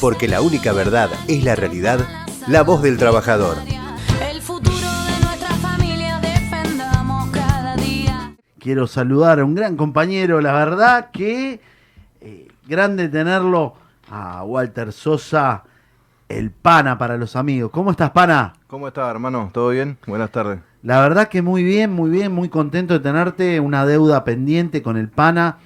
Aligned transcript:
Porque 0.00 0.28
la 0.28 0.40
única 0.40 0.72
verdad 0.72 1.10
es 1.26 1.42
la 1.42 1.56
realidad, 1.56 2.00
la 2.46 2.62
voz 2.62 2.82
del 2.82 2.98
trabajador. 2.98 3.56
El 4.30 4.40
futuro 4.40 4.76
de 4.76 5.24
nuestra 5.24 5.48
familia 5.56 6.20
defendamos 6.20 7.30
cada 7.30 7.74
día. 7.74 8.36
Quiero 8.60 8.86
saludar 8.86 9.40
a 9.40 9.44
un 9.44 9.56
gran 9.56 9.76
compañero, 9.76 10.40
la 10.40 10.52
verdad 10.52 11.10
que 11.10 11.60
eh, 12.20 12.48
grande 12.68 13.08
tenerlo 13.08 13.74
a 14.08 14.44
Walter 14.44 14.92
Sosa, 14.92 15.64
el 16.28 16.52
pana 16.52 16.96
para 16.96 17.16
los 17.16 17.34
amigos. 17.34 17.72
¿Cómo 17.72 17.90
estás, 17.90 18.10
pana? 18.10 18.52
¿Cómo 18.68 18.86
estás, 18.86 19.10
hermano? 19.10 19.50
¿Todo 19.52 19.70
bien? 19.70 19.98
Buenas 20.06 20.30
tardes. 20.30 20.60
La 20.82 21.00
verdad 21.00 21.28
que 21.28 21.42
muy 21.42 21.64
bien, 21.64 21.92
muy 21.92 22.08
bien, 22.08 22.32
muy 22.32 22.48
contento 22.48 22.94
de 22.94 23.00
tenerte. 23.00 23.58
Una 23.58 23.84
deuda 23.84 24.22
pendiente 24.22 24.80
con 24.80 24.96
el 24.96 25.08
pana, 25.08 25.58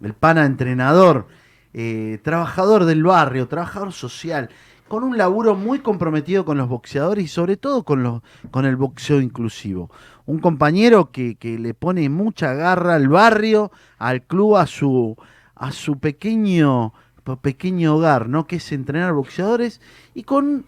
el 0.00 0.14
pana 0.14 0.44
entrenador, 0.44 1.26
eh, 1.74 2.18
trabajador 2.22 2.84
del 2.84 3.02
barrio, 3.02 3.48
trabajador 3.48 3.92
social, 3.92 4.50
con 4.88 5.04
un 5.04 5.16
laburo 5.16 5.54
muy 5.54 5.78
comprometido 5.78 6.44
con 6.44 6.58
los 6.58 6.68
boxeadores 6.68 7.24
y 7.24 7.28
sobre 7.28 7.56
todo 7.56 7.84
con, 7.84 8.22
con 8.50 8.66
el 8.66 8.76
boxeo 8.76 9.20
inclusivo. 9.20 9.90
Un 10.26 10.40
compañero 10.40 11.10
que, 11.12 11.36
que 11.36 11.58
le 11.58 11.74
pone 11.74 12.08
mucha 12.08 12.54
garra 12.54 12.96
al 12.96 13.08
barrio, 13.08 13.70
al 13.98 14.22
club, 14.22 14.56
a 14.56 14.66
su, 14.66 15.16
a 15.54 15.72
su 15.72 15.98
pequeño, 15.98 16.92
pequeño 17.36 17.96
hogar, 17.96 18.28
¿no? 18.28 18.46
Que 18.46 18.56
es 18.56 18.72
entrenar 18.72 19.12
boxeadores 19.12 19.80
y 20.14 20.24
con 20.24 20.64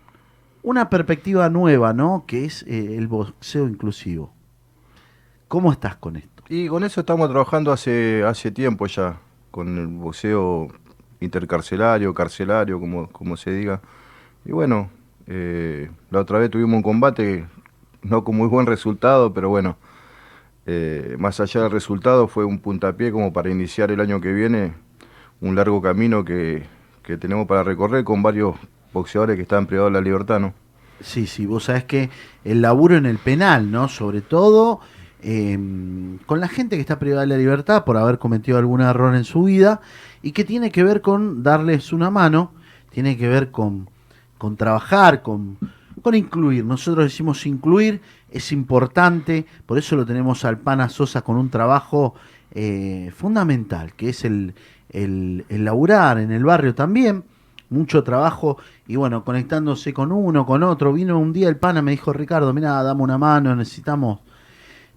una 0.62 0.89
perspectiva 0.89 1.48
nueva, 1.48 1.93
¿no? 1.93 2.25
Que 2.27 2.45
es 2.45 2.62
eh, 2.65 2.97
el 2.97 3.09
boxeo 3.09 3.67
inclusivo. 3.67 4.33
¿Cómo 5.48 5.73
estás 5.73 5.97
con 5.97 6.17
esto? 6.17 6.45
Y 6.48 6.69
con 6.69 6.84
eso 6.84 7.01
estamos 7.01 7.29
trabajando 7.29 7.73
hace, 7.73 8.23
hace 8.25 8.51
tiempo 8.51 8.87
ya, 8.87 9.19
con 9.51 9.79
el 9.79 9.87
boxeo 9.87 10.69
intercarcelario, 11.23 12.12
carcelario, 12.15 12.79
como, 12.81 13.09
como 13.09 13.37
se 13.37 13.53
diga. 13.53 13.81
Y 14.45 14.53
bueno, 14.53 14.91
eh, 15.27 15.91
la 16.11 16.21
otra 16.21 16.39
vez 16.39 16.51
tuvimos 16.51 16.77
un 16.77 16.83
combate, 16.83 17.47
no 18.03 18.25
con 18.25 18.37
muy 18.37 18.48
buen 18.48 18.67
resultado, 18.67 19.33
pero 19.33 19.48
bueno, 19.48 19.77
eh, 20.67 21.17
más 21.19 21.41
allá 21.41 21.62
del 21.62 21.70
resultado 21.70 22.28
fue 22.28 22.45
un 22.45 22.59
puntapié 22.59 23.12
como 23.12 23.33
para 23.33 23.50
iniciar 23.50 23.91
el 23.91 24.00
año 24.00 24.20
que 24.20 24.33
viene 24.33 24.75
un 25.41 25.55
largo 25.56 25.83
camino 25.83 26.25
que, 26.25 26.65
que 27.03 27.17
tenemos 27.17 27.47
para 27.47 27.65
recorrer 27.65 28.05
con 28.05 28.23
varios 28.23 28.56
boxeadores 28.93 29.37
que 29.37 29.43
están 29.43 29.67
privados 29.67 29.93
de 29.93 29.98
la 29.98 30.05
libertad, 30.05 30.41
¿no? 30.41 30.55
Sí, 31.00 31.27
sí, 31.27 31.47
vos 31.47 31.65
sabés 31.65 31.84
que 31.84 32.11
el 32.45 32.62
laburo 32.62 32.97
en 32.97 33.06
el 33.06 33.19
penal, 33.19 33.70
¿no? 33.70 33.89
Sobre 33.89 34.20
todo 34.20 34.81
eh, 35.23 35.59
con 36.27 36.41
la 36.41 36.48
gente 36.48 36.77
que 36.77 36.81
está 36.81 36.98
privada 36.98 37.23
de 37.23 37.28
la 37.28 37.37
libertad 37.37 37.84
por 37.84 37.97
haber 37.97 38.19
cometido 38.19 38.59
algún 38.59 38.81
error 38.81 39.15
en 39.15 39.25
su 39.25 39.45
vida 39.45 39.81
y 40.23 40.33
que 40.33 40.45
tiene 40.45 40.70
que 40.70 40.83
ver 40.83 41.01
con 41.01 41.42
darles 41.42 41.92
una 41.92 42.11
mano, 42.11 42.53
tiene 42.91 43.17
que 43.17 43.28
ver 43.28 43.50
con, 43.50 43.89
con 44.39 44.56
trabajar, 44.56 45.23
con, 45.23 45.59
con 46.03 46.15
incluir. 46.15 46.65
Nosotros 46.65 47.05
decimos 47.05 47.47
incluir, 47.47 48.00
es 48.31 48.53
importante, 48.53 49.47
por 49.67 49.78
eso 49.78 49.97
lo 49.97 50.05
tenemos 50.05 50.45
al 50.45 50.59
Pana 50.59 50.89
Sosa 50.89 51.23
con 51.23 51.37
un 51.37 51.50
trabajo 51.50 52.15
eh, 52.50 53.12
fundamental, 53.15 53.95
que 53.95 54.11
es 54.11 54.25
el, 54.25 54.55
el, 54.91 55.45
el 55.48 55.65
laburar 55.65 56.19
en 56.19 56.33
el 56.33 56.45
barrio 56.45 56.75
también 56.75 57.25
mucho 57.73 58.05
trabajo 58.05 58.59
y 58.87 58.97
bueno, 58.97 59.25
conectándose 59.25 59.93
con 59.93 60.12
uno, 60.12 60.45
con 60.47 60.62
otro. 60.62 60.93
Vino 60.93 61.19
un 61.19 61.33
día 61.33 61.48
el 61.48 61.56
pana, 61.56 61.83
me 61.83 61.93
dijo, 61.93 62.12
Ricardo, 62.12 62.53
mira, 62.53 62.83
dame 62.83 63.03
una 63.03 63.19
mano, 63.19 63.56
necesitamos. 63.56 64.20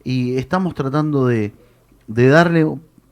Y 0.05 0.37
estamos 0.37 0.73
tratando 0.73 1.27
de, 1.27 1.51
de 2.07 2.27
darle 2.29 2.65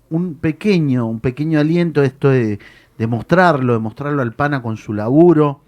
un 0.10 0.36
pequeño, 0.36 1.06
un 1.08 1.20
pequeño 1.20 1.60
aliento 1.60 2.00
a 2.00 2.06
esto 2.06 2.30
de, 2.30 2.60
de 2.98 3.08
mostrarlo, 3.08 3.74
de 3.74 3.80
mostrarlo 3.80 4.22
al 4.22 4.34
pana 4.34 4.62
con 4.62 4.78
su 4.78 4.94
laburo, 4.94 5.62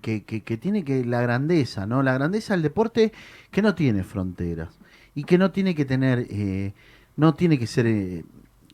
que, 0.00 0.22
que, 0.24 0.56
tiene 0.56 0.84
que 0.84 1.04
la 1.04 1.22
grandeza, 1.22 1.86
¿no? 1.86 2.02
La 2.02 2.14
grandeza 2.14 2.54
del 2.54 2.62
deporte 2.62 3.12
que 3.50 3.62
no 3.62 3.74
tiene 3.74 4.02
fronteras 4.02 4.78
y 5.14 5.24
que 5.24 5.38
no 5.38 5.52
tiene 5.52 5.74
que 5.74 5.84
tener, 5.84 6.26
eh, 6.28 6.72
no 7.16 7.34
tiene 7.34 7.58
que 7.58 7.68
ser 7.68 7.86
eh, 7.86 8.24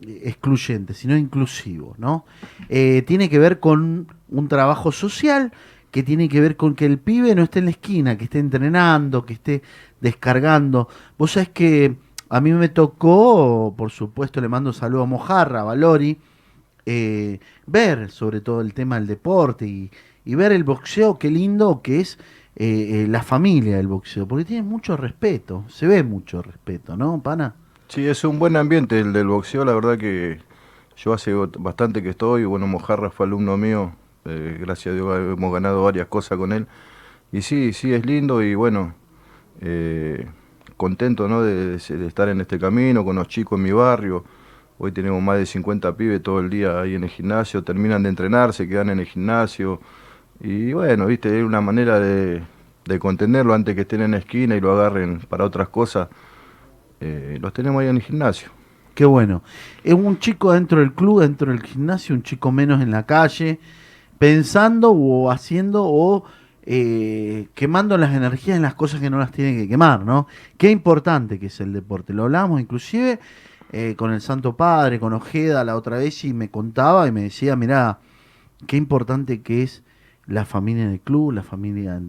excluyente, 0.00 0.94
sino 0.94 1.16
inclusivo, 1.16 1.94
¿no? 1.98 2.24
Eh, 2.68 3.02
tiene 3.06 3.28
que 3.28 3.38
ver 3.38 3.60
con 3.60 4.08
un 4.28 4.48
trabajo 4.48 4.90
social 4.90 5.52
que 5.90 6.02
tiene 6.02 6.28
que 6.28 6.40
ver 6.40 6.56
con 6.56 6.74
que 6.74 6.86
el 6.86 6.98
pibe 6.98 7.34
no 7.34 7.42
esté 7.42 7.60
en 7.60 7.66
la 7.66 7.70
esquina, 7.72 8.16
que 8.16 8.24
esté 8.24 8.38
entrenando, 8.38 9.24
que 9.24 9.34
esté 9.34 9.62
descargando. 10.00 10.88
Vos 11.16 11.32
sabés 11.32 11.50
que 11.50 11.97
a 12.28 12.41
mí 12.41 12.53
me 12.53 12.69
tocó, 12.69 13.75
por 13.76 13.91
supuesto 13.91 14.41
le 14.41 14.48
mando 14.48 14.70
un 14.70 14.75
saludo 14.75 15.03
a 15.03 15.06
Mojarra, 15.06 15.60
a 15.60 15.64
Valori, 15.64 16.19
eh, 16.86 17.41
ver 17.66 18.10
sobre 18.10 18.41
todo 18.41 18.60
el 18.60 18.75
tema 18.75 18.97
del 18.97 19.06
deporte 19.06 19.66
y, 19.66 19.91
y, 20.25 20.34
ver 20.34 20.53
el 20.53 20.64
boxeo, 20.64 21.19
qué 21.19 21.31
lindo 21.31 21.82
que 21.82 22.00
es 22.00 22.19
eh, 22.56 23.06
la 23.08 23.22
familia 23.22 23.76
del 23.76 23.87
boxeo, 23.87 24.26
porque 24.26 24.44
tiene 24.44 24.62
mucho 24.62 24.97
respeto, 24.97 25.64
se 25.69 25.87
ve 25.87 26.03
mucho 26.03 26.42
respeto, 26.42 26.97
¿no, 26.97 27.22
pana? 27.22 27.54
Sí, 27.88 28.06
es 28.06 28.25
un 28.25 28.38
buen 28.38 28.56
ambiente 28.56 28.98
el 28.98 29.12
del 29.12 29.28
boxeo, 29.28 29.64
la 29.64 29.75
verdad 29.75 29.97
que 29.97 30.41
yo 30.97 31.12
hace 31.12 31.32
bastante 31.58 32.03
que 32.03 32.10
estoy, 32.10 32.44
bueno, 32.44 32.66
Mojarra 32.66 33.10
fue 33.10 33.26
alumno 33.26 33.56
mío, 33.56 33.92
eh, 34.25 34.58
gracias 34.60 34.92
a 34.92 34.97
Dios 34.97 35.19
hemos 35.38 35.53
ganado 35.53 35.84
varias 35.84 36.08
cosas 36.08 36.37
con 36.37 36.53
él, 36.53 36.66
y 37.31 37.42
sí, 37.42 37.72
sí, 37.72 37.94
es 37.94 38.04
lindo 38.04 38.42
y 38.42 38.54
bueno, 38.54 38.94
eh, 39.60 40.26
contento 40.76 41.28
¿no? 41.28 41.42
de, 41.42 41.76
estar 41.76 42.28
en 42.28 42.41
este 42.41 42.58
camino 42.58 43.04
con 43.04 43.16
los 43.16 43.28
chicos 43.28 43.58
en 43.58 43.64
mi 43.64 43.72
barrio, 43.72 44.24
hoy 44.78 44.92
tenemos 44.92 45.22
más 45.22 45.38
de 45.38 45.46
50 45.46 45.96
pibes 45.96 46.22
todo 46.22 46.41
el 46.41 46.50
día 46.50 46.80
ahí 46.80 46.94
en 46.94 47.04
el 47.04 47.10
gimnasio, 47.10 47.62
terminan 47.64 48.02
de 48.02 48.10
entrenar, 48.10 48.52
se 48.52 48.69
quedan 48.69 48.91
en 48.91 49.00
el 49.00 49.06
gimnasio, 49.06 49.80
y 50.41 50.72
bueno, 50.72 51.06
viste, 51.06 51.36
es 51.36 51.44
una 51.44 51.60
manera 51.60 51.98
de, 51.98 52.42
de 52.84 52.98
contenerlo 52.98 53.54
antes 53.54 53.74
que 53.74 53.80
estén 53.80 54.02
en 54.02 54.12
la 54.12 54.19
esquina 54.19 54.56
y 54.56 54.60
lo 54.60 54.72
agarren 54.72 55.20
para 55.28 55.44
otras 55.44 55.69
cosas 55.69 56.08
eh, 57.00 57.38
los 57.40 57.52
tenemos 57.52 57.80
ahí 57.80 57.88
en 57.88 57.96
el 57.96 58.02
gimnasio. 58.02 58.50
Qué 58.94 59.04
bueno. 59.04 59.42
Es 59.84 59.94
un 59.94 60.19
chico 60.19 60.52
dentro 60.52 60.80
del 60.80 60.92
club, 60.92 61.20
dentro 61.20 61.52
del 61.52 61.62
gimnasio, 61.62 62.14
un 62.14 62.22
chico 62.22 62.50
menos 62.50 62.82
en 62.82 62.90
la 62.90 63.06
calle, 63.06 63.60
pensando 64.19 64.90
o 64.90 65.30
haciendo 65.30 65.84
o 65.84 66.25
eh, 66.70 67.48
quemando 67.54 67.96
las 67.96 68.14
energías 68.14 68.54
en 68.58 68.62
las 68.62 68.74
cosas 68.74 69.00
que 69.00 69.08
no 69.08 69.16
las 69.18 69.32
tiene 69.32 69.56
que 69.56 69.66
quemar, 69.66 70.04
¿no? 70.04 70.26
Qué 70.58 70.70
importante 70.70 71.38
que 71.38 71.46
es 71.46 71.60
el 71.60 71.72
deporte. 71.72 72.12
Lo 72.12 72.24
hablamos 72.24 72.60
inclusive 72.60 73.20
eh, 73.72 73.94
con 73.96 74.12
el 74.12 74.20
Santo 74.20 74.54
Padre, 74.54 75.00
con 75.00 75.14
Ojeda 75.14 75.64
la 75.64 75.76
otra 75.76 75.96
vez 75.96 76.26
y 76.26 76.34
me 76.34 76.50
contaba 76.50 77.08
y 77.08 77.10
me 77.10 77.22
decía, 77.22 77.56
mirá, 77.56 78.00
qué 78.66 78.76
importante 78.76 79.40
que 79.40 79.62
es 79.62 79.82
la 80.26 80.44
familia 80.44 80.82
en 80.82 80.90
el 80.90 81.00
club, 81.00 81.32
la 81.32 81.42
familia 81.42 82.02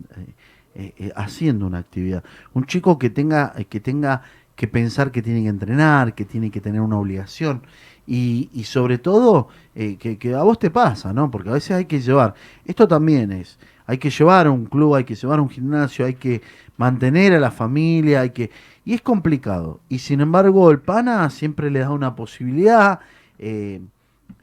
eh, 0.75 1.13
haciendo 1.15 1.65
una 1.65 1.77
actividad. 1.77 2.25
Un 2.51 2.65
chico 2.65 2.99
que 2.99 3.09
tenga, 3.09 3.53
que 3.69 3.79
tenga 3.79 4.23
que 4.57 4.67
pensar 4.67 5.11
que 5.11 5.21
tiene 5.21 5.41
que 5.41 5.47
entrenar, 5.47 6.15
que 6.15 6.25
tiene 6.25 6.51
que 6.51 6.59
tener 6.59 6.81
una 6.81 6.99
obligación. 6.99 7.61
Y, 8.05 8.49
sobre 8.65 8.97
todo, 8.97 9.49
que, 9.73 10.33
a 10.35 10.43
vos 10.43 10.59
te 10.59 10.71
pasa, 10.71 11.13
¿no? 11.13 11.29
Porque 11.31 11.49
a 11.49 11.53
veces 11.53 11.71
hay 11.71 11.85
que 11.85 12.01
llevar, 12.01 12.33
esto 12.65 12.87
también 12.87 13.31
es, 13.31 13.59
hay 13.89 13.97
que 13.97 14.11
llevar 14.11 14.45
a 14.45 14.51
un 14.51 14.67
club, 14.67 14.93
hay 14.93 15.03
que 15.03 15.15
llevar 15.15 15.39
a 15.39 15.41
un 15.41 15.49
gimnasio, 15.49 16.05
hay 16.05 16.13
que 16.13 16.43
mantener 16.77 17.33
a 17.33 17.39
la 17.39 17.49
familia, 17.49 18.21
hay 18.21 18.29
que... 18.29 18.51
Y 18.85 18.93
es 18.93 19.01
complicado. 19.01 19.79
Y 19.89 19.97
sin 19.97 20.21
embargo, 20.21 20.69
el 20.69 20.77
PANA 20.79 21.27
siempre 21.31 21.71
le 21.71 21.79
da 21.79 21.89
una 21.89 22.15
posibilidad, 22.15 22.99
eh, 23.39 23.81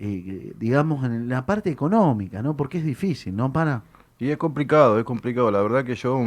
eh, 0.00 0.52
digamos, 0.58 1.04
en 1.04 1.28
la 1.28 1.46
parte 1.46 1.70
económica, 1.70 2.42
¿no? 2.42 2.56
Porque 2.56 2.78
es 2.78 2.84
difícil, 2.84 3.36
¿no, 3.36 3.52
PANA? 3.52 3.84
Y 4.18 4.30
es 4.30 4.36
complicado, 4.36 4.98
es 4.98 5.04
complicado. 5.04 5.48
La 5.52 5.62
verdad 5.62 5.84
que 5.84 5.94
yo 5.94 6.24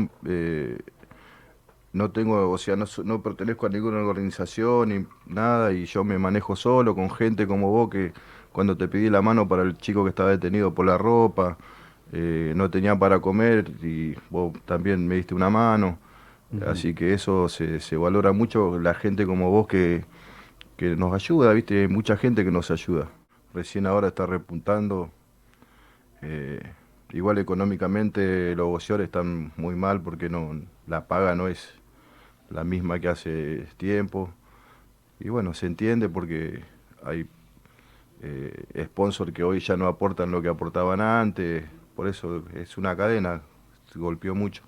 no 1.91 2.11
tengo, 2.11 2.49
o 2.49 2.57
sea, 2.57 2.77
no, 2.77 2.85
no, 3.03 3.21
pertenezco 3.21 3.65
a 3.65 3.69
ninguna 3.69 3.97
organización 3.97 4.89
ni 4.89 5.05
nada 5.25 5.73
y 5.73 5.83
yo 5.87 6.05
me 6.05 6.17
manejo 6.17 6.55
solo 6.55 6.95
con 6.95 7.11
gente 7.11 7.45
como 7.47 7.69
vos 7.69 7.89
que 7.89 8.13
cuando 8.53 8.77
te 8.77 8.87
pedí 8.87 9.09
la 9.09 9.21
mano 9.21 9.45
para 9.45 9.63
el 9.63 9.77
chico 9.77 10.05
que 10.05 10.11
estaba 10.11 10.29
detenido 10.29 10.73
por 10.73 10.85
la 10.85 10.97
ropa, 10.97 11.57
eh, 12.11 12.53
no 12.55 12.69
tenía 12.69 12.97
para 12.97 13.19
comer 13.19 13.71
y 13.83 14.15
vos 14.29 14.53
también 14.65 15.07
me 15.07 15.15
diste 15.15 15.35
una 15.35 15.49
mano. 15.49 15.97
Uh 16.51 16.57
-huh. 16.57 16.71
Así 16.71 16.93
que 16.93 17.13
eso 17.13 17.47
se, 17.49 17.79
se, 17.79 17.95
valora 17.97 18.31
mucho, 18.31 18.79
la 18.79 18.93
gente 18.93 19.25
como 19.25 19.51
vos 19.51 19.67
que, 19.67 20.05
que 20.77 20.95
nos 20.95 21.13
ayuda, 21.13 21.53
viste, 21.53 21.81
hay 21.81 21.87
mucha 21.87 22.17
gente 22.17 22.43
que 22.43 22.51
nos 22.51 22.71
ayuda. 22.71 23.09
Recién 23.53 23.85
ahora 23.85 24.07
está 24.09 24.25
repuntando. 24.25 25.11
Eh, 26.21 26.61
igual 27.11 27.37
económicamente 27.37 28.55
los 28.55 28.67
boxeadores 28.67 29.05
están 29.05 29.51
muy 29.57 29.75
mal 29.75 30.01
porque 30.01 30.29
no 30.29 30.61
la 30.87 31.07
paga 31.07 31.33
no 31.35 31.47
es 31.47 31.79
la 32.49 32.63
misma 32.63 32.99
que 32.99 33.09
hace 33.09 33.67
tiempo. 33.77 34.31
Y 35.19 35.29
bueno, 35.29 35.53
se 35.53 35.65
entiende 35.65 36.09
porque 36.09 36.61
hay 37.03 37.27
eh, 38.21 38.83
sponsors 38.85 39.31
que 39.33 39.43
hoy 39.43 39.59
ya 39.59 39.77
no 39.77 39.87
aportan 39.87 40.31
lo 40.31 40.41
que 40.41 40.49
aportaban 40.49 41.01
antes, 41.01 41.65
por 41.99 42.07
eso 42.07 42.45
es 42.55 42.77
una 42.77 42.95
cadena, 42.95 43.41
golpeó 43.93 44.33
mucho. 44.33 44.63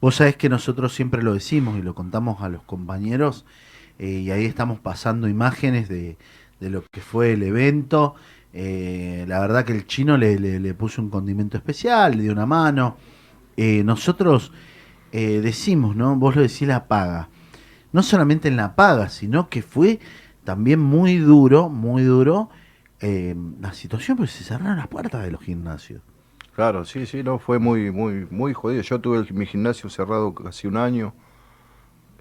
Vos 0.00 0.14
sabés 0.14 0.36
que 0.36 0.48
nosotros 0.48 0.94
siempre 0.94 1.20
lo 1.20 1.34
decimos 1.34 1.76
y 1.76 1.82
lo 1.82 1.96
contamos 1.96 2.42
a 2.42 2.48
los 2.48 2.62
compañeros, 2.62 3.44
eh, 3.98 4.20
y 4.20 4.30
ahí 4.30 4.44
estamos 4.44 4.78
pasando 4.78 5.26
imágenes 5.26 5.88
de, 5.88 6.16
lo 6.60 6.84
que 6.92 7.00
fue 7.00 7.32
el 7.32 7.42
evento. 7.42 8.14
Eh, 8.52 9.24
la 9.26 9.40
verdad 9.40 9.64
que 9.64 9.72
el 9.72 9.88
chino 9.88 10.16
le, 10.16 10.74
puso 10.74 11.02
un 11.02 11.10
condimento 11.10 11.56
especial, 11.56 12.16
le 12.16 12.22
dio 12.22 12.32
una 12.34 12.46
mano. 12.46 12.98
Eh, 13.56 13.82
nosotros 13.82 14.52
decimos, 15.10 15.96
¿no? 15.96 16.14
Vos 16.14 16.36
lo 16.36 16.42
decís 16.42 16.68
la 16.68 16.86
paga. 16.86 17.30
No 17.90 18.04
solamente 18.04 18.46
en 18.46 18.54
la 18.54 18.76
paga, 18.76 19.08
sino 19.08 19.48
que 19.48 19.62
fue 19.62 19.98
también 20.44 20.78
muy 20.78 21.16
duro, 21.16 21.68
muy 21.68 22.04
duro 22.04 22.48
la 23.00 23.72
situación, 23.72 24.16
porque 24.16 24.30
se 24.30 24.44
cerraron 24.44 24.76
las 24.76 24.86
puertas 24.86 25.24
de 25.24 25.32
los 25.32 25.42
gimnasios. 25.42 26.00
Claro, 26.58 26.84
sí, 26.84 27.06
sí, 27.06 27.22
no, 27.22 27.38
fue 27.38 27.60
muy, 27.60 27.92
muy, 27.92 28.26
muy 28.30 28.52
jodido. 28.52 28.82
Yo 28.82 29.00
tuve 29.00 29.24
mi 29.32 29.46
gimnasio 29.46 29.88
cerrado 29.90 30.34
casi 30.34 30.66
un 30.66 30.76
año. 30.76 31.14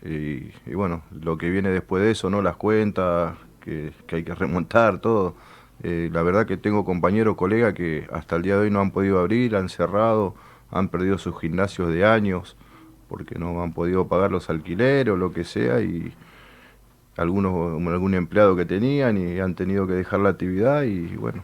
Y, 0.03 0.51
bueno, 0.75 1.01
lo 1.09 1.39
que 1.39 1.49
viene 1.49 1.69
después 1.71 2.03
de 2.03 2.11
eso, 2.11 2.29
¿no? 2.29 2.43
Las 2.43 2.55
cuentas, 2.55 3.35
que, 3.61 3.93
que 4.05 4.17
hay 4.17 4.23
que 4.23 4.35
remontar, 4.35 4.99
todo. 4.99 5.33
Eh, 5.81 6.11
la 6.13 6.21
verdad 6.21 6.45
que 6.45 6.55
tengo 6.55 6.85
compañeros, 6.85 7.35
colegas 7.35 7.73
que 7.73 8.07
hasta 8.13 8.35
el 8.35 8.43
día 8.43 8.57
de 8.57 8.65
hoy 8.65 8.69
no 8.69 8.79
han 8.79 8.91
podido 8.91 9.19
abrir, 9.19 9.55
han 9.55 9.69
cerrado, 9.69 10.35
han 10.69 10.89
perdido 10.89 11.17
sus 11.17 11.39
gimnasios 11.41 11.91
de 11.91 12.05
años 12.05 12.55
porque 13.09 13.39
no 13.39 13.63
han 13.63 13.73
podido 13.73 14.07
pagar 14.07 14.31
los 14.31 14.51
alquileres 14.51 15.15
o 15.15 15.17
lo 15.17 15.33
que 15.33 15.45
sea 15.45 15.81
y 15.81 16.13
algunos, 17.15 17.81
algún 17.87 18.13
empleado 18.13 18.55
que 18.55 18.65
tenían 18.65 19.17
y 19.17 19.39
han 19.39 19.55
tenido 19.55 19.87
que 19.87 19.93
dejar 19.93 20.19
la 20.19 20.29
actividad 20.29 20.83
y 20.83 21.15
bueno, 21.15 21.43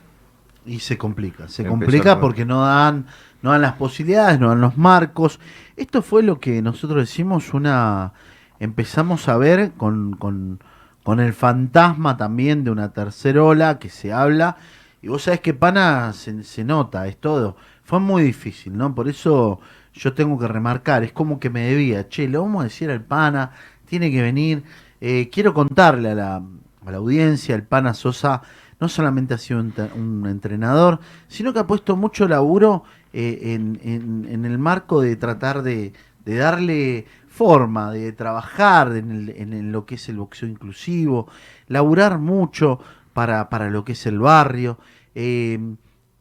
Y 0.65 0.79
se 0.79 0.97
complica, 0.97 1.47
se 1.49 1.65
complica 1.65 2.19
porque 2.19 2.45
no 2.45 2.65
dan, 2.65 3.05
no 3.41 3.51
dan 3.51 3.61
las 3.61 3.73
posibilidades, 3.73 4.39
no 4.39 4.49
dan 4.49 4.61
los 4.61 4.77
marcos. 4.77 5.39
Esto 5.75 6.01
fue 6.01 6.23
lo 6.23 6.39
que 6.39 6.61
nosotros 6.61 7.01
decimos 7.01 7.53
una, 7.53 8.13
empezamos 8.59 9.27
a 9.27 9.37
ver 9.37 9.71
con, 9.73 10.15
con, 10.15 10.59
con 11.03 11.19
el 11.19 11.33
fantasma 11.33 12.15
también 12.15 12.63
de 12.63 12.71
una 12.71 12.93
tercera 12.93 13.43
ola 13.43 13.77
que 13.77 13.89
se 13.89 14.13
habla. 14.13 14.55
Y 15.01 15.09
vos 15.09 15.23
sabés 15.23 15.41
que 15.41 15.53
Pana 15.53 16.13
se, 16.13 16.43
se 16.43 16.63
nota, 16.63 17.07
es 17.07 17.17
todo. 17.17 17.57
Fue 17.83 17.99
muy 17.99 18.23
difícil, 18.23 18.77
¿no? 18.77 18.95
Por 18.95 19.09
eso 19.09 19.59
yo 19.93 20.13
tengo 20.13 20.39
que 20.39 20.47
remarcar, 20.47 21.03
es 21.03 21.11
como 21.11 21.39
que 21.39 21.49
me 21.49 21.67
debía, 21.67 22.07
che, 22.07 22.27
le 22.29 22.37
vamos 22.37 22.61
a 22.61 22.63
decir 22.65 22.89
al 22.89 23.03
Pana, 23.03 23.51
tiene 23.85 24.09
que 24.09 24.21
venir. 24.21 24.63
Eh, 25.01 25.29
quiero 25.29 25.53
contarle 25.53 26.11
a 26.11 26.15
la, 26.15 26.43
a 26.89 26.91
la 26.91 26.97
audiencia, 26.97 27.55
el 27.55 27.63
Pana 27.63 27.93
Sosa 27.93 28.41
no 28.79 28.89
solamente 28.89 29.33
ha 29.33 29.37
sido 29.37 29.59
un, 29.59 30.25
entrenador, 30.27 30.99
sino 31.27 31.53
que 31.53 31.59
ha 31.59 31.67
puesto 31.67 31.95
mucho 31.95 32.27
laburo 32.27 32.83
eh, 33.13 33.53
en, 33.53 33.79
en- 33.83 34.25
en 34.29 34.45
el 34.45 34.57
marco 34.57 35.01
de 35.01 35.15
tratar 35.15 35.63
de, 35.63 35.93
de 36.25 36.35
darle 36.35 37.05
forma, 37.27 37.91
de 37.91 38.11
trabajar 38.11 38.95
en, 38.95 39.11
el- 39.11 39.29
en 39.29 39.71
lo 39.71 39.85
que 39.85 39.95
es 39.95 40.09
el 40.09 40.17
boxeo 40.17 40.49
inclusivo, 40.49 41.27
laburar 41.67 42.17
mucho 42.19 42.79
para, 43.13 43.49
para 43.49 43.69
lo 43.69 43.85
que 43.85 43.93
es 43.93 44.05
el 44.05 44.19
barrio. 44.19 44.77
eh, 45.15 45.59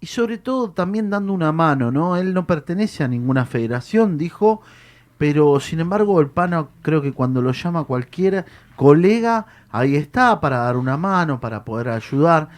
y 0.00 0.06
sobre 0.06 0.38
todo 0.38 0.72
también 0.72 1.10
dando 1.10 1.32
una 1.32 1.52
mano, 1.52 1.92
¿no? 1.92 2.16
Él 2.16 2.34
no 2.34 2.44
pertenece 2.46 3.04
a 3.04 3.08
ninguna 3.08 3.46
federación, 3.46 4.18
dijo, 4.18 4.60
pero 5.22 5.60
sin 5.60 5.78
embargo 5.78 6.20
el 6.20 6.30
pana 6.30 6.66
creo 6.82 7.00
que 7.00 7.12
cuando 7.12 7.40
lo 7.40 7.52
llama 7.52 7.84
cualquier 7.84 8.44
colega, 8.74 9.46
ahí 9.70 9.94
está 9.94 10.40
para 10.40 10.56
dar 10.58 10.76
una 10.76 10.96
mano, 10.96 11.38
para 11.38 11.64
poder 11.64 11.90
ayudar. 11.90 12.48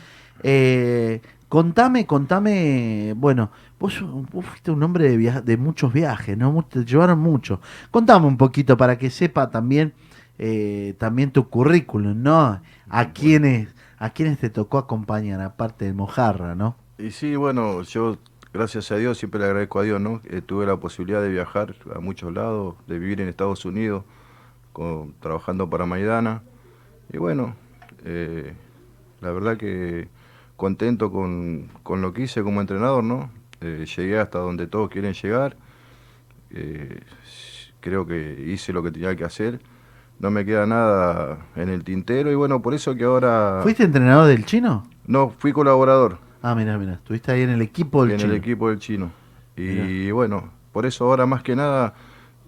Eh, 0.43 1.21
contame, 1.51 2.07
contame, 2.07 3.13
bueno, 3.19 3.51
vos, 3.79 4.03
vos 4.33 4.47
fuiste 4.47 4.71
un 4.71 4.83
hombre 4.83 5.11
de, 5.11 5.17
via- 5.19 5.43
de 5.43 5.59
muchos 5.59 5.93
viajes, 5.93 6.39
¿no? 6.39 6.65
Te 6.67 6.87
llevaron 6.87 7.19
mucho. 7.19 7.61
Contame 7.91 8.25
un 8.27 8.39
poquito 8.39 8.79
para 8.79 8.97
que 8.97 9.11
sepa 9.11 9.51
también, 9.51 9.93
eh, 10.39 10.95
también 10.97 11.33
tu 11.33 11.51
currículum, 11.51 12.23
¿no? 12.23 12.63
A 12.89 13.13
quiénes, 13.13 13.69
a 13.99 14.09
quiénes 14.09 14.39
te 14.39 14.49
tocó 14.49 14.79
acompañar, 14.79 15.43
aparte 15.43 15.85
de 15.85 15.93
Mojarra, 15.93 16.55
¿no? 16.55 16.77
Y 16.97 17.11
sí, 17.11 17.37
bueno, 17.37 17.83
yo 17.83 18.17
gracias 18.55 18.91
a 18.93 18.97
Dios 18.97 19.19
siempre 19.19 19.41
le 19.41 19.47
agradezco 19.47 19.81
a 19.81 19.83
Dios, 19.83 20.01
¿no? 20.01 20.21
Eh, 20.25 20.41
tuve 20.41 20.65
la 20.65 20.77
posibilidad 20.77 21.21
de 21.21 21.29
viajar 21.29 21.75
a 21.95 21.99
muchos 22.01 22.33
lados, 22.33 22.77
de 22.87 22.99
vivir 22.99 23.21
en 23.21 23.29
Estados 23.29 23.65
Unidos, 23.67 24.05
con- 24.73 25.13
trabajando 25.21 25.69
para 25.69 25.85
Maidana. 25.85 26.43
Y 27.13 27.19
bueno, 27.19 27.55
eh, 28.05 28.55
la 29.21 29.31
verdad 29.33 29.57
que 29.57 30.09
contento 30.57 31.11
con, 31.13 31.69
con 31.83 32.01
lo 32.01 32.13
que 32.15 32.23
hice 32.23 32.43
como 32.43 32.61
entrenador, 32.61 33.05
¿no? 33.05 33.31
Eh, 33.61 33.85
llegué 33.97 34.19
hasta 34.19 34.39
donde 34.39 34.67
todos 34.67 34.89
quieren 34.89 35.13
llegar. 35.15 35.57
Eh, 36.51 37.01
creo 37.81 38.07
que 38.07 38.45
hice 38.49 38.73
lo 38.73 38.83
que 38.83 38.91
tenía 38.91 39.15
que 39.17 39.25
hacer. 39.25 39.61
No 40.21 40.31
me 40.31 40.45
queda 40.45 40.65
nada 40.67 41.39
en 41.57 41.69
el 41.69 41.83
tintero 41.83 42.31
y 42.31 42.35
bueno, 42.37 42.63
por 42.63 42.73
eso 42.73 42.95
que 42.95 43.05
ahora... 43.05 43.61
¿Fuiste 43.63 43.83
entrenador 43.83 44.29
del 44.29 44.45
chino? 44.45 44.87
No, 45.07 45.31
fui 45.39 45.53
colaborador. 45.53 46.19
Ah, 46.47 46.55
mira, 46.55 46.77
mira, 46.77 46.93
estuviste 46.93 47.33
ahí 47.33 47.41
en 47.41 47.49
el 47.49 47.63
equipo 47.63 48.03
del 48.03 48.13
en 48.13 48.19
chino. 48.19 48.33
el 48.33 48.39
equipo 48.39 48.69
del 48.69 48.79
chino. 48.79 49.11
Y 49.57 50.11
bueno, 50.11 50.51
por 50.73 50.85
eso 50.85 51.07
ahora 51.07 51.25
más 51.25 51.43
que 51.43 51.57
nada, 51.57 51.95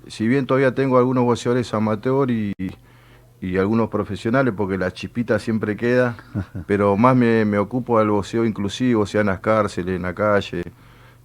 si 0.06 0.28
bien 0.28 0.44
todavía 0.44 0.74
tengo 0.74 0.98
algunos 0.98 1.24
boxeadores 1.24 1.72
amateur 1.72 2.30
y, 2.30 2.52
y 3.40 3.56
algunos 3.56 3.88
profesionales, 3.88 4.52
porque 4.54 4.76
la 4.76 4.92
chispita 4.92 5.38
siempre 5.38 5.78
queda, 5.78 6.14
pero 6.66 6.94
más 6.98 7.16
me, 7.16 7.46
me 7.46 7.56
ocupo 7.56 7.98
del 7.98 8.10
boxeo 8.10 8.44
inclusivo, 8.44 9.06
sea 9.06 9.22
en 9.22 9.28
las 9.28 9.40
cárceles, 9.40 9.96
en 9.96 10.02
la 10.02 10.14
calle. 10.14 10.62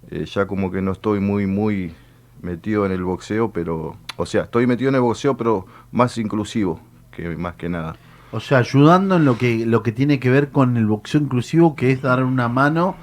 Eh, 0.09 0.24
ya 0.24 0.47
como 0.47 0.71
que 0.71 0.81
no 0.81 0.94
estoy 0.94 1.19
muy, 1.19 1.47
muy 1.47 1.94
metido 2.41 2.85
en 2.85 2.94
el 2.94 3.03
boxeo, 3.03 3.51
pero, 3.51 3.97
o 4.15 4.25
sea, 4.25 4.44
estoy 4.44 4.65
metido 4.65 4.88
en 4.88 4.95
el 4.95 5.01
boxeo, 5.01 5.35
pero 5.35 5.65
más 5.91 6.17
inclusivo 6.17 6.79
que 7.12 7.35
más 7.35 7.56
que 7.56 7.67
nada. 7.67 7.97
O 8.31 8.39
sea, 8.39 8.60
ayudando 8.60 9.18
en 9.18 9.25
lo 9.25 9.38
que, 9.38 9.66
lo 9.66 9.83
que 9.83 9.92
tiene 9.92 10.19
que 10.19 10.30
ver 10.30 10.51
con 10.51 10.78
el 10.78 10.86
boxeo 10.86 11.19
inclusivo, 11.19 11.75
que 11.75 11.92
es 11.92 12.01
dar 12.01 12.24
una 12.24 12.48
mano 12.48 12.95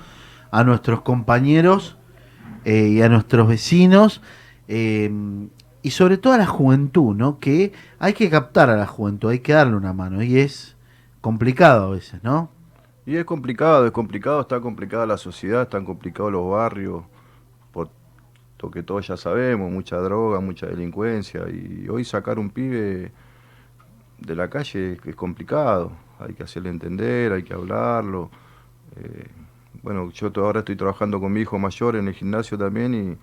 a 0.51 0.65
nuestros 0.65 1.03
compañeros 1.03 1.99
eh, 2.65 2.89
y 2.89 3.03
a 3.03 3.09
nuestros 3.11 3.47
vecinos, 3.47 4.23
eh, 4.69 5.11
y 5.83 5.91
sobre 5.91 6.17
todo 6.17 6.33
a 6.33 6.39
la 6.39 6.47
juventud, 6.47 7.15
¿no? 7.15 7.39
Que 7.39 7.73
hay 7.99 8.15
que 8.15 8.31
captar 8.31 8.71
a 8.71 8.77
la 8.77 8.87
juventud, 8.87 9.31
hay 9.31 9.41
que 9.41 9.53
darle 9.53 9.77
una 9.77 9.93
mano, 9.93 10.23
y 10.23 10.39
es 10.39 10.77
complicado 11.21 11.89
a 11.89 11.91
veces, 11.91 12.23
¿no? 12.25 12.51
Y 13.05 13.17
es 13.17 13.25
complicado, 13.25 13.87
es 13.87 13.93
complicado, 13.93 14.41
está 14.41 14.61
complicada 14.61 15.07
la 15.07 15.17
sociedad, 15.17 15.63
están 15.63 15.85
complicados 15.85 16.33
los 16.33 16.51
barrios, 16.51 17.05
por 17.73 17.91
lo 18.61 18.71
que 18.71 18.83
todos 18.83 19.07
ya 19.07 19.17
sabemos, 19.17 19.71
mucha 19.71 19.97
droga, 19.97 20.41
mucha 20.41 20.67
delincuencia, 20.67 21.49
y 21.49 21.87
hoy 21.89 22.05
sacar 22.05 22.39
un 22.39 22.51
pibe 22.51 23.13
de 24.19 24.35
la 24.35 24.49
calle 24.51 24.99
es, 25.05 25.17
complicado, 25.17 25.93
hay 26.19 26.35
que 26.35 26.43
hacerle 26.43 26.71
entender, 26.71 27.33
hay 27.33 27.43
que 27.43 27.55
hablarlo. 27.55 28.31
eh, 28.97 29.27
bueno, 29.83 30.11
yo 30.11 30.31
ahora 30.37 30.61
estoy 30.61 30.77
trabajando 30.77 31.21
con 31.21 31.33
mi 31.33 31.41
hijo 31.41 31.59
mayor 31.59 31.97
en 31.97 32.09
el 32.09 32.15
gimnasio 32.15 32.59
también 32.59 32.95
y 32.95 33.17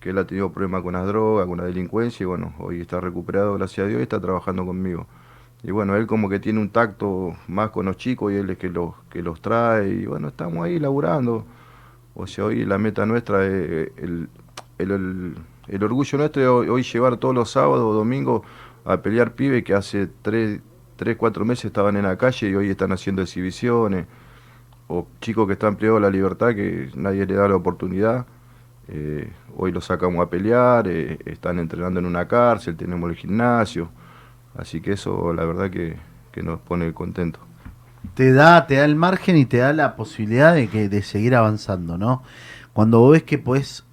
que 0.00 0.10
él 0.10 0.18
ha 0.18 0.26
tenido 0.26 0.52
problemas 0.52 0.82
con 0.82 0.92
las 0.92 1.06
drogas, 1.06 1.46
con 1.46 1.58
la 1.58 1.64
delincuencia 1.64 2.24
y 2.24 2.26
bueno, 2.26 2.54
hoy 2.58 2.80
está 2.80 3.00
recuperado 3.00 3.54
gracias 3.54 3.84
a 3.84 3.88
Dios 3.88 4.00
y 4.00 4.02
está 4.02 4.20
trabajando 4.20 4.64
conmigo. 4.64 5.06
Y 5.62 5.72
bueno, 5.72 5.96
él 5.96 6.06
como 6.06 6.28
que 6.28 6.38
tiene 6.38 6.60
un 6.60 6.70
tacto 6.70 7.34
más 7.48 7.70
con 7.70 7.86
los 7.86 7.96
chicos 7.96 8.32
y 8.32 8.36
él 8.36 8.50
es 8.50 8.58
que 8.58 8.68
los, 8.68 8.94
que 9.10 9.22
los 9.22 9.40
trae 9.40 9.88
y 9.88 10.06
bueno, 10.06 10.28
estamos 10.28 10.64
ahí 10.64 10.78
laburando. 10.78 11.44
O 12.14 12.26
sea, 12.26 12.44
hoy 12.44 12.64
la 12.64 12.78
meta 12.78 13.06
nuestra 13.06 13.44
es 13.44 13.90
el, 13.96 14.28
el, 14.78 15.82
orgullo 15.82 16.18
nuestro 16.18 16.62
es 16.62 16.70
hoy 16.70 16.82
llevar 16.82 17.16
todos 17.16 17.34
los 17.34 17.50
sábados 17.50 17.80
o 17.80 17.92
domingos 17.92 18.42
a 18.88 19.02
pelear 19.02 19.34
pibes 19.34 19.64
que 19.64 19.74
hace 19.74 20.08
tres, 20.22 20.60
tres, 20.96 21.16
cuatro 21.16 21.44
meses 21.44 21.66
estaban 21.66 21.96
en 21.96 22.04
la 22.04 22.16
calle 22.16 22.48
y 22.48 22.54
hoy 22.54 22.70
están 22.70 22.90
haciendo 22.92 23.20
exhibiciones. 23.20 24.06
O 24.88 25.06
chicos 25.20 25.46
que 25.46 25.52
están 25.52 25.76
privados 25.76 26.00
de 26.00 26.08
la 26.08 26.10
libertad 26.10 26.54
que 26.54 26.90
nadie 26.94 27.26
le 27.26 27.34
da 27.34 27.46
la 27.48 27.56
oportunidad. 27.56 28.26
Eh, 28.88 29.30
hoy 29.54 29.72
los 29.72 29.84
sacamos 29.84 30.24
a 30.24 30.30
pelear, 30.30 30.88
eh, 30.88 31.18
están 31.26 31.58
entrenando 31.58 32.00
en 32.00 32.06
una 32.06 32.26
cárcel, 32.26 32.76
tenemos 32.76 33.10
el 33.10 33.16
gimnasio. 33.16 33.90
Así 34.56 34.80
que 34.80 34.92
eso 34.92 35.34
la 35.34 35.44
verdad 35.44 35.70
que, 35.70 35.96
que 36.32 36.42
nos 36.42 36.58
pone 36.60 36.94
contento. 36.94 37.40
te 38.14 38.32
da, 38.32 38.66
te 38.66 38.76
da 38.76 38.86
el 38.86 38.96
margen 38.96 39.36
y 39.36 39.44
te 39.44 39.58
da 39.58 39.74
la 39.74 39.96
posibilidad 39.96 40.54
de 40.54 40.68
que 40.68 40.88
de 40.88 41.02
seguir 41.02 41.34
avanzando, 41.34 41.98
¿no? 41.98 42.22
Cuando 42.72 43.00
vos 43.00 43.12
ves 43.12 43.24
que 43.24 43.36
pues 43.36 43.84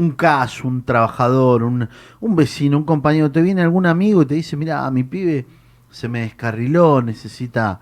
un 0.00 0.12
caso, 0.12 0.68
un 0.68 0.82
trabajador, 0.84 1.62
un, 1.62 1.88
un 2.20 2.36
vecino, 2.36 2.78
un 2.78 2.84
compañero, 2.84 3.30
te 3.30 3.42
viene 3.42 3.62
algún 3.62 3.86
amigo 3.86 4.22
y 4.22 4.26
te 4.26 4.34
dice, 4.34 4.56
mira, 4.56 4.90
mi 4.90 5.04
pibe 5.04 5.46
se 5.90 6.08
me 6.08 6.20
descarriló, 6.20 7.02
necesita 7.02 7.80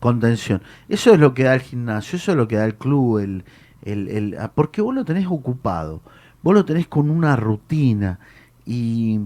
contención. 0.00 0.62
Eso 0.88 1.12
es 1.12 1.20
lo 1.20 1.34
que 1.34 1.44
da 1.44 1.54
el 1.54 1.60
gimnasio, 1.60 2.16
eso 2.16 2.32
es 2.32 2.36
lo 2.36 2.48
que 2.48 2.56
da 2.56 2.64
el 2.64 2.76
club, 2.76 3.18
el, 3.18 3.44
el, 3.82 4.08
el- 4.08 4.36
porque 4.54 4.80
vos 4.82 4.94
lo 4.94 5.04
tenés 5.04 5.26
ocupado, 5.26 6.02
vos 6.42 6.54
lo 6.54 6.64
tenés 6.64 6.86
con 6.88 7.10
una 7.10 7.36
rutina 7.36 8.18
y, 8.66 9.20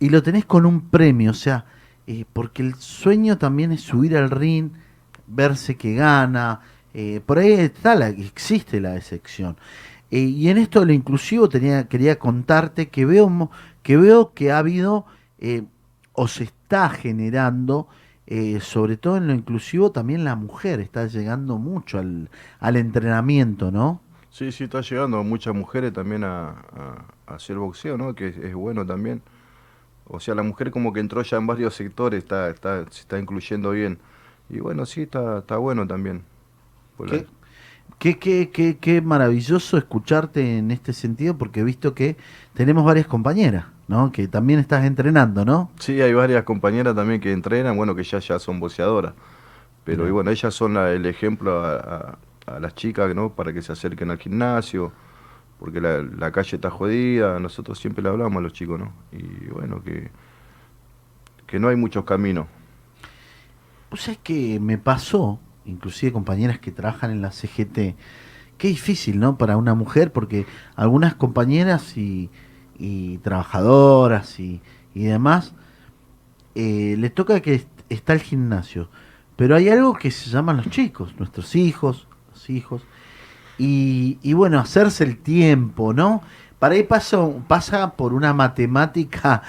y 0.00 0.08
lo 0.10 0.22
tenés 0.22 0.44
con 0.44 0.66
un 0.66 0.82
premio, 0.90 1.30
o 1.30 1.34
sea, 1.34 1.64
eh, 2.06 2.24
porque 2.32 2.62
el 2.62 2.74
sueño 2.76 3.38
también 3.38 3.72
es 3.72 3.80
subir 3.82 4.16
al 4.16 4.30
ring, 4.30 4.70
verse 5.26 5.76
que 5.76 5.94
gana, 5.94 6.60
eh, 6.92 7.20
por 7.24 7.38
ahí 7.38 7.52
está 7.52 7.94
la, 7.94 8.08
existe 8.08 8.80
la 8.80 8.90
decepción. 8.90 9.56
Eh, 10.16 10.20
y 10.20 10.48
en 10.50 10.58
esto 10.58 10.80
de 10.80 10.86
lo 10.86 10.92
inclusivo 10.92 11.48
tenía, 11.48 11.88
quería 11.88 12.18
contarte 12.18 12.88
que 12.88 13.04
veo, 13.06 13.50
que 13.82 13.96
veo 13.96 14.32
que 14.34 14.52
ha 14.52 14.58
habido 14.58 15.06
eh, 15.38 15.64
o 16.12 16.28
se 16.28 16.44
está 16.44 16.88
generando 16.90 17.88
eh, 18.26 18.60
sobre 18.60 18.96
todo 18.96 19.16
en 19.18 19.26
lo 19.28 19.34
inclusivo, 19.34 19.92
también 19.92 20.24
la 20.24 20.36
mujer 20.36 20.80
está 20.80 21.06
llegando 21.06 21.58
mucho 21.58 21.98
al, 21.98 22.30
al 22.60 22.76
entrenamiento, 22.76 23.70
¿no? 23.70 24.00
Sí, 24.30 24.50
sí, 24.52 24.64
está 24.64 24.80
llegando 24.80 25.22
muchas 25.22 25.54
mujeres 25.54 25.92
también 25.92 26.24
a, 26.24 26.50
a- 26.50 27.04
a 27.26 27.34
hacer 27.36 27.56
boxeo, 27.58 27.96
¿no? 27.96 28.14
Que 28.14 28.28
es, 28.28 28.36
es 28.38 28.54
bueno 28.54 28.84
también. 28.84 29.22
O 30.06 30.20
sea, 30.20 30.34
la 30.36 30.42
mujer 30.44 30.70
como 30.72 30.92
que 30.92 31.00
entró 31.00 31.22
ya 31.22 31.38
en 31.38 31.46
varios 31.48 31.74
sectores, 31.76 32.20
está, 32.24 32.50
está, 32.50 32.84
se 32.90 33.02
está 33.02 33.18
incluyendo 33.20 33.70
bien. 33.72 33.98
Y 34.50 34.60
bueno, 34.60 34.86
sí, 34.86 35.02
está, 35.02 35.38
está 35.40 35.58
bueno 35.58 35.86
también. 35.86 36.24
Qué, 37.06 37.26
qué, 37.98 38.18
qué, 38.18 38.50
qué, 38.50 38.76
qué 38.78 39.00
maravilloso 39.00 39.76
escucharte 39.78 40.58
en 40.58 40.70
este 40.70 40.92
sentido, 40.92 41.36
porque 41.38 41.60
he 41.60 41.64
visto 41.64 41.94
que 41.94 42.16
tenemos 42.54 42.84
varias 42.84 43.06
compañeras, 43.06 43.66
¿no? 43.88 44.12
Que 44.12 44.28
también 44.28 44.58
estás 44.60 44.84
entrenando, 44.84 45.44
¿no? 45.44 45.70
Sí, 45.78 46.00
hay 46.00 46.12
varias 46.12 46.44
compañeras 46.44 46.94
también 46.94 47.20
que 47.20 47.32
entrenan, 47.32 47.76
bueno, 47.76 47.94
que 47.94 48.02
ya, 48.04 48.18
ya 48.18 48.38
son 48.38 48.60
boxeadoras. 48.60 49.14
Pero 49.84 50.08
y 50.08 50.10
bueno, 50.10 50.30
ellas 50.30 50.54
son 50.54 50.74
la- 50.74 50.92
el 50.92 51.04
ejemplo 51.06 51.64
a, 51.64 51.76
a- 51.76 52.18
a 52.56 52.60
las 52.60 52.74
chicas, 52.74 53.14
¿no? 53.14 53.30
Para 53.34 53.52
que 53.52 53.62
se 53.62 53.72
acerquen 53.72 54.10
al 54.10 54.18
gimnasio, 54.18 54.92
porque 55.58 55.80
la, 55.80 56.02
la 56.02 56.30
calle 56.32 56.56
está 56.56 56.70
jodida, 56.70 57.38
nosotros 57.40 57.78
siempre 57.78 58.02
le 58.02 58.08
hablamos 58.10 58.38
a 58.38 58.40
los 58.42 58.52
chicos, 58.52 58.78
¿no? 58.80 58.92
Y 59.12 59.46
bueno, 59.48 59.82
que, 59.82 60.10
que 61.46 61.58
no 61.58 61.68
hay 61.68 61.76
muchos 61.76 62.04
caminos. 62.04 62.46
Pues 63.88 64.02
sabés 64.02 64.18
que 64.22 64.58
me 64.60 64.78
pasó, 64.78 65.38
inclusive 65.66 66.12
compañeras 66.12 66.58
que 66.58 66.70
trabajan 66.72 67.10
en 67.10 67.22
la 67.22 67.32
CGT, 67.32 67.96
qué 68.58 68.68
difícil, 68.68 69.18
¿no? 69.20 69.36
Para 69.38 69.56
una 69.56 69.74
mujer, 69.74 70.12
porque 70.12 70.46
algunas 70.76 71.14
compañeras 71.14 71.96
y, 71.96 72.30
trabajadoras 73.22 74.38
y, 74.40 74.60
y 74.94 75.04
demás, 75.04 75.54
eh, 76.54 76.96
les 76.98 77.14
toca 77.14 77.40
que 77.40 77.54
est- 77.54 77.68
está 77.88 78.12
el 78.12 78.20
gimnasio, 78.20 78.88
pero 79.36 79.56
hay 79.56 79.68
algo 79.68 79.94
que 79.94 80.10
se 80.10 80.30
llaman 80.30 80.56
los 80.58 80.70
chicos, 80.70 81.14
nuestros 81.18 81.54
hijos, 81.56 82.06
los 82.32 82.50
hijos, 82.50 82.82
y, 83.58 84.18
y 84.22 84.32
bueno, 84.32 84.58
hacerse 84.60 85.04
el 85.04 85.18
tiempo, 85.18 85.92
¿no? 85.94 86.22
Para 86.58 86.74
ahí 86.76 86.82
pasa, 86.84 87.18
pasa 87.48 87.92
por 87.96 88.14
una 88.14 88.32
matemática 88.32 89.42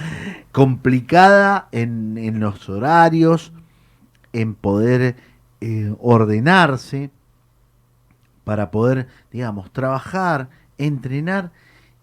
complicada 0.52 1.68
en, 1.72 2.18
en 2.18 2.40
los 2.40 2.70
horarios, 2.70 3.54
en 4.34 4.54
poder 4.56 5.16
eh, 5.68 5.96
ordenarse, 6.00 7.10
para 8.44 8.70
poder, 8.70 9.08
digamos, 9.32 9.72
trabajar, 9.72 10.48
entrenar 10.78 11.52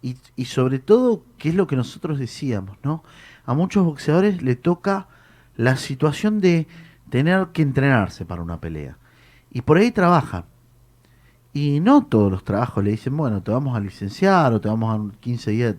y, 0.02 0.16
sobre 0.46 0.80
todo, 0.80 1.22
que 1.38 1.50
es 1.50 1.54
lo 1.54 1.68
que 1.68 1.76
nosotros 1.76 2.18
decíamos, 2.18 2.76
¿no? 2.82 3.04
A 3.46 3.54
muchos 3.54 3.84
boxeadores 3.84 4.42
le 4.42 4.56
toca 4.56 5.06
la 5.56 5.76
situación 5.76 6.40
de 6.40 6.66
tener 7.08 7.50
que 7.52 7.62
entrenarse 7.62 8.24
para 8.24 8.42
una 8.42 8.60
pelea. 8.60 8.98
Y 9.52 9.60
por 9.60 9.76
ahí 9.76 9.92
trabajan. 9.92 10.44
Y 11.52 11.78
no 11.78 12.04
todos 12.06 12.32
los 12.32 12.42
trabajos 12.42 12.82
le 12.82 12.90
dicen, 12.90 13.16
bueno, 13.16 13.44
te 13.44 13.52
vamos 13.52 13.76
a 13.76 13.80
licenciar 13.80 14.52
o 14.52 14.60
te 14.60 14.68
vamos 14.68 14.92
a 14.92 14.98
dar 14.98 15.16
15 15.20 15.50
días, 15.52 15.76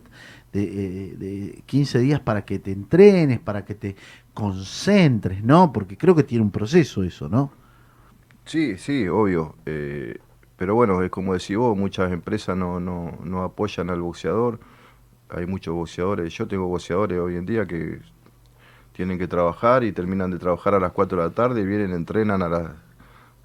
de 0.53 1.61
15 1.65 1.99
días 1.99 2.21
para 2.21 2.45
que 2.45 2.59
te 2.59 2.71
entrenes, 2.71 3.41
para 3.41 3.65
que 3.65 3.75
te 3.75 3.97
concentres, 4.33 5.43
¿no? 5.43 5.73
Porque 5.73 5.97
creo 5.97 6.15
que 6.15 6.23
tiene 6.23 6.45
un 6.45 6.51
proceso 6.51 7.03
eso, 7.03 7.27
¿no? 7.27 7.51
Sí, 8.45 8.77
sí, 8.77 9.07
obvio. 9.07 9.55
eh, 9.65 10.17
pero 10.57 10.75
bueno, 10.75 11.01
es 11.01 11.09
como 11.11 11.33
decís 11.33 11.57
vos, 11.57 11.77
muchas 11.77 12.11
empresas 12.11 12.55
no, 12.57 12.79
no, 12.79 13.17
no 13.23 13.43
apoyan 13.43 13.89
al 13.89 14.01
boxeador. 14.01 14.59
Hay 15.29 15.45
muchos 15.47 15.75
boxeadores. 15.75 16.33
Yo 16.33 16.47
tengo 16.47 16.67
boxeadores 16.67 17.19
hoy 17.19 17.35
en 17.37 17.45
día 17.45 17.65
que 17.67 17.99
tienen 18.93 19.19
que 19.19 19.27
trabajar 19.27 19.83
y 19.83 19.93
terminan 19.93 20.31
de 20.31 20.39
trabajar 20.39 20.75
a 20.75 20.79
las 20.79 20.91
4 20.93 21.19
de 21.21 21.25
la 21.29 21.33
tarde, 21.35 21.65
vienen, 21.65 21.93
entrenan 21.93 22.41
a 22.43 22.49
las 22.49 22.71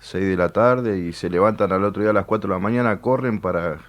6 0.00 0.26
de 0.26 0.37
la 0.37 0.50
tarde 0.50 0.99
y 1.00 1.12
se 1.14 1.31
levantan 1.31 1.73
al 1.73 1.85
otro 1.85 2.02
día 2.02 2.11
a 2.12 2.14
las 2.14 2.26
4 2.26 2.50
de 2.50 2.57
la 2.57 2.61
mañana, 2.62 3.00
corren 3.02 3.40
para, 3.40 3.81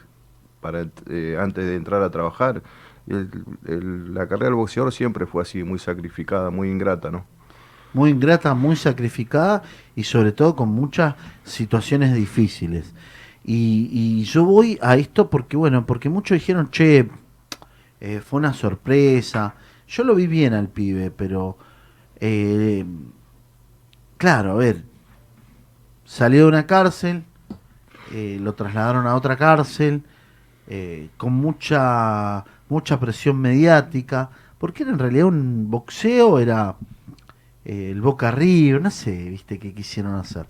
para 0.62 0.88
eh, 1.10 1.38
antes 1.42 1.66
de 1.66 1.76
entrar 1.76 2.04
a 2.04 2.12
trabajar. 2.12 2.64
Y 3.08 3.14
el- 3.16 3.32
el- 3.68 4.14
la 4.16 4.28
carrera 4.28 4.48
del 4.48 4.56
boxeador 4.56 4.94
siempre 4.94 5.26
fue 5.28 5.44
así, 5.44 5.64
muy 5.64 5.80
sacrificada, 5.80 6.50
muy 6.52 6.70
ingrata, 6.72 7.12
¿no? 7.12 7.26
Muy 7.94 8.12
ingrata, 8.12 8.54
muy 8.54 8.76
sacrificada 8.76 9.64
y 9.96 10.04
sobre 10.04 10.32
todo 10.32 10.56
con 10.56 10.70
muchas 10.70 11.16
situaciones 11.44 12.14
difíciles. 12.14 12.94
Y, 13.44 14.24
yo 14.26 14.46
voy 14.46 14.78
a 14.82 14.96
esto 14.96 15.30
porque, 15.30 15.58
bueno, 15.58 15.86
porque 15.86 16.10
muchos 16.10 16.36
dijeron, 16.36 16.70
che, 16.70 17.10
eh, 18.00 18.22
fue 18.24 18.40
una 18.40 18.54
sorpresa. 18.54 19.56
Yo 19.88 20.04
lo 20.04 20.14
vi 20.14 20.28
bien 20.28 20.54
al 20.54 20.68
pibe, 20.68 21.10
pero, 21.10 21.58
eh, 22.20 22.86
claro, 24.18 24.52
a 24.52 24.56
ver, 24.56 24.84
salió 26.06 26.42
de 26.42 26.48
una 26.48 26.68
cárcel, 26.68 27.24
eh, 28.12 28.38
lo 28.42 28.54
trasladaron 28.54 29.08
a 29.08 29.16
otra 29.16 29.38
cárcel, 29.38 30.04
eh, 30.68 31.10
con 31.18 31.34
mucha, 31.34 32.46
mucha 32.70 33.00
presión 33.00 33.40
mediática, 33.40 34.30
porque 34.60 34.84
era 34.84 34.92
en 34.92 35.00
realidad 35.00 35.26
un 35.26 35.70
boxeo, 35.70 36.40
era 36.40 36.76
eh, 37.70 37.92
el 37.92 38.02
Boca 38.02 38.32
River, 38.32 38.82
no 38.82 38.90
sé, 38.90 39.30
viste, 39.30 39.60
qué 39.60 39.76
quisieron 39.76 40.16
hacer. 40.16 40.48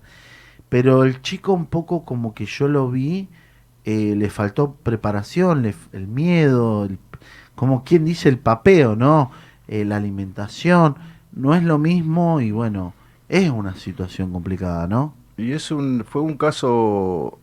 Pero 0.70 1.04
el 1.04 1.20
chico 1.20 1.52
un 1.52 1.66
poco 1.66 2.06
como 2.06 2.32
que 2.32 2.46
yo 2.46 2.66
lo 2.66 2.90
vi, 2.90 3.28
eh, 3.84 4.14
le 4.16 4.30
faltó 4.30 4.72
preparación, 4.82 5.60
le 5.60 5.74
el 5.92 6.06
miedo, 6.08 6.88
como 7.54 7.84
quien 7.84 8.06
dice 8.06 8.30
el 8.30 8.38
papeo, 8.38 8.96
¿no? 8.96 9.30
Eh, 9.68 9.84
la 9.84 9.96
alimentación, 9.96 10.96
no 11.32 11.54
es 11.54 11.62
lo 11.62 11.76
mismo 11.76 12.40
y 12.40 12.52
bueno, 12.52 12.94
es 13.28 13.50
una 13.50 13.74
situación 13.74 14.32
complicada, 14.32 14.86
¿no? 14.86 15.12
Y 15.36 15.52
es 15.52 15.70
un, 15.70 16.06
fue 16.08 16.22
un 16.22 16.38
caso, 16.38 17.38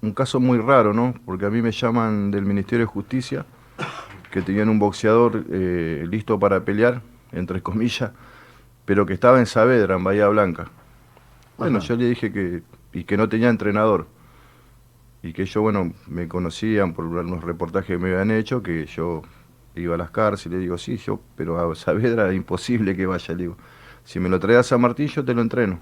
un 0.00 0.12
caso 0.12 0.40
muy 0.40 0.56
raro, 0.56 0.94
¿no? 0.94 1.12
Porque 1.26 1.44
a 1.44 1.50
mí 1.50 1.60
me 1.60 1.72
llaman 1.72 2.30
del 2.30 2.46
Ministerio 2.46 2.86
de 2.86 2.92
Justicia, 2.92 3.44
que 4.30 4.40
tenían 4.40 4.70
un 4.70 4.78
boxeador 4.78 5.44
listo 5.50 6.38
para 6.38 6.64
pelear, 6.64 7.02
entre 7.32 7.60
comillas, 7.60 8.12
pero 8.90 9.06
que 9.06 9.12
estaba 9.12 9.38
en 9.38 9.46
Saavedra, 9.46 9.94
en 9.94 10.02
Bahía 10.02 10.26
Blanca. 10.26 10.66
Bueno, 11.56 11.78
Ajá. 11.78 11.86
yo 11.86 11.94
le 11.94 12.08
dije 12.08 12.32
que, 12.32 12.64
y 12.92 13.04
que 13.04 13.16
no 13.16 13.28
tenía 13.28 13.48
entrenador. 13.48 14.08
Y 15.22 15.32
que 15.32 15.44
yo, 15.44 15.62
bueno, 15.62 15.92
me 16.08 16.26
conocían 16.26 16.92
por 16.92 17.04
unos 17.04 17.44
reportajes 17.44 17.86
que 17.86 17.98
me 17.98 18.10
habían 18.10 18.32
hecho, 18.32 18.64
que 18.64 18.86
yo 18.86 19.22
iba 19.76 19.94
a 19.94 19.96
las 19.96 20.10
cárceles, 20.10 20.58
le 20.58 20.62
digo, 20.62 20.76
sí, 20.76 20.96
yo, 20.96 21.20
pero 21.36 21.70
a 21.70 21.72
Saavedra 21.76 22.28
es 22.30 22.34
imposible 22.34 22.96
que 22.96 23.06
vaya, 23.06 23.32
le 23.32 23.42
digo. 23.44 23.56
Si 24.02 24.18
me 24.18 24.28
lo 24.28 24.40
traes 24.40 24.58
a 24.58 24.62
San 24.64 24.80
Martín, 24.80 25.06
yo 25.06 25.24
te 25.24 25.34
lo 25.34 25.40
entreno. 25.40 25.78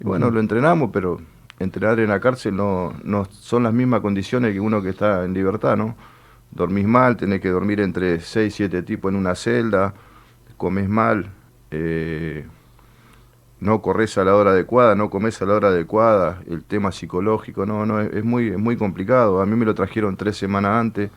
Y 0.00 0.04
bueno, 0.04 0.30
lo 0.30 0.40
entrenamos, 0.40 0.88
pero 0.90 1.20
entrenar 1.58 2.00
en 2.00 2.08
la 2.08 2.18
cárcel 2.18 2.56
no, 2.56 2.94
no 3.04 3.26
son 3.26 3.64
las 3.64 3.74
mismas 3.74 4.00
condiciones 4.00 4.54
que 4.54 4.60
uno 4.60 4.80
que 4.80 4.88
está 4.88 5.22
en 5.22 5.34
libertad, 5.34 5.76
¿no? 5.76 5.94
Dormís 6.50 6.86
mal, 6.86 7.18
tenés 7.18 7.42
que 7.42 7.50
dormir 7.50 7.78
entre 7.80 8.20
6, 8.20 8.54
7 8.54 8.82
tipos 8.84 9.12
en 9.12 9.18
una 9.18 9.34
celda, 9.34 9.92
comes 10.56 10.88
mal, 10.88 11.35
eh, 11.70 12.46
no 13.60 13.82
corres 13.82 14.16
a 14.18 14.24
la 14.24 14.34
hora 14.34 14.50
adecuada, 14.50 14.94
no 14.94 15.10
comes 15.10 15.40
a 15.40 15.46
la 15.46 15.54
hora 15.54 15.68
adecuada, 15.68 16.42
el 16.48 16.62
tema 16.64 16.92
psicológico, 16.92 17.66
no, 17.66 17.86
no, 17.86 18.00
es, 18.00 18.24
muy, 18.24 18.48
es 18.48 18.58
muy 18.58 18.76
complicado. 18.76 19.40
A 19.40 19.46
mí 19.46 19.56
me 19.56 19.64
lo 19.64 19.74
trajeron 19.74 20.16
tres 20.16 20.36
semanas 20.36 20.72
antes, 20.72 21.10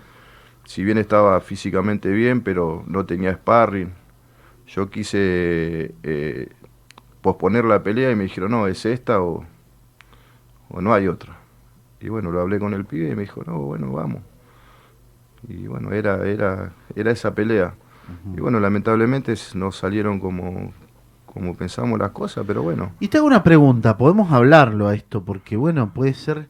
si 0.65 0.84
bien 0.84 0.98
estaba 0.98 1.39
físicamente 1.41 2.10
bien, 2.10 2.41
pero 2.41 2.84
no 2.88 3.06
tenía 3.06 3.34
sparring. 3.34 3.94
Yo 4.68 4.89
quise 4.89 5.96
eh, 6.03 6.50
posponer 7.22 7.65
la 7.65 7.84
pelea 7.84 8.12
y 8.12 8.15
me 8.15 8.24
dijeron, 8.24 8.51
no, 8.51 8.68
es 8.68 8.86
esta 8.86 9.22
o, 9.22 9.46
o 10.70 10.82
no 10.82 10.94
hay 10.94 11.08
otra. 11.08 11.38
Y 12.00 12.10
bueno, 12.10 12.32
lo 12.32 12.39
hablé 12.41 12.60
con 12.60 12.74
el 12.74 12.86
pibe 12.86 13.10
y 13.10 13.15
me 13.15 13.24
dijo, 13.24 13.44
no, 13.46 13.60
bueno, 13.60 13.91
vamos. 13.91 14.22
Y 15.48 15.68
bueno, 15.68 15.91
era, 15.91 16.25
era, 16.27 16.74
era 16.96 17.12
esa 17.12 17.34
pelea. 17.34 17.74
Y 18.36 18.39
bueno, 18.39 18.60
lamentablemente 18.60 19.34
no 19.56 19.72
salieron 19.72 20.20
como, 20.20 20.74
como 21.25 21.56
pensamos 21.56 22.00
las 22.00 22.12
cosas, 22.12 22.44
pero 22.48 22.63
bueno. 22.63 22.92
Y 23.00 23.08
te 23.08 23.18
hago 23.18 23.28
una 23.28 23.44
pregunta, 23.44 23.98
podemos 23.98 24.32
hablarlo 24.32 24.88
a 24.88 24.96
esto, 24.96 25.24
porque 25.24 25.56
bueno, 25.56 25.94
puede 25.94 26.13
ser 26.13 26.50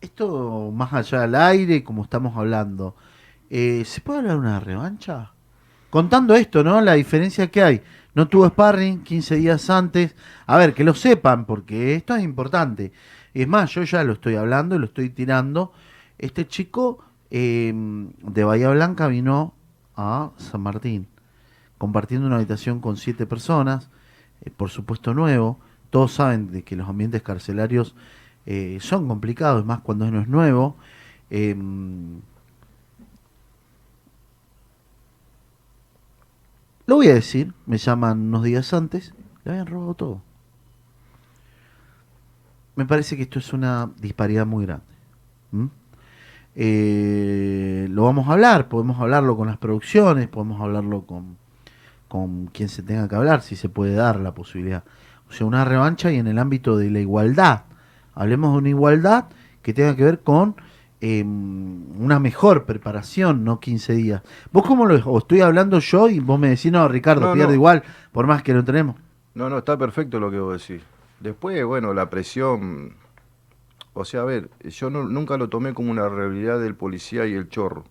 esto 0.00 0.70
más 0.74 0.92
allá 0.92 1.22
del 1.22 1.34
aire, 1.34 1.84
como 1.84 2.02
estamos 2.02 2.36
hablando. 2.36 2.94
eh, 3.50 3.82
¿Se 3.84 4.00
puede 4.00 4.20
hablar 4.20 4.34
de 4.34 4.40
una 4.40 4.60
revancha? 4.60 5.32
Contando 5.90 6.34
esto, 6.34 6.62
¿no? 6.62 6.80
La 6.80 6.94
diferencia 6.94 7.48
que 7.48 7.62
hay. 7.62 7.82
No 8.14 8.28
tuvo 8.28 8.48
sparring 8.48 9.02
15 9.02 9.36
días 9.36 9.68
antes. 9.70 10.14
A 10.46 10.56
ver, 10.56 10.74
que 10.74 10.84
lo 10.84 10.94
sepan, 10.94 11.44
porque 11.44 11.94
esto 11.94 12.14
es 12.16 12.22
importante. 12.22 12.92
Es 13.34 13.46
más, 13.46 13.70
yo 13.74 13.82
ya 13.82 14.02
lo 14.04 14.14
estoy 14.14 14.36
hablando, 14.36 14.78
lo 14.78 14.86
estoy 14.86 15.10
tirando. 15.10 15.72
Este 16.18 16.46
chico 16.46 17.04
eh, 17.30 17.72
de 17.74 18.44
Bahía 18.44 18.70
Blanca 18.70 19.08
vino 19.08 19.54
a 19.96 20.32
San 20.36 20.60
Martín 20.60 21.08
compartiendo 21.78 22.26
una 22.26 22.36
habitación 22.36 22.80
con 22.80 22.96
siete 22.96 23.26
personas, 23.26 23.90
eh, 24.42 24.50
por 24.50 24.70
supuesto 24.70 25.14
nuevo. 25.14 25.58
Todos 25.90 26.12
saben 26.12 26.50
de 26.50 26.62
que 26.62 26.76
los 26.76 26.88
ambientes 26.88 27.22
carcelarios 27.22 27.94
eh, 28.46 28.78
son 28.80 29.08
complicados, 29.08 29.64
más 29.64 29.80
cuando 29.80 30.10
no 30.10 30.20
es 30.20 30.28
nuevo. 30.28 30.76
Em, 31.30 32.20
Lo 36.86 36.94
voy 36.94 37.08
a 37.08 37.14
decir, 37.14 37.52
me 37.66 37.78
llaman 37.78 38.28
unos 38.28 38.44
días 38.44 38.72
antes, 38.72 39.12
le 39.44 39.50
habían 39.50 39.66
robado 39.66 39.94
todo. 39.94 40.22
Me 42.76 42.86
parece 42.86 43.16
que 43.16 43.24
esto 43.24 43.40
es 43.40 43.52
una 43.52 43.90
disparidad 43.98 44.46
muy 44.46 44.66
grande. 44.66 44.84
Eh, 46.58 47.86
lo 47.90 48.04
vamos 48.04 48.28
a 48.28 48.32
hablar, 48.32 48.68
podemos 48.68 48.98
hablarlo 48.98 49.36
con 49.36 49.46
las 49.46 49.58
producciones, 49.58 50.26
podemos 50.26 50.60
hablarlo 50.60 51.02
con, 51.02 51.36
con 52.08 52.46
quien 52.46 52.70
se 52.70 52.82
tenga 52.82 53.08
que 53.08 53.14
hablar, 53.14 53.42
si 53.42 53.56
se 53.56 53.68
puede 53.68 53.94
dar 53.94 54.18
la 54.18 54.32
posibilidad. 54.32 54.82
O 55.28 55.32
sea, 55.32 55.46
una 55.46 55.64
revancha 55.66 56.10
y 56.10 56.16
en 56.16 56.26
el 56.26 56.38
ámbito 56.38 56.76
de 56.78 56.90
la 56.90 57.00
igualdad. 57.00 57.64
Hablemos 58.14 58.52
de 58.52 58.58
una 58.58 58.68
igualdad 58.70 59.26
que 59.60 59.74
tenga 59.74 59.94
que 59.94 60.04
ver 60.04 60.20
con 60.20 60.56
eh, 61.02 61.22
una 61.22 62.18
mejor 62.18 62.64
preparación, 62.64 63.44
no 63.44 63.60
15 63.60 63.92
días. 63.92 64.22
¿Vos 64.50 64.64
cómo 64.66 64.86
lo? 64.86 64.94
O 65.10 65.18
estoy 65.18 65.42
hablando 65.42 65.78
yo 65.80 66.08
y 66.08 66.20
vos 66.20 66.38
me 66.38 66.48
decís, 66.48 66.72
no, 66.72 66.88
Ricardo, 66.88 67.26
No, 67.26 67.32
pierde 67.34 67.48
no. 67.50 67.54
igual, 67.54 67.82
por 68.12 68.26
más 68.26 68.42
que 68.42 68.54
lo 68.54 68.64
tenemos. 68.64 68.96
No, 69.34 69.50
no, 69.50 69.58
está 69.58 69.76
perfecto 69.76 70.18
lo 70.18 70.30
que 70.30 70.38
vos 70.38 70.66
decís. 70.66 70.82
Después, 71.20 71.62
bueno, 71.66 71.92
la 71.92 72.08
presión. 72.08 72.94
O 73.98 74.04
sea, 74.04 74.20
a 74.20 74.24
ver, 74.24 74.50
yo 74.60 74.90
no- 74.90 75.04
nunca 75.04 75.38
lo 75.38 75.48
tomé 75.48 75.72
como 75.72 75.90
una 75.90 76.06
realidad 76.08 76.60
del 76.60 76.74
policía 76.74 77.26
y 77.26 77.32
el 77.32 77.48
chorro. 77.48 77.84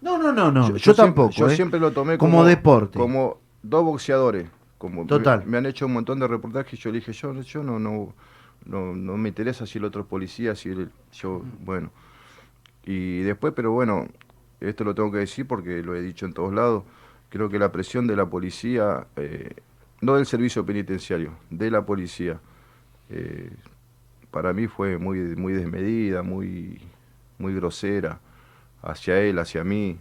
No, 0.00 0.16
no, 0.16 0.32
no, 0.32 0.50
no, 0.50 0.74
yo, 0.74 0.94
tampoco. 0.94 1.30
yo 1.32 1.48
¿eh? 1.48 1.54
siempre 1.54 1.78
lo 1.78 1.92
tomé 1.92 2.16
como, 2.16 2.38
como, 2.38 2.44
deporte. 2.46 2.98
Como 2.98 3.38
dos 3.62 3.84
boxeadores. 3.84 4.48
Como 4.78 5.04
Total. 5.04 5.40
Me, 5.40 5.50
me 5.52 5.58
han 5.58 5.66
hecho 5.66 5.84
un 5.84 5.92
montón 5.92 6.18
de 6.18 6.26
reportajes 6.26 6.72
y 6.72 6.76
yo 6.82 6.90
le 6.90 7.00
dije, 7.00 7.12
yo, 7.12 7.34
yo 7.42 7.62
no, 7.62 7.78
no, 7.78 8.14
no, 8.64 8.96
no 8.96 9.16
me 9.18 9.28
interesa 9.28 9.66
si 9.66 9.76
el 9.76 9.84
otro 9.84 10.00
es 10.00 10.06
policía, 10.06 10.54
si 10.56 10.70
el- 10.70 10.90
yo, 11.12 11.42
bueno. 11.62 11.90
Y 12.86 13.20
después, 13.20 13.52
pero 13.54 13.72
bueno, 13.72 14.08
esto 14.60 14.84
lo 14.84 14.94
tengo 14.94 15.12
que 15.12 15.18
decir 15.18 15.46
porque 15.46 15.82
lo 15.82 15.94
he 15.94 16.00
dicho 16.00 16.24
en 16.24 16.32
todos 16.32 16.54
lados, 16.54 16.84
creo 17.28 17.50
que 17.50 17.58
la 17.58 17.70
presión 17.70 18.06
de 18.06 18.16
la 18.16 18.24
policía, 18.24 19.06
eh, 19.16 19.54
no 20.00 20.16
del 20.16 20.24
servicio 20.24 20.64
penitenciario, 20.64 21.32
de 21.50 21.70
la 21.70 21.84
policía, 21.84 22.40
eh, 23.10 23.50
para 24.30 24.52
mí 24.52 24.66
fue 24.68 24.98
muy, 24.98 25.18
muy 25.36 25.52
desmedida, 25.52 26.22
muy, 26.22 26.80
muy 27.38 27.54
grosera 27.54 28.20
hacia 28.82 29.20
él, 29.20 29.38
hacia 29.38 29.64
mí, 29.64 29.98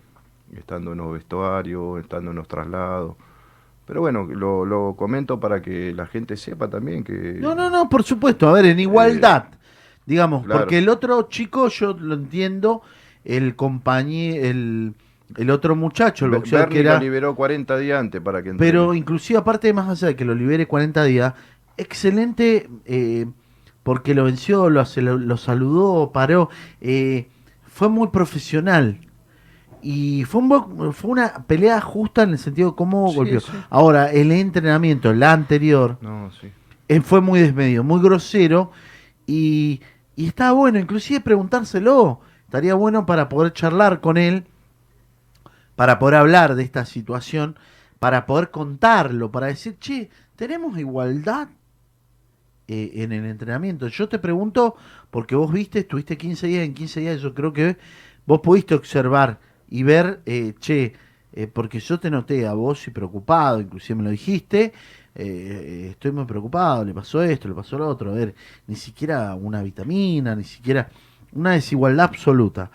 estando 0.56 0.92
en 0.94 1.00
los 1.00 1.14
vestuarios, 1.14 2.00
estando 2.00 2.32
en 2.32 2.38
los 2.38 2.48
traslados. 2.48 3.16
Pero 3.86 4.02
bueno, 4.02 4.26
lo, 4.26 4.66
lo 4.66 4.96
comento 4.96 5.40
para 5.40 5.62
que 5.62 5.94
la 5.94 6.06
gente 6.06 6.38
sepa 6.38 6.70
también 6.70 7.04
que... 7.04 7.38
No, 7.40 7.56
no, 7.56 7.70
no, 7.70 7.90
por 7.90 8.04
supuesto. 8.04 8.48
A 8.48 8.54
ver, 8.54 8.66
en 8.68 8.80
igualdad, 8.80 9.46
digamos, 10.06 10.44
Eh, 10.44 10.46
claro. 10.46 10.62
porque 10.62 10.78
el 10.78 10.90
otro 10.90 11.24
chico, 11.24 11.68
yo 11.70 11.94
lo 12.00 12.14
entiendo, 12.16 12.84
el 13.26 13.56
compañero, 13.56 14.46
el, 14.48 14.94
el 15.38 15.50
otro 15.50 15.76
muchacho, 15.76 16.26
el 16.26 16.32
boxeador 16.32 16.70
Bernie 16.70 16.74
que 16.76 16.80
era... 16.82 16.94
lo 16.96 17.00
liberó 17.00 17.36
40 17.36 17.78
días 17.80 18.00
antes 18.00 18.22
para 18.22 18.44
que 18.44 18.54
Pero 18.54 18.82
entrene. 18.84 19.00
inclusive 19.00 19.40
aparte 19.40 19.68
de 19.68 19.74
más 19.74 19.90
allá 19.90 20.10
de 20.10 20.16
que 20.16 20.24
lo 20.26 20.36
libere 20.36 20.68
40 20.68 21.04
días, 21.06 21.34
excelente 21.78 22.70
eh, 22.86 23.26
porque 23.90 24.14
lo 24.14 24.26
venció, 24.26 24.70
lo, 24.70 24.86
saludó, 24.86 26.12
paró, 26.12 26.52
eh, 26.80 27.28
fue 27.66 27.90
muy 27.90 28.10
profesional. 28.10 29.00
Y 29.82 30.26
fue, 30.26 30.44
un 30.44 30.94
fue 30.94 31.10
una 31.10 31.34
pelea 31.48 31.82
justa 31.82 32.22
en 32.22 32.30
el 32.30 32.38
sentido 32.38 32.70
de 32.70 32.76
cómo 32.76 33.10
Sí, 33.10 33.16
golpeó. 33.16 33.40
sí. 33.40 33.52
Ahora, 33.72 34.12
el 34.12 34.32
entrenamiento, 34.32 35.12
la 35.12 35.32
anterior, 35.32 35.98
No, 36.02 36.30
sí. 36.40 36.52
eh, 36.88 37.02
fue 37.02 37.20
muy 37.20 37.40
desmedido, 37.40 37.84
muy 37.84 38.00
grosero 38.00 38.70
y, 39.26 39.82
y 40.16 40.28
está 40.28 40.52
bueno, 40.52 40.78
inclusive 40.78 41.20
preguntárselo. 41.22 42.20
Estaría 42.46 42.76
bueno 42.76 43.08
para 43.08 43.28
poder 43.28 43.54
charlar 43.54 44.02
con 44.02 44.18
él, 44.18 44.46
para 45.76 45.98
poder 45.98 46.14
hablar 46.14 46.54
de 46.54 46.62
esta 46.62 46.86
situación, 46.86 47.58
para 47.98 48.28
poder 48.28 48.52
contarlo, 48.52 49.32
para 49.32 49.48
decir, 49.48 49.78
che, 49.80 50.12
¿tenemos 50.36 50.78
igualdad 50.78 51.48
eh, 52.72 53.02
en 53.02 53.12
el 53.12 53.26
entrenamiento? 53.26 53.88
Yo 53.88 54.08
te 54.08 54.20
pregunto, 54.20 54.76
porque 55.10 55.36
vos 55.36 55.52
viste, 55.52 55.80
estuviste 55.80 56.20
15 56.20 56.46
días, 56.46 56.64
en 56.64 56.76
15 56.76 57.00
días 57.00 57.20
yo 57.20 57.34
creo 57.34 57.52
que 57.52 57.78
vos 58.28 58.42
pudiste 58.42 58.76
observar 58.76 59.40
y 59.70 59.82
ver, 59.82 60.22
eh, 60.28 60.54
che, 60.60 60.94
eh, 61.34 61.48
porque 61.48 61.80
yo 61.80 62.00
te 62.00 62.12
noté 62.12 62.46
a 62.46 62.54
vos 62.54 62.88
y 62.88 62.92
preocupado, 62.92 63.60
inclusive 63.60 63.98
me 63.98 64.04
lo 64.04 64.12
dijiste, 64.12 64.72
estoy 65.16 66.12
muy 66.12 66.26
preocupado, 66.26 66.86
le 66.86 66.94
pasó 66.94 67.24
esto, 67.24 67.48
le 67.48 67.56
pasó 67.56 67.76
lo 67.80 67.88
otro, 67.88 68.12
a 68.12 68.14
ver, 68.14 68.36
ni 68.68 68.76
siquiera 68.76 69.34
una 69.34 69.64
vitamina, 69.64 70.36
ni 70.36 70.44
siquiera 70.44 70.90
una 71.34 71.54
desigualdad 71.54 72.06
absoluta. 72.06 72.70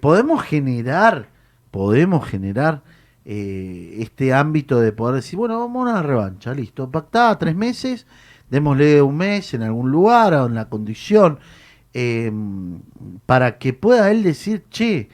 Podemos 0.00 0.42
generar, 0.42 1.28
podemos 1.70 2.26
generar 2.26 2.82
eh, 3.24 3.96
este 3.98 4.32
ámbito 4.32 4.80
de 4.80 4.92
poder 4.92 5.16
decir, 5.16 5.36
bueno, 5.36 5.58
vamos 5.58 5.88
a 5.88 5.92
una 5.92 6.02
revancha, 6.02 6.54
listo, 6.54 6.90
pactada 6.90 7.38
tres 7.38 7.54
meses, 7.54 8.06
démosle 8.50 9.02
un 9.02 9.16
mes 9.16 9.54
en 9.54 9.62
algún 9.62 9.90
lugar 9.90 10.34
o 10.34 10.46
en 10.46 10.54
la 10.54 10.68
condición, 10.68 11.38
eh, 11.92 12.32
para 13.26 13.58
que 13.58 13.72
pueda 13.72 14.10
él 14.10 14.22
decir, 14.22 14.64
che, 14.70 15.08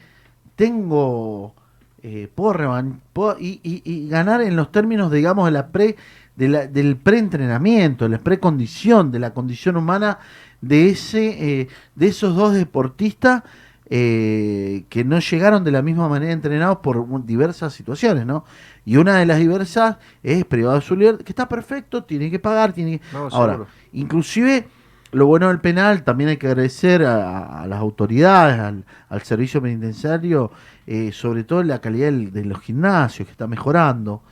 tengo, 0.57 1.55
eh, 2.03 2.29
puedo, 2.35 2.55
revan- 2.55 3.01
y, 3.39 4.09
ganar 4.09 4.41
en 4.43 4.57
los 4.57 4.73
términos, 4.73 5.11
digamos, 5.11 5.47
de 5.47 5.53
la 5.53 5.69
pre, 5.69 5.97
del 6.37 6.97
preentrenamiento, 6.97 8.05
de 8.05 8.11
la 8.11 8.19
precondición, 8.19 9.11
de 9.11 9.19
la 9.19 9.33
condición 9.33 9.77
humana 9.77 10.19
de 10.61 10.91
ese, 10.91 11.61
eh, 11.61 11.69
de 11.95 12.07
esos 12.07 12.35
dos 12.37 12.55
deportistas 12.55 13.43
eh, 13.89 14.85
que 14.89 15.05
no 15.05 15.19
llegaron 15.21 15.65
de 15.65 15.71
la 15.71 15.83
misma 15.83 16.09
manera 16.09 16.33
entrenados 16.33 16.79
por 16.79 17.25
diversas 17.25 17.73
situaciones, 17.73 18.27
¿no? 18.27 18.45
Y 18.85 18.97
una 18.97 19.17
de 19.19 19.27
las 19.27 19.39
diversas 19.39 19.97
es 20.23 20.45
privado 20.45 20.77
de 20.77 20.83
su 20.83 20.97
libertad, 20.97 21.25
que 21.25 21.33
está 21.33 21.49
perfecto, 21.49 22.05
tiene 22.05 22.31
que 22.31 22.39
pagar, 22.39 22.73
tiene 22.73 22.99
que... 22.99 23.05
No, 23.13 23.29
Ahora, 23.33 23.67
inclusive 23.93 24.67
lo 25.13 25.27
bueno 25.27 25.49
del 25.49 25.61
penal, 25.61 26.03
también 26.03 26.31
hay 26.31 26.37
que 26.37 26.49
agradecer 26.49 27.05
a, 27.05 27.63
a 27.63 27.67
las 27.67 27.79
autoridades, 27.81 28.59
al, 28.59 28.85
al 29.09 29.23
servicio 29.23 29.63
penitenciario, 29.63 30.51
eh, 30.87 31.13
sobre 31.13 31.45
todo 31.45 31.63
la 31.63 31.81
calidad 31.81 32.07
del- 32.07 32.33
de 32.33 32.45
los 32.45 32.61
gimnasios 32.61 33.27
que 33.27 33.33
está 33.33 33.47
mejorando. 33.47 34.23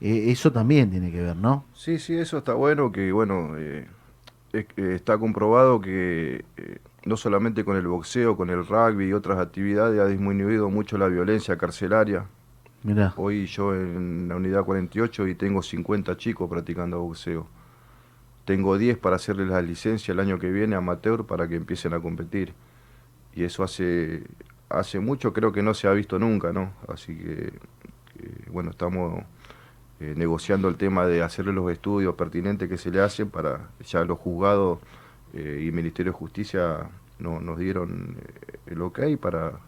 Eh, 0.00 0.24
eso 0.32 0.52
también 0.52 0.90
tiene 0.90 1.10
que 1.10 1.22
ver, 1.22 1.36
¿no? 1.36 1.64
Sí, 1.72 1.98
sí, 1.98 2.14
eso 2.16 2.38
está 2.38 2.54
bueno, 2.54 2.90
que 2.92 3.10
bueno, 3.12 3.52
eh, 3.56 3.86
es- 4.52 4.66
está 4.76 5.16
comprobado 5.18 5.80
que 5.80 6.44
no 7.04 7.16
solamente 7.16 7.64
con 7.64 7.76
el 7.76 7.86
boxeo, 7.86 8.36
con 8.36 8.50
el 8.50 8.66
rugby 8.66 9.08
y 9.08 9.12
otras 9.12 9.38
actividades 9.38 10.00
ha 10.00 10.06
disminuido 10.06 10.70
mucho 10.70 10.96
la 10.98 11.08
violencia 11.08 11.56
carcelaria. 11.56 12.26
Mirá. 12.82 13.14
Hoy 13.16 13.46
yo 13.46 13.74
en 13.74 14.28
la 14.28 14.36
unidad 14.36 14.64
48 14.64 15.28
y 15.28 15.34
tengo 15.34 15.62
50 15.62 16.16
chicos 16.16 16.48
practicando 16.48 17.00
boxeo. 17.00 17.46
Tengo 18.44 18.76
10 18.76 18.98
para 18.98 19.16
hacerles 19.16 19.48
la 19.48 19.62
licencia 19.62 20.12
el 20.12 20.20
año 20.20 20.38
que 20.38 20.50
viene 20.50 20.76
amateur 20.76 21.24
para 21.24 21.48
que 21.48 21.56
empiecen 21.56 21.94
a 21.94 22.00
competir. 22.00 22.54
Y 23.34 23.44
eso 23.44 23.62
hace 23.62 24.22
hace 24.68 24.98
mucho 24.98 25.32
creo 25.32 25.52
que 25.52 25.62
no 25.62 25.74
se 25.74 25.88
ha 25.88 25.92
visto 25.92 26.18
nunca, 26.18 26.52
¿no? 26.52 26.72
Así 26.88 27.16
que, 27.16 27.52
que, 28.12 28.50
bueno, 28.50 28.70
estamos 28.70 29.22
eh, 30.00 30.14
negociando 30.16 30.68
el 30.68 30.76
tema 30.76 31.06
de 31.06 31.22
hacerle 31.22 31.52
los 31.52 31.70
estudios 31.70 32.14
pertinentes 32.14 32.68
que 32.68 32.76
se 32.76 32.90
le 32.90 33.00
hacen 33.00 33.30
para 33.30 33.70
ya 33.84 34.04
los 34.04 34.18
juzgados 34.18 34.78
eh, 35.34 35.64
y 35.68 35.72
Ministerio 35.72 36.12
de 36.12 36.18
Justicia 36.18 36.90
no- 37.20 37.40
nos 37.40 37.58
dieron 37.58 38.18
eh, 38.20 38.58
el 38.68 38.82
ok 38.82 39.00
para, 39.20 39.60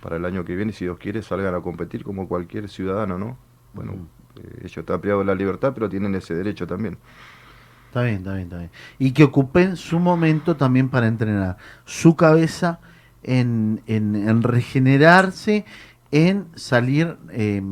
para 0.00 0.16
el 0.16 0.24
año 0.24 0.44
que 0.44 0.56
viene, 0.56 0.72
si 0.72 0.84
Dios 0.84 0.98
quiere, 0.98 1.22
salgan 1.22 1.54
a 1.54 1.60
competir 1.60 2.04
como 2.04 2.28
cualquier 2.28 2.68
ciudadano, 2.68 3.18
¿no? 3.18 3.38
Bueno, 3.74 3.94
eh, 4.36 4.58
ellos 4.60 4.78
están 4.78 5.00
privados 5.00 5.24
de 5.26 5.32
la 5.32 5.34
libertad, 5.36 5.72
pero 5.74 5.88
tienen 5.88 6.14
ese 6.14 6.34
derecho 6.34 6.66
también. 6.66 6.98
Está 7.86 8.02
bien, 8.02 8.16
está 8.18 8.32
bien, 8.34 8.44
está 8.44 8.58
bien. 8.58 8.70
Y 8.98 9.12
que 9.12 9.24
ocupen 9.24 9.76
su 9.76 9.98
momento 9.98 10.56
también 10.56 10.90
para 10.90 11.06
entrenar 11.06 11.56
su 11.86 12.16
cabeza 12.16 12.80
en, 13.22 13.82
en- 13.86 14.14
en 14.16 14.42
regenerarse, 14.42 15.64
en 16.10 16.48
salir, 16.54 17.16
eh, 17.30 17.62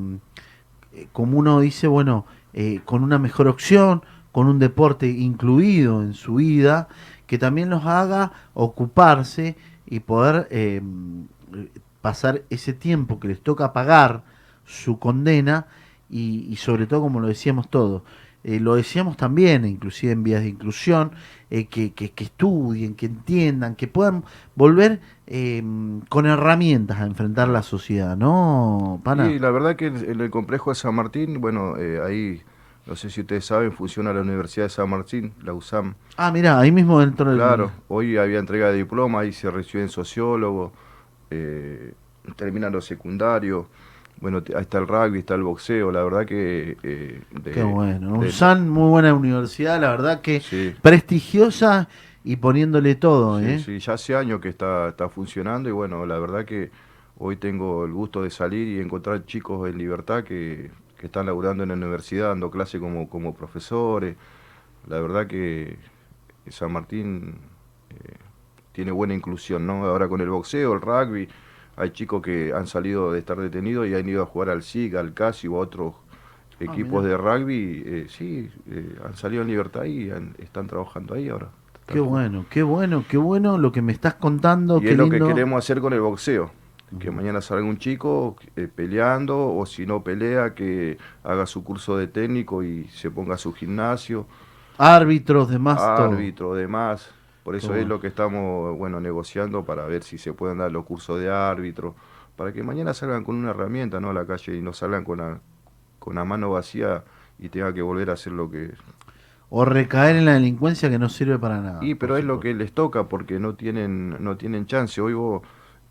eh, 0.92 1.08
como 1.12 1.38
uno 1.38 1.60
dice, 1.60 1.86
bueno, 1.86 2.26
eh, 2.52 2.82
con 2.84 3.02
una 3.02 3.18
mejor 3.18 3.48
opción, 3.48 4.02
con 4.36 4.48
un 4.48 4.58
deporte 4.58 5.06
incluido 5.08 6.02
en 6.02 6.12
su 6.14 6.36
vida, 6.36 6.88
que 7.26 7.38
también 7.38 7.70
los 7.70 7.84
haga 7.86 8.32
ocuparse 8.54 9.56
y 9.86 10.00
poder 10.00 10.46
eh, 10.50 10.82
pasar 12.02 12.42
ese 12.50 12.72
tiempo 12.72 13.18
que 13.20 13.28
les 13.28 13.40
toca 13.40 13.72
pagar 13.72 14.22
su 14.64 14.98
condena 14.98 15.66
y, 16.10 16.46
y 16.50 16.56
sobre 16.56 16.86
todo, 16.86 17.00
como 17.02 17.20
lo 17.20 17.28
decíamos 17.28 17.68
todos, 17.70 18.02
eh, 18.44 18.60
lo 18.60 18.76
decíamos 18.76 19.16
también, 19.16 19.64
inclusive 19.64 20.12
en 20.12 20.22
vías 20.22 20.42
de 20.42 20.48
inclusión, 20.48 21.12
eh, 21.50 21.66
que, 21.66 21.92
que- 21.92 22.12
estudien, 22.24 22.94
que 22.94 23.06
entiendan, 23.06 23.74
que 23.74 23.88
puedan 23.88 24.22
volver 24.54 25.00
eh, 25.26 25.62
con 26.08 26.26
herramientas 26.26 27.00
a 27.00 27.06
enfrentar 27.06 27.48
la 27.48 27.62
sociedad, 27.62 28.16
¿no, 28.16 29.00
Pana? 29.02 29.34
Y 29.34 29.38
la 29.38 29.50
verdad 29.50 29.76
que 29.76 29.86
en 29.86 29.96
en 29.96 30.20
el 30.20 30.30
complejo 30.30 30.70
de 30.70 30.74
San 30.76 30.94
Martín, 30.94 31.40
bueno, 31.40 31.76
eh, 31.76 32.00
ahí, 32.04 32.42
no 32.86 32.94
sé 32.96 33.10
si 33.10 33.20
ustedes 33.22 33.44
saben, 33.44 33.72
funciona 33.72 34.12
la 34.12 34.20
Universidad 34.20 34.66
de 34.66 34.70
San 34.70 34.88
Martín, 34.88 35.32
la 35.42 35.52
USAM. 35.52 35.94
Ah, 36.16 36.30
mira, 36.30 36.58
ahí 36.60 36.70
mismo 36.70 37.00
dentro 37.00 37.28
del... 37.30 37.38
Claro, 37.38 37.70
hoy 37.88 38.16
había 38.16 38.38
entrega 38.38 38.70
de 38.70 38.78
diploma, 38.78 39.20
ahí 39.20 39.32
se 39.32 39.50
reciben 39.50 39.88
sociólogos, 39.88 40.72
eh, 41.30 41.92
terminan 42.36 42.72
los 42.72 42.84
secundarios. 42.84 43.66
bueno, 44.20 44.42
ahí 44.54 44.62
está 44.62 44.78
el 44.78 44.86
rugby, 44.88 45.18
está 45.18 45.34
el 45.34 45.42
boxeo, 45.42 45.90
la 45.92 46.02
verdad 46.02 46.24
que... 46.24 46.76
eh, 46.82 47.20
de- 47.32 47.50
Qué 47.50 47.62
bueno. 47.62 48.12
de- 48.20 48.26
UNSAN, 48.28 48.68
muy 48.70 48.88
buena 48.88 49.12
universidad, 49.12 49.78
la 49.80 49.90
verdad 49.90 50.20
que 50.22 50.40
Sí. 50.40 50.72
prestigiosa 50.80 51.88
y 52.24 52.36
poniéndole 52.36 52.94
todo, 52.94 53.38
Sí, 53.40 53.46
¿eh? 53.46 53.58
sí, 53.64 53.78
ya 53.78 53.92
hace 53.94 54.16
años 54.16 54.40
que 54.40 54.48
está, 54.48 54.88
está 54.88 55.08
funcionando 55.08 55.68
y 55.68 55.72
bueno, 55.72 56.06
la 56.06 56.18
verdad 56.18 56.44
que 56.44 56.70
hoy 57.18 57.36
tengo 57.36 57.84
el 57.84 57.92
gusto 57.92 58.22
de 58.22 58.30
salir 58.30 58.66
y 58.68 58.80
encontrar 58.80 59.24
chicos 59.26 59.68
en 59.68 59.76
libertad 59.78 60.24
que, 60.24 60.70
que 60.98 61.06
están 61.06 61.26
laburando 61.26 61.62
en 61.62 61.68
la 61.70 61.74
universidad, 61.74 62.28
dando 62.28 62.50
clase 62.50 62.78
como, 62.80 63.08
como 63.08 63.34
profesores. 63.34 64.16
La 64.88 65.00
verdad 65.00 65.26
que 65.26 65.78
San 66.48 66.72
Martín 66.72 67.34
eh, 67.90 68.14
tiene 68.72 68.92
buena 68.92 69.14
inclusión, 69.14 69.66
¿no? 69.66 69.84
Ahora 69.86 70.08
con 70.08 70.20
el 70.20 70.30
boxeo, 70.30 70.72
el 70.74 70.80
rugby, 70.80 71.28
hay 71.76 71.90
chicos 71.90 72.22
que 72.22 72.52
han 72.54 72.66
salido 72.66 73.12
de 73.12 73.18
estar 73.18 73.38
detenidos 73.38 73.86
y 73.86 73.94
han 73.94 74.08
ido 74.08 74.22
a 74.22 74.26
jugar 74.26 74.50
al 74.50 74.62
SIG, 74.62 74.96
al 74.96 75.12
CASI 75.12 75.48
o 75.48 75.56
a 75.56 75.60
otros 75.60 75.94
equipos 76.58 77.02
mirá. 77.04 77.08
de 77.08 77.16
rugby, 77.18 77.82
eh, 77.84 78.06
sí, 78.08 78.50
eh, 78.70 78.96
han 79.04 79.14
salido 79.16 79.42
en 79.42 79.48
libertad 79.48 79.84
y 79.84 80.10
han- 80.10 80.34
están 80.38 80.66
trabajando 80.66 81.14
ahí 81.14 81.28
ahora. 81.28 81.48
Qué 81.86 82.00
bueno, 82.00 82.46
qué 82.50 82.62
bueno, 82.62 83.04
qué 83.08 83.16
bueno 83.16 83.58
lo 83.58 83.70
que 83.70 83.82
me 83.82 83.92
estás 83.92 84.14
contando. 84.14 84.78
Y 84.78 84.82
qué 84.82 84.90
es 84.92 84.96
lo 84.96 85.08
que 85.10 85.18
queremos 85.28 85.58
hacer 85.58 85.80
con 85.80 85.92
el 85.92 86.00
boxeo. 86.00 86.50
Que 87.00 87.10
mañana 87.10 87.40
salga 87.40 87.64
un 87.64 87.78
chico 87.78 88.36
eh, 88.54 88.68
peleando, 88.74 89.54
o 89.56 89.66
si 89.66 89.86
no 89.86 90.04
pelea, 90.04 90.54
que 90.54 90.98
haga 91.24 91.46
su 91.46 91.64
curso 91.64 91.96
de 91.96 92.06
técnico 92.06 92.62
y 92.62 92.84
se 92.88 93.10
ponga 93.10 93.34
a 93.34 93.38
su 93.38 93.52
gimnasio, 93.52 94.26
Árbitros, 94.78 95.48
demás, 95.50 95.78
todo. 95.96 96.12
árbitro, 96.12 96.54
demás. 96.54 97.10
Por 97.42 97.56
eso 97.56 97.74
Todo. 97.74 97.76
es 97.76 97.86
lo 97.86 98.00
que 98.00 98.08
estamos 98.08 98.76
bueno 98.76 99.00
negociando 99.00 99.64
para 99.64 99.86
ver 99.86 100.02
si 100.02 100.18
se 100.18 100.32
pueden 100.32 100.58
dar 100.58 100.72
los 100.72 100.84
cursos 100.84 101.18
de 101.20 101.30
árbitro, 101.30 101.94
para 102.36 102.52
que 102.52 102.62
mañana 102.62 102.92
salgan 102.94 103.24
con 103.24 103.36
una 103.36 103.50
herramienta 103.50 104.00
¿no? 104.00 104.10
a 104.10 104.12
la 104.14 104.26
calle 104.26 104.56
y 104.56 104.60
no 104.62 104.72
salgan 104.72 105.04
con 105.04 105.18
la, 105.18 105.40
con 105.98 106.16
la 106.16 106.24
mano 106.24 106.50
vacía 106.50 107.04
y 107.38 107.48
tengan 107.48 107.72
que 107.74 107.82
volver 107.82 108.10
a 108.10 108.14
hacer 108.14 108.32
lo 108.32 108.50
que, 108.50 108.72
O 109.48 109.64
recaer 109.64 110.16
en 110.16 110.24
la 110.26 110.34
delincuencia 110.34 110.90
que 110.90 110.98
no 110.98 111.08
sirve 111.08 111.38
para 111.38 111.60
nada. 111.60 111.78
Y 111.80 111.94
pero 111.94 112.16
es 112.16 112.24
lo 112.24 112.40
que 112.40 112.54
les 112.54 112.72
toca 112.72 113.04
porque 113.08 113.38
no 113.38 113.54
tienen 113.54 114.16
no 114.22 114.36
tienen 114.36 114.66
chance. 114.66 115.00
Hoy 115.00 115.14
vos, 115.14 115.42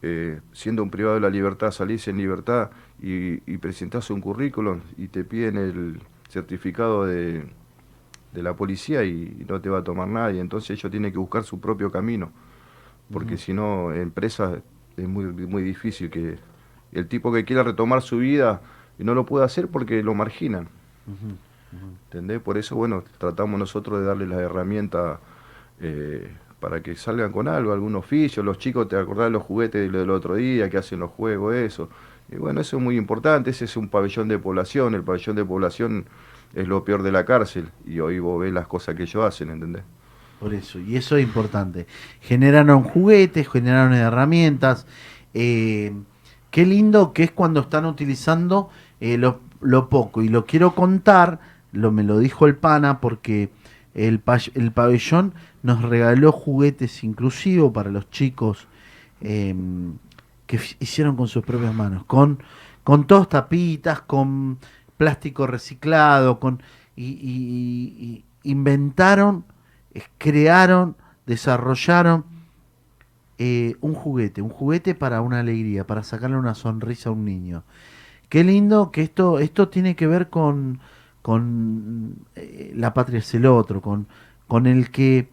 eh, 0.01 0.39
siendo 0.53 0.84
un 0.84 0.89
privado 0.89 1.15
de 1.15 1.21
la 1.21 1.29
libertad, 1.29 1.71
salís 1.71 2.08
en 2.08 2.17
libertad 2.17 2.71
y, 3.01 3.51
y 3.51 3.58
presentás 3.58 4.10
un 4.10 4.21
currículum 4.21 4.81
y 4.97 5.08
te 5.08 5.23
piden 5.23 5.58
el 5.58 5.99
certificado 6.29 7.05
de, 7.05 7.45
de 8.36 8.43
la 8.43 8.55
policía 8.55 9.03
y, 9.03 9.45
no 9.47 9.60
te 9.60 9.69
va 9.69 9.79
a 9.79 9.84
tomar 9.84 10.08
nadie. 10.08 10.39
Entonces 10.39 10.71
ellos 10.71 10.91
tienen 10.91 11.12
que 11.12 11.17
buscar 11.17 11.43
su 11.43 11.60
propio 11.60 11.91
camino. 11.91 12.31
Porque 13.12 13.38
si 13.38 13.53
no, 13.53 13.91
en 13.93 14.01
empresas 14.01 14.60
es 14.97 15.08
muy, 15.08 15.25
muy 15.25 15.63
difícil 15.63 16.10
que 16.10 16.38
el 16.91 17.08
tipo 17.08 17.31
que 17.31 17.45
quiera 17.45 17.63
retomar 17.63 18.01
su 18.01 18.17
vida 18.17 18.62
y 18.99 19.03
no 19.03 19.13
lo 19.13 19.25
puede 19.25 19.45
hacer 19.45 19.67
porque 19.69 20.03
lo 20.03 20.13
marginan. 20.13 20.67
¿Entendés? 22.05 22.41
Por 22.41 22.58
eso, 22.58 22.75
bueno, 22.75 23.03
tratamos 23.17 23.60
nosotros 23.60 23.99
de 23.99 24.05
darle 24.05 24.27
las 24.27 24.39
herramientas 24.39 25.19
eh, 25.81 26.31
para 26.59 26.81
que 26.81 26.95
salgan 26.95 27.31
con 27.31 27.47
algo, 27.47 27.73
algún 27.73 27.95
oficio. 27.95 28.43
Los 28.43 28.57
chicos, 28.57 28.87
¿te 28.87 28.97
acordás 28.97 29.31
los 29.31 29.43
juguetes 29.43 29.81
del, 29.81 29.91
del 29.91 30.09
otro 30.09 30.35
día 30.35 30.69
que 30.69 30.77
hacen 30.77 30.99
los 30.99 31.11
juegos, 31.11 31.55
eso? 31.55 31.89
Y 32.31 32.37
bueno, 32.37 32.61
eso 32.61 32.77
es 32.77 32.83
muy 32.83 32.97
importante. 32.97 33.51
Ese 33.51 33.65
es 33.65 33.77
un 33.77 33.89
pabellón 33.89 34.27
de 34.27 34.39
población. 34.39 34.95
El 34.95 35.03
pabellón 35.03 35.35
de 35.35 35.45
población 35.45 36.05
es 36.55 36.67
lo 36.67 36.83
peor 36.83 37.03
de 37.03 37.11
la 37.11 37.25
cárcel. 37.25 37.69
Y 37.85 37.99
hoy 37.99 38.19
vos 38.19 38.41
ves 38.41 38.53
las 38.53 38.67
cosas 38.67 38.95
que 38.95 39.03
ellos 39.03 39.23
hacen, 39.23 39.49
¿entendés? 39.51 39.83
Por 40.39 40.53
eso, 40.53 40.79
y 40.79 40.95
eso 40.97 41.17
es 41.17 41.23
importante. 41.23 41.87
Generaron 42.21 42.83
juguetes, 42.83 43.47
generaron 43.49 43.93
herramientas. 43.93 44.85
eh, 45.33 45.93
qué 46.51 46.65
lindo 46.65 47.13
que 47.13 47.23
es 47.23 47.31
cuando 47.31 47.59
están 47.61 47.85
utilizando 47.85 48.69
eh, 49.01 49.17
lo, 49.17 49.41
lo 49.61 49.89
poco. 49.89 50.21
Y 50.21 50.29
lo 50.29 50.45
quiero 50.45 50.73
contar, 50.73 51.39
lo 51.71 51.91
me 51.91 52.03
lo 52.03 52.17
dijo 52.19 52.47
el 52.47 52.55
pana, 52.55 53.01
porque 53.01 53.49
el, 53.95 54.21
el 54.53 54.71
pabellón 54.71 55.34
nos 55.63 55.81
regaló 55.81 56.31
juguetes 56.31 57.03
inclusivos 57.03 57.71
para 57.73 57.89
los 57.89 58.10
chicos 58.12 58.67
eh, 59.21 59.55
que 60.45 60.60
hicieron 60.79 61.15
con 61.15 61.27
sus 61.27 61.43
propias 61.43 61.73
manos, 61.73 62.05
con, 62.05 62.39
con 62.84 63.08
todas 63.08 63.29
tapitas, 63.29 64.01
con 64.01 64.60
plástico 64.97 65.47
reciclado, 65.47 66.39
con 66.39 66.62
y, 66.95 67.05
y- 67.05 68.23
inventaron, 68.43 69.43
crearon, 70.19 70.95
desarrollaron 71.25 72.25
eh, 73.38 73.75
un 73.81 73.93
juguete, 73.93 74.41
un 74.41 74.49
juguete 74.49 74.95
para 74.95 75.21
una 75.21 75.39
alegría, 75.39 75.86
para 75.86 76.03
sacarle 76.03 76.38
una 76.38 76.55
sonrisa 76.55 77.10
a 77.10 77.13
un 77.13 77.25
niño. 77.25 77.63
Qué 78.29 78.43
lindo 78.43 78.91
que 78.91 79.01
esto, 79.03 79.39
esto 79.39 79.69
tiene 79.69 79.95
que 79.95 80.08
ver 80.08 80.29
con, 80.29 80.79
con 81.25 82.17
eh, 82.35 82.71
la 82.75 82.93
patria 82.93 83.17
es 83.17 83.33
el 83.33 83.47
otro, 83.47 83.81
con, 83.81 84.05
con 84.47 84.67
el 84.67 84.91
que 84.91 85.27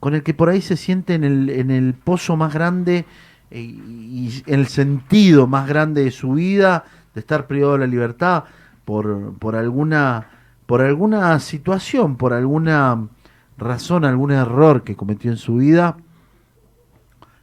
con 0.00 0.14
el 0.14 0.22
que 0.22 0.32
por 0.32 0.48
ahí 0.48 0.62
se 0.62 0.78
siente 0.78 1.12
en 1.14 1.24
el, 1.24 1.50
en 1.50 1.70
el 1.70 1.92
pozo 1.92 2.36
más 2.36 2.54
grande 2.54 3.04
eh, 3.50 3.60
y 3.60 4.42
el 4.46 4.66
sentido 4.66 5.46
más 5.46 5.68
grande 5.68 6.04
de 6.04 6.10
su 6.10 6.32
vida, 6.32 6.84
de 7.12 7.20
estar 7.20 7.46
privado 7.46 7.74
de 7.74 7.80
la 7.80 7.86
libertad 7.86 8.44
por, 8.86 9.34
por 9.38 9.56
alguna 9.56 10.28
por 10.64 10.80
alguna 10.80 11.38
situación, 11.38 12.16
por 12.16 12.32
alguna 12.32 13.06
razón, 13.58 14.06
algún 14.06 14.30
error 14.32 14.84
que 14.84 14.96
cometió 14.96 15.30
en 15.30 15.36
su 15.36 15.56
vida, 15.56 15.98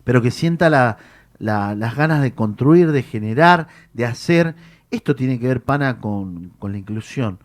pero 0.03 0.19
que 0.23 0.31
sienta 0.31 0.71
la- 0.71 0.97
la- 1.37 1.75
las 1.75 1.95
ganas 1.95 2.23
de 2.23 2.33
construir, 2.33 2.91
de 2.91 3.03
generar, 3.03 3.67
de 3.93 4.05
hacer. 4.07 4.55
Esto 4.89 5.15
tiene 5.15 5.39
que 5.39 5.47
ver, 5.47 5.61
pana, 5.61 5.99
con, 5.99 6.51
con 6.59 6.71
la 6.71 6.79
inclusión. 6.79 7.37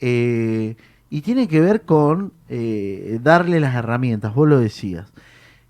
Eh, 0.00 0.76
y 1.08 1.20
tiene 1.20 1.48
que 1.48 1.60
ver 1.60 1.82
con 1.82 2.32
eh, 2.48 3.20
darle 3.22 3.60
las 3.60 3.74
herramientas, 3.74 4.34
vos 4.34 4.48
lo 4.48 4.58
decías. 4.58 5.12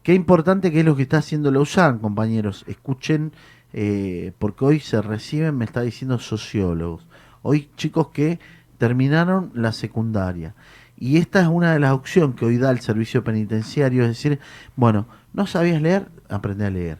Qué 0.02 0.14
importante 0.14 0.70
que 0.70 0.80
es 0.80 0.86
lo 0.86 0.96
que 0.96 1.02
está 1.02 1.18
haciendo 1.18 1.50
la 1.50 1.60
USAN, 1.60 1.98
compañeros. 1.98 2.64
Escuchen, 2.68 3.32
eh, 3.72 4.32
porque 4.38 4.64
hoy 4.64 4.80
se 4.80 5.02
reciben, 5.02 5.56
me 5.56 5.64
está 5.64 5.82
diciendo 5.82 6.18
sociólogos. 6.18 7.06
Hoy 7.42 7.68
chicos 7.76 8.08
que 8.08 8.38
terminaron 8.78 9.50
la 9.54 9.72
secundaria. 9.72 10.54
Y 10.98 11.18
esta 11.18 11.42
es 11.42 11.48
una 11.48 11.72
de 11.72 11.80
las 11.80 11.92
opciones 11.92 12.36
que 12.36 12.46
hoy 12.46 12.56
da 12.56 12.70
el 12.70 12.80
servicio 12.80 13.22
penitenciario, 13.22 14.02
es 14.02 14.08
decir, 14.08 14.38
bueno, 14.76 15.06
no 15.34 15.46
sabías 15.46 15.82
leer, 15.82 16.08
aprende 16.28 16.66
a 16.66 16.70
leer. 16.70 16.98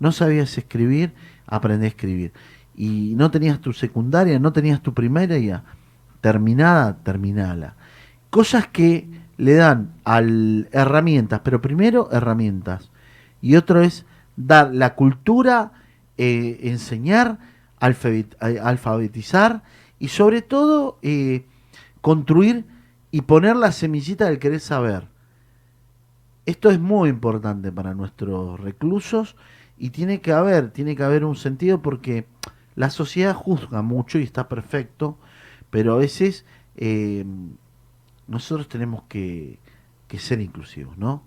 No 0.00 0.12
sabías 0.12 0.58
escribir, 0.58 1.14
aprende 1.46 1.86
a 1.86 1.88
escribir. 1.88 2.32
Y 2.76 3.14
no 3.16 3.30
tenías 3.30 3.60
tu 3.60 3.72
secundaria, 3.72 4.38
no 4.38 4.52
tenías 4.52 4.82
tu 4.82 4.92
primaria, 4.92 5.64
terminada, 6.20 6.98
terminala. 7.02 7.76
Cosas 8.30 8.66
que 8.66 9.08
le 9.36 9.54
dan 9.54 9.92
al 10.04 10.68
herramientas, 10.72 11.40
pero 11.42 11.62
primero 11.62 12.08
herramientas. 12.12 12.90
Y 13.40 13.56
otro 13.56 13.80
es 13.80 14.04
dar 14.36 14.74
la 14.74 14.94
cultura, 14.94 15.72
eh, 16.16 16.60
enseñar, 16.64 17.38
eh, 17.80 18.60
alfabetizar 18.62 19.62
y 19.98 20.08
sobre 20.08 20.42
todo 20.42 20.98
eh, 21.02 21.46
construir 22.00 22.66
y 23.10 23.22
poner 23.22 23.56
la 23.56 23.72
semillita 23.72 24.26
del 24.26 24.38
querer 24.38 24.60
saber. 24.60 25.08
Esto 26.46 26.70
es 26.70 26.80
muy 26.80 27.10
importante 27.10 27.70
para 27.70 27.94
nuestros 27.94 28.58
reclusos 28.58 29.36
y 29.76 29.90
tiene 29.90 30.20
que 30.20 30.32
haber, 30.32 30.70
tiene 30.70 30.96
que 30.96 31.04
haber 31.04 31.24
un 31.24 31.36
sentido 31.36 31.82
porque 31.82 32.26
la 32.74 32.90
sociedad 32.90 33.34
juzga 33.34 33.82
mucho 33.82 34.18
y 34.18 34.22
está 34.22 34.48
perfecto, 34.48 35.18
pero 35.70 35.94
a 35.94 35.96
veces 35.96 36.44
eh, 36.76 37.24
nosotros 38.26 38.68
tenemos 38.68 39.02
que, 39.08 39.58
ser 40.18 40.40
inclusivos, 40.40 40.96
¿no? 40.98 41.22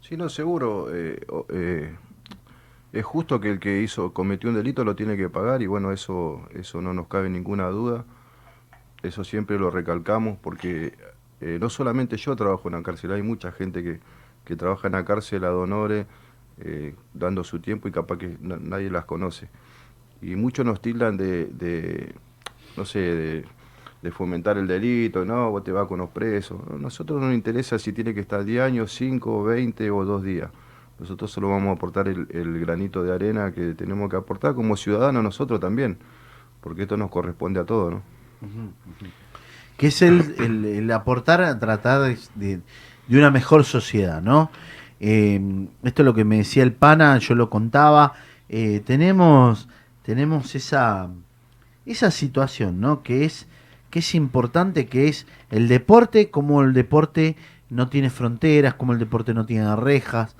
Sí, 0.00 0.16
no, 0.16 0.28
seguro. 0.28 0.88
eh, 0.94 1.20
eh, 1.50 1.94
es 2.92 3.04
justo 3.04 3.40
que 3.40 3.50
el 3.50 3.60
que 3.60 3.82
hizo 3.82 4.12
cometió 4.12 4.50
un 4.50 4.56
delito 4.56 4.84
lo 4.84 4.96
tiene 4.96 5.16
que 5.16 5.28
pagar 5.28 5.62
y 5.62 5.66
bueno, 5.66 5.92
eso, 5.92 6.42
eso 6.54 6.80
no 6.82 6.92
nos 6.92 7.06
cabe 7.06 7.30
ninguna 7.30 7.68
duda. 7.68 8.04
Eso 9.02 9.24
siempre 9.24 9.58
lo 9.58 9.70
recalcamos 9.70 10.38
porque 10.42 10.94
eh, 11.40 11.58
no 11.60 11.70
solamente 11.70 12.16
yo 12.16 12.36
trabajo 12.36 12.68
en 12.68 12.74
la 12.74 12.82
cárcel, 12.82 13.12
hay 13.12 13.22
mucha 13.22 13.52
gente 13.52 13.82
que, 13.82 14.00
que 14.44 14.56
trabaja 14.56 14.88
en 14.88 14.92
la 14.92 15.04
cárcel 15.04 15.44
a 15.44 15.48
donores, 15.48 16.06
eh, 16.58 16.94
dando 17.14 17.44
su 17.44 17.60
tiempo 17.60 17.88
y 17.88 17.92
capaz 17.92 18.18
que 18.18 18.36
na- 18.40 18.58
nadie 18.60 18.90
las 18.90 19.04
conoce. 19.06 19.48
Y 20.22 20.36
muchos 20.36 20.66
nos 20.66 20.80
tildan 20.82 21.16
de, 21.16 21.46
de, 21.46 22.14
no 22.76 22.84
sé, 22.84 22.98
de, 23.00 23.44
de 24.02 24.10
fomentar 24.10 24.56
el 24.56 24.66
delito, 24.66 25.24
no, 25.24 25.50
vos 25.50 25.62
te 25.62 25.72
vas 25.72 25.86
con 25.86 25.98
los 25.98 26.10
presos. 26.10 26.60
A 26.72 26.76
nosotros 26.76 27.20
no 27.20 27.26
nos 27.26 27.34
interesa 27.34 27.78
si 27.78 27.92
tiene 27.92 28.14
que 28.14 28.20
estar 28.20 28.44
10 28.44 28.62
años, 28.62 28.92
5, 28.94 29.44
20 29.44 29.90
o 29.90 30.04
2 30.04 30.22
días. 30.22 30.50
Nosotros 30.98 31.30
solo 31.30 31.48
vamos 31.48 31.68
a 31.70 31.72
aportar 31.72 32.08
el, 32.08 32.60
granito 32.60 33.02
de 33.02 33.12
arena 33.12 33.52
que 33.52 33.72
tenemos 33.74 34.10
que 34.10 34.16
aportar 34.16 34.54
como 34.54 34.76
ciudadanos 34.76 35.22
nosotros 35.22 35.58
también, 35.58 35.98
porque 36.60 36.82
esto 36.82 36.96
nos 36.96 37.10
corresponde 37.10 37.60
a 37.60 37.64
todos, 37.64 37.92
¿no? 37.92 38.02
que 39.78 39.86
es 39.86 40.02
el, 40.02 40.90
aportar 40.92 41.40
a 41.40 41.58
tratar 41.58 42.14
de, 42.34 42.60
una 43.08 43.30
mejor 43.30 43.64
sociedad, 43.64 44.20
¿no? 44.20 44.50
Eh, 45.00 45.40
esto 45.82 46.02
es 46.02 46.06
lo 46.06 46.12
que 46.12 46.24
me 46.24 46.36
decía 46.36 46.62
el 46.62 46.74
pana, 46.74 47.16
yo 47.16 47.34
lo 47.34 47.48
contaba, 47.48 48.12
eh, 48.50 48.82
tenemos, 48.84 49.68
tenemos 50.02 50.54
esa, 50.54 51.08
esa 51.86 52.10
situación, 52.10 52.78
¿no? 52.78 53.02
Que 53.02 53.24
es, 53.24 53.48
que 53.90 53.98
es 53.98 54.14
importante, 54.14 54.86
que 54.86 55.08
es 55.08 55.26
el 55.50 55.68
deporte, 55.68 56.30
como 56.30 56.62
el 56.62 56.72
deporte 56.72 57.36
no 57.68 57.88
tiene 57.88 58.10
fronteras, 58.10 58.74
como 58.74 58.92
el 58.92 58.98
deporte 58.98 59.34
no 59.34 59.46
tiene 59.46 59.74
rejas. 59.76 60.36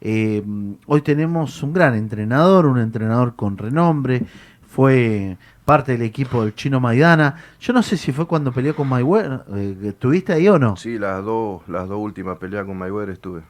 Eh, 0.00 0.42
hoy 0.86 1.02
tenemos 1.02 1.62
un 1.62 1.72
gran 1.72 1.94
entrenador, 1.94 2.66
un 2.66 2.78
entrenador 2.78 3.36
con 3.36 3.58
renombre, 3.58 4.24
fue 4.66 5.36
parte 5.64 5.92
del 5.92 6.02
equipo 6.02 6.42
del 6.42 6.54
chino 6.54 6.80
Maidana. 6.80 7.36
Yo 7.60 7.72
no 7.72 7.82
sé 7.82 7.96
si 7.96 8.12
fue 8.12 8.26
cuando 8.26 8.52
peleó 8.52 8.74
con 8.74 8.88
Mayweather, 8.88 9.42
eh, 9.54 9.76
¿estuviste 9.84 10.32
ahí 10.32 10.48
o 10.48 10.58
no? 10.58 10.76
Sí, 10.76 10.98
las 10.98 11.24
dos, 11.24 11.62
las 11.68 11.88
dos 11.88 11.98
últimas 11.98 12.38
peleas 12.38 12.64
con 12.64 12.78
Mayweather 12.78 13.10
estuve. 13.10 13.42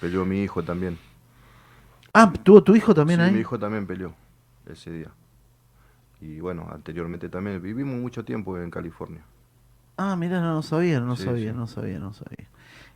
Peleó 0.00 0.24
mi 0.24 0.42
hijo 0.42 0.62
también. 0.62 0.98
Ah, 2.12 2.32
¿tuvo 2.42 2.62
tu 2.62 2.74
hijo 2.74 2.94
también 2.94 3.20
Sí, 3.20 3.26
ahí? 3.26 3.32
mi 3.32 3.40
hijo 3.40 3.58
también 3.58 3.86
peleó 3.86 4.12
ese 4.70 4.90
día. 4.90 5.08
Y 6.20 6.38
bueno, 6.40 6.68
anteriormente 6.70 7.28
también. 7.28 7.60
Vivimos 7.60 7.96
mucho 8.00 8.24
tiempo 8.24 8.56
en 8.58 8.70
California. 8.70 9.24
Ah, 9.96 10.16
mira, 10.16 10.40
no, 10.40 10.54
no 10.54 10.62
sabía, 10.62 11.00
no 11.00 11.16
Sí, 11.16 11.22
sabía, 11.24 11.52
sí. 11.52 11.52
no 11.52 11.66
sabía, 11.66 11.98
no 11.98 12.12
sabía. 12.14 12.48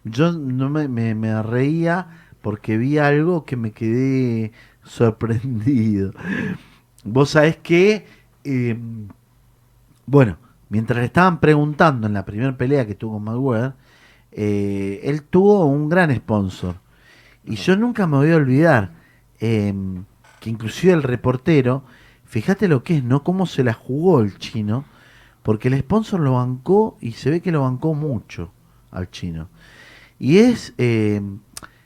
Yo 0.04 0.32
no 0.32 0.70
me, 0.70 0.88
me, 0.88 1.14
me 1.14 1.42
reía 1.42 2.08
porque 2.42 2.78
vi 2.78 2.98
algo 2.98 3.44
que 3.44 3.56
me 3.56 3.72
quedé 3.72 4.52
sorprendido. 4.84 6.12
Vos 7.04 7.30
sabés 7.30 7.58
que, 7.58 8.06
eh, 8.44 8.78
bueno, 10.06 10.38
mientras 10.68 10.98
le 10.98 11.06
estaban 11.06 11.40
preguntando 11.40 12.06
en 12.06 12.14
la 12.14 12.24
primera 12.24 12.56
pelea 12.56 12.87
que 12.87 12.94
tuvo 12.94 13.14
con 13.14 13.24
Mayweather, 13.24 13.74
eh, 14.32 15.00
él 15.04 15.22
tuvo 15.22 15.66
un 15.66 15.88
gran 15.88 16.14
sponsor. 16.14 16.76
Y 17.44 17.56
yo 17.56 17.76
nunca 17.76 18.06
me 18.06 18.18
voy 18.18 18.32
a 18.32 18.37
olvidar 18.37 18.92
eh, 19.40 19.74
que 20.40 20.50
inclusive 20.50 20.92
el 20.94 21.02
reportero, 21.02 21.84
fíjate 22.35 22.66
lo 22.66 22.83
que 22.83 22.97
es, 22.97 23.05
¿no? 23.05 23.23
Cómo 23.23 23.47
se 23.47 23.62
la 23.62 23.73
jugó 23.75 24.20
el 24.20 24.38
chino, 24.38 24.85
porque 25.44 25.68
el 25.68 25.79
sponsor 25.79 26.18
lo 26.18 26.33
bancó 26.33 26.97
y 27.01 27.12
se 27.12 27.31
ve 27.31 27.40
que 27.40 27.53
lo 27.53 27.62
bancó 27.62 27.94
mucho 27.94 28.51
al 28.90 29.09
chino. 29.09 29.49
Y 30.18 30.38
es, 30.38 30.75
eh, 30.79 31.23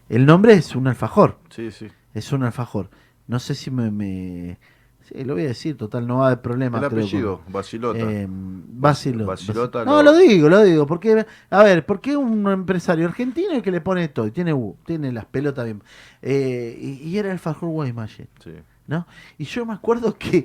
el 0.09 0.25
nombre 0.25 0.55
es 0.55 0.75
un 0.75 0.87
alfajor, 0.89 1.37
Sí, 1.51 1.71
sí. 1.71 1.89
es 2.15 2.33
un 2.33 2.45
alfajor. 2.45 2.89
No 3.27 3.39
sé 3.41 3.55
si 3.55 3.71
me... 3.71 3.91
me 3.91 4.59
sí, 5.03 5.23
lo 5.23 5.35
voy 5.35 5.45
a 5.45 5.49
decir, 5.49 5.77
total, 5.77 6.07
no 6.07 6.17
va 6.19 6.25
a 6.25 6.27
haber 6.29 6.41
problema. 6.41 6.79
El 6.79 6.89
creo, 6.89 7.01
apellido, 7.03 7.41
Basilota. 7.49 7.99
eh, 7.99 8.27
Basilo. 8.31 9.27
Basilota 9.27 9.85
No, 9.85 10.03
lo- 10.03 10.13
lo 10.13 10.17
digo, 10.19 10.49
lo 10.49 10.63
digo. 10.63 10.87
Porque, 10.87 11.27
a 11.51 11.63
ver, 11.63 11.85
¿por 11.85 12.01
qué 12.01 12.17
un 12.17 12.49
empresario 12.51 13.07
argentino 13.07 13.61
que 13.61 13.71
le 13.71 13.83
pone 13.83 14.09
todo? 14.09 14.27
Y 14.27 14.31
tiene, 14.31 14.55
tiene 14.87 15.13
las 15.13 15.27
pelotas 15.27 15.67
bien. 15.67 15.83
Eh, 16.23 16.79
y, 16.81 17.07
y 17.07 17.19
era 17.19 17.31
el 17.33 17.39
Fajor 17.39 17.69
Guaymallén, 17.69 18.29
sí. 18.43 18.53
¿No? 18.89 19.07
Y 19.37 19.45
yo 19.45 19.65
me 19.65 19.75
acuerdo 19.75 20.19
que 20.19 20.45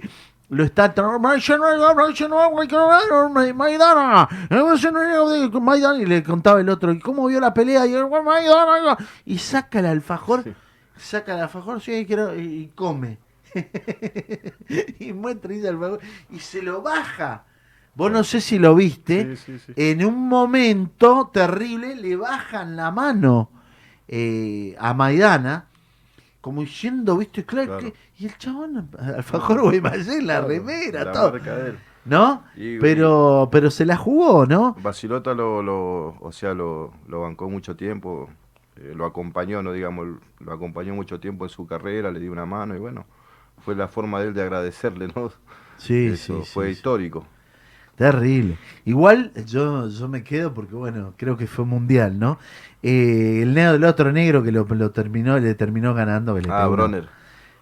lo 0.49 0.63
está 0.63 0.93
Maidana, 1.19 1.65
Maidana, 5.60 5.97
y 5.97 6.06
le 6.06 6.23
contaba 6.23 6.62
el 6.62 6.69
otro, 6.69 6.91
¿y 6.91 6.99
cómo 6.99 7.25
vio 7.25 7.39
la 7.39 7.53
pelea? 7.53 7.88
Y, 7.88 7.95
y 9.25 9.38
saca 9.39 9.79
el 9.79 9.86
alfajor, 9.88 10.43
Sí. 10.43 10.53
saca 10.97 11.34
el 11.34 11.41
alfajor, 11.41 11.82
sí, 11.82 12.06
quiero, 12.06 12.36
y, 12.36 12.41
y 12.41 12.67
come. 12.75 13.17
y 14.99 15.13
muestra 15.13 15.56
y 15.56 15.65
alfajor, 15.65 15.99
y 16.29 16.39
se 16.39 16.62
lo 16.62 16.82
baja. 16.82 17.45
Vos 17.95 18.12
no 18.12 18.23
sé 18.23 18.41
si 18.41 18.60
lo 18.60 18.75
viste, 18.75 19.36
sí. 19.38 19.58
en 19.75 20.03
un 20.03 20.27
momento 20.27 21.29
terrible 21.32 21.95
le 21.95 22.15
bajan 22.15 22.75
la 22.75 22.91
mano 22.91 23.51
eh, 24.08 24.75
a 24.79 24.93
Maidana, 24.95 25.67
como 26.43 26.62
diciendo, 26.62 27.17
viste, 27.17 27.45
claro, 27.45 27.79
Claro. 27.79 27.93
que. 27.93 27.93
Y 28.19 28.25
el 28.27 28.38
chabón, 28.38 28.89
alfajor 28.99 29.62
Guaymallén, 29.63 30.27
la 30.27 30.36
Claro, 30.36 30.47
remera, 30.49 31.06
la 31.06 31.12
todo. 31.13 31.32
marca 31.32 31.56
de 31.56 31.69
él. 31.71 31.79
¿No? 32.06 32.43
Y- 32.58 32.79
Pero, 32.79 33.47
pero 33.51 33.71
se 33.71 33.86
la 33.86 33.95
jugó, 33.95 34.45
¿no? 34.45 34.75
Basilota 34.82 35.34
lo, 35.34 35.63
lo, 35.63 36.17
o 36.19 36.32
sea, 36.34 36.53
lo, 36.53 36.93
lo 37.08 37.21
bancó 37.21 37.49
mucho 37.49 37.77
tiempo, 37.77 38.29
eh, 38.75 38.91
lo 38.93 39.06
acompañó, 39.06 39.63
no 39.63 39.71
digamos, 39.71 40.08
lo 40.39 40.53
acompañó 40.53 40.93
mucho 40.95 41.19
tiempo 41.21 41.45
en 41.45 41.49
su 41.49 41.65
carrera, 41.65 42.12
le 42.12 42.19
dio 42.19 42.32
una 42.34 42.45
mano 42.45 42.75
y 42.75 42.79
bueno, 42.79 43.06
fue 43.60 43.73
la 43.75 43.88
forma 43.88 44.19
de 44.19 44.27
él 44.27 44.34
de 44.34 44.41
agradecerle, 44.41 45.08
¿no? 45.15 45.32
Sí, 45.77 46.08
Eso 46.08 46.43
sí, 46.43 46.51
fue 46.53 46.67
sí, 46.67 46.71
histórico. 46.73 47.25
Terrible. 47.95 48.58
Igual 48.86 49.32
yo, 49.45 49.88
yo 49.88 50.08
me 50.08 50.23
quedo 50.23 50.53
porque, 50.53 50.73
bueno, 50.73 51.13
creo 51.15 51.38
que 51.38 51.45
fue 51.47 51.63
mundial, 51.65 52.17
¿no? 52.17 52.39
Eh, 52.82 53.41
el 53.43 53.53
negro 53.53 53.73
del 53.73 53.84
otro 53.84 54.12
negro 54.12 54.41
que 54.43 54.51
lo, 54.51 54.65
lo 54.65 54.91
terminó, 54.91 55.38
le 55.39 55.53
terminó 55.56 55.93
ganando. 55.93 56.34
Que 56.36 56.41
le 56.41 56.51
Ah, 56.51 56.67
Bronner. 56.67 57.08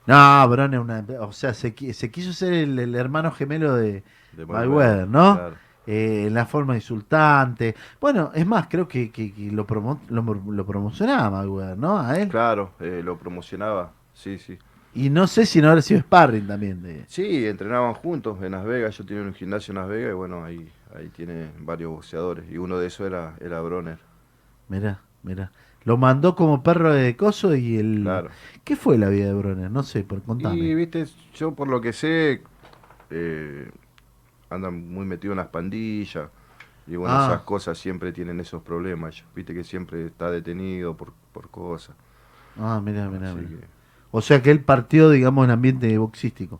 No, 0.08 0.48
Bronner, 0.50 0.80
una, 0.80 1.06
o 1.20 1.32
sea, 1.34 1.54
se, 1.54 1.76
qui- 1.76 1.94
se 1.94 2.10
quiso 2.10 2.34
ser 2.34 2.54
el, 2.54 2.80
el 2.80 2.96
hermano 2.96 3.32
gemelo 3.32 3.76
de 3.76 4.04
de 4.32 4.46
Mayweather, 4.46 5.08
¿no? 5.08 5.36
Claro. 5.36 5.56
Eh, 5.86 6.26
en 6.28 6.34
la 6.34 6.46
forma 6.46 6.76
insultante. 6.76 7.76
Bueno, 8.00 8.32
es 8.34 8.46
más, 8.46 8.68
creo 8.70 8.88
que, 8.88 9.12
que- 9.12 9.34
que 9.34 9.52
lo, 9.52 9.68
promo- 9.68 10.00
lo, 10.10 10.22
lo 10.24 10.66
promocionaba 10.66 11.30
Mayweather, 11.42 11.78
¿no? 11.78 12.00
A 12.00 12.18
él. 12.18 12.30
Claro, 12.30 12.72
eh, 12.80 13.02
lo 13.04 13.18
promocionaba, 13.18 13.92
sí, 14.14 14.38
sí. 14.40 14.58
Y 14.94 15.10
no 15.10 15.26
sé 15.28 15.46
si 15.46 15.62
no 15.62 15.70
habrá 15.70 15.82
sido 15.82 16.02
sparring 16.02 16.48
también. 16.48 16.82
De... 16.84 17.06
Sí, 17.08 17.46
entrenaban 17.48 17.94
juntos 17.94 18.42
en 18.44 18.52
Las 18.52 18.66
Vegas, 18.66 18.98
yo 18.98 19.06
tenía 19.06 19.24
un 19.24 19.34
gimnasio 19.34 19.72
en 19.72 19.78
Las 19.80 19.88
Vegas 19.88 20.12
y 20.12 20.16
bueno, 20.16 20.44
ahí, 20.44 20.70
ahí 20.96 21.08
tiene 21.10 21.50
varios 21.60 21.92
boxeadores 21.92 22.46
y 22.52 22.58
uno 22.58 22.78
de 22.78 22.88
esos 22.88 23.08
era, 23.08 23.36
era 23.40 23.62
Bronner. 23.62 24.00
Mirá, 24.68 25.00
mirá. 25.24 25.52
Lo 25.84 25.98
mandó 25.98 26.36
como 26.36 26.62
perro 26.62 26.94
de 26.94 27.16
coso 27.16 27.56
y 27.56 27.78
el... 27.78 28.02
Claro. 28.04 28.30
¿Qué 28.64 28.76
fue 28.76 28.98
la 28.98 29.10
vida 29.10 29.26
de 29.28 29.34
Bronner? 29.34 29.72
No 29.72 29.82
sé, 29.84 30.04
por 30.04 30.22
contame. 30.22 30.58
Y 30.58 30.76
viste, 30.76 31.06
yo 31.36 31.56
por 31.56 31.68
lo 31.70 31.80
que 31.82 31.94
sé, 31.94 32.44
eh, 33.10 33.70
andan 34.50 34.88
muy 34.90 35.06
metido 35.06 35.34
en 35.34 35.38
las 35.38 35.48
pandillas. 35.48 36.30
Y 36.86 36.98
bueno, 36.98 37.16
Ah. 37.16 37.28
esas 37.32 37.42
cosas 37.44 37.78
siempre 37.78 38.12
tienen 38.12 38.40
esos 38.40 38.62
problemas. 38.62 39.24
Viste 39.36 39.54
que 39.54 39.64
siempre 39.64 40.06
está 40.06 40.30
detenido 40.30 40.96
por, 40.98 41.14
por 41.32 41.50
cosas. 41.50 41.96
Ah, 42.60 42.82
mirá, 42.84 43.10
mirá, 43.10 43.32
Así 43.32 43.38
mirá. 43.40 43.50
que- 43.62 43.81
O 44.12 44.22
sea 44.22 44.42
que 44.42 44.52
él 44.52 44.60
partió, 44.62 45.10
digamos, 45.10 45.46
en 45.46 45.52
ambiente 45.52 45.98
boxístico. 45.98 46.60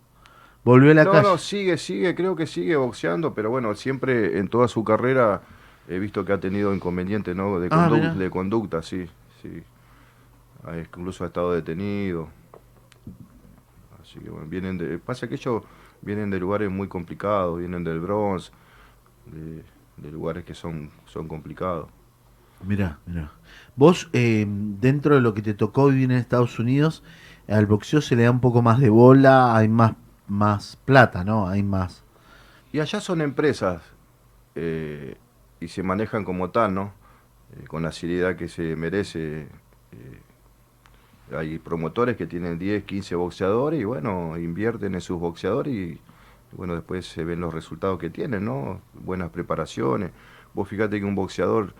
Volvió 0.64 0.92
a 0.92 0.94
la 0.94 1.04
No, 1.04 1.12
calle. 1.12 1.28
no, 1.28 1.38
sigue, 1.38 1.76
sigue, 1.76 2.14
creo 2.14 2.36
que 2.36 2.46
sigue 2.46 2.76
boxeando, 2.76 3.34
pero 3.34 3.50
bueno, 3.50 3.74
siempre 3.74 4.38
en 4.38 4.48
toda 4.48 4.68
su 4.68 4.84
carrera 4.84 5.42
he 5.88 5.98
visto 5.98 6.24
que 6.24 6.32
ha 6.32 6.40
tenido 6.40 6.72
inconvenientes, 6.74 7.34
¿no? 7.34 7.58
De, 7.58 7.68
Ah, 7.70 7.88
condu- 7.88 7.96
mirá. 7.96 8.14
de 8.14 8.30
conducta, 8.30 8.82
sí, 8.82 9.06
sí. 9.42 9.62
Incluso 10.78 11.24
ha 11.24 11.26
estado 11.26 11.52
detenido. 11.52 12.28
Así 14.00 14.18
que 14.20 14.30
bueno, 14.30 14.46
vienen 14.48 14.78
de... 14.78 14.98
Pasa 14.98 15.28
que 15.28 15.34
ellos 15.34 15.62
vienen 16.00 16.30
de 16.30 16.38
lugares 16.38 16.70
muy 16.70 16.88
complicados, 16.88 17.58
vienen 17.58 17.84
del 17.84 18.00
Bronx, 18.00 18.52
de, 19.26 19.62
de 19.96 20.12
lugares 20.12 20.44
que 20.44 20.54
son, 20.54 20.90
son 21.06 21.28
complicados. 21.28 21.88
Mirá, 22.62 22.98
mirá. 23.06 23.32
Vos, 23.76 24.08
eh, 24.12 24.46
dentro 24.48 25.14
de 25.14 25.20
lo 25.20 25.34
que 25.34 25.42
te 25.42 25.54
tocó 25.54 25.88
vivir 25.88 26.10
en 26.10 26.18
Estados 26.18 26.58
Unidos, 26.58 27.02
al 27.48 27.66
boxeo 27.66 28.00
se 28.00 28.16
le 28.16 28.24
da 28.24 28.30
un 28.30 28.40
poco 28.40 28.62
más 28.62 28.78
de 28.78 28.90
bola, 28.90 29.56
hay 29.56 29.68
más, 29.68 29.94
más 30.28 30.76
plata, 30.84 31.24
¿no? 31.24 31.48
Hay 31.48 31.62
más. 31.62 32.04
Y 32.72 32.80
allá 32.80 33.00
son 33.00 33.20
empresas 33.20 33.82
eh, 34.54 35.16
y 35.60 35.68
se 35.68 35.82
manejan 35.82 36.24
como 36.24 36.50
tal, 36.50 36.74
¿no? 36.74 36.92
Eh, 37.56 37.64
con 37.66 37.82
la 37.82 37.92
seriedad 37.92 38.36
que 38.36 38.48
se 38.48 38.76
merece. 38.76 39.48
eh, 39.92 40.20
hay 41.36 41.58
promotores 41.58 42.16
que 42.16 42.26
tienen 42.26 42.58
10, 42.58 42.84
15 42.84 43.14
boxeadores 43.14 43.80
y 43.80 43.84
bueno, 43.84 44.36
invierten 44.38 44.94
en 44.94 45.00
sus 45.00 45.18
boxeadores 45.18 45.72
y 45.72 46.00
bueno, 46.52 46.74
después 46.74 47.06
se 47.06 47.24
ven 47.24 47.40
los 47.40 47.54
resultados 47.54 47.98
que 47.98 48.10
tienen, 48.10 48.44
¿no? 48.44 48.80
Buenas 48.94 49.30
preparaciones. 49.30 50.10
Vos 50.54 50.68
fíjate 50.68 51.00
que 51.00 51.06
un 51.06 51.14
boxeador, 51.14 51.74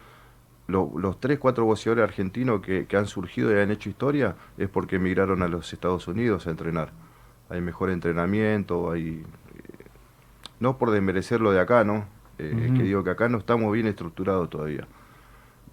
lo- 0.73 0.91
los 0.99 1.21
3, 1.21 1.39
4 1.39 1.65
boxeadores 1.65 2.03
argentinos 2.03 2.61
que, 2.63 2.87
que 2.87 2.97
han 2.97 3.07
surgido 3.07 3.53
y 3.57 3.61
han 3.61 3.71
hecho 3.71 3.89
historia 3.89 4.35
es 4.59 4.69
porque 4.69 4.97
emigraron 4.97 5.43
a 5.43 5.49
los 5.49 5.73
Estados 5.73 6.09
Unidos 6.09 6.47
a 6.47 6.51
entrenar. 6.51 6.91
Hay 7.51 7.61
mejor 7.61 7.91
entrenamiento, 7.91 8.91
hay 8.91 9.25
no 10.61 10.79
por 10.79 10.91
desmerecer 10.91 11.41
lo 11.41 11.53
de 11.53 11.61
acá, 11.61 11.85
¿no? 11.85 12.05
Eh, 12.39 12.73
que 12.77 12.83
digo 12.83 13.05
que 13.05 13.11
acá 13.11 13.29
no 13.29 13.39
estamos 13.39 13.73
bien 13.73 13.87
estructurados 13.87 14.49
todavía. 14.51 14.87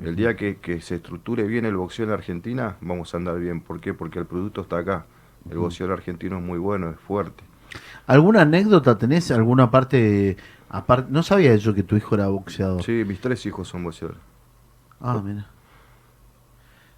El 0.03 0.15
día 0.15 0.35
que, 0.35 0.57
que 0.57 0.81
se 0.81 0.95
estructure 0.95 1.43
bien 1.43 1.65
el 1.65 1.75
boxeo 1.75 2.05
en 2.05 2.12
Argentina, 2.12 2.77
vamos 2.81 3.13
a 3.13 3.17
andar 3.17 3.38
bien. 3.39 3.62
¿Por 3.62 3.79
qué? 3.81 3.93
Porque 3.93 4.19
el 4.19 4.25
producto 4.25 4.62
está 4.62 4.77
acá. 4.79 5.05
El 5.49 5.57
boxeo 5.57 5.91
argentino 5.91 6.38
es 6.38 6.43
muy 6.43 6.57
bueno, 6.59 6.89
es 6.89 6.99
fuerte. 6.99 7.43
¿Alguna 8.07 8.41
anécdota 8.41 8.97
tenés? 8.97 9.29
¿Alguna 9.31 9.69
parte? 9.71 10.38
aparte 10.69 11.12
No 11.12 11.21
sabía 11.23 11.55
yo 11.55 11.73
que 11.73 11.83
tu 11.83 11.95
hijo 11.95 12.15
era 12.15 12.27
boxeador. 12.27 12.81
Sí, 12.83 13.03
mis 13.05 13.19
tres 13.19 13.45
hijos 13.45 13.67
son 13.67 13.83
boxeadores. 13.83 14.21
Ah, 14.99 15.21
mira. 15.23 15.47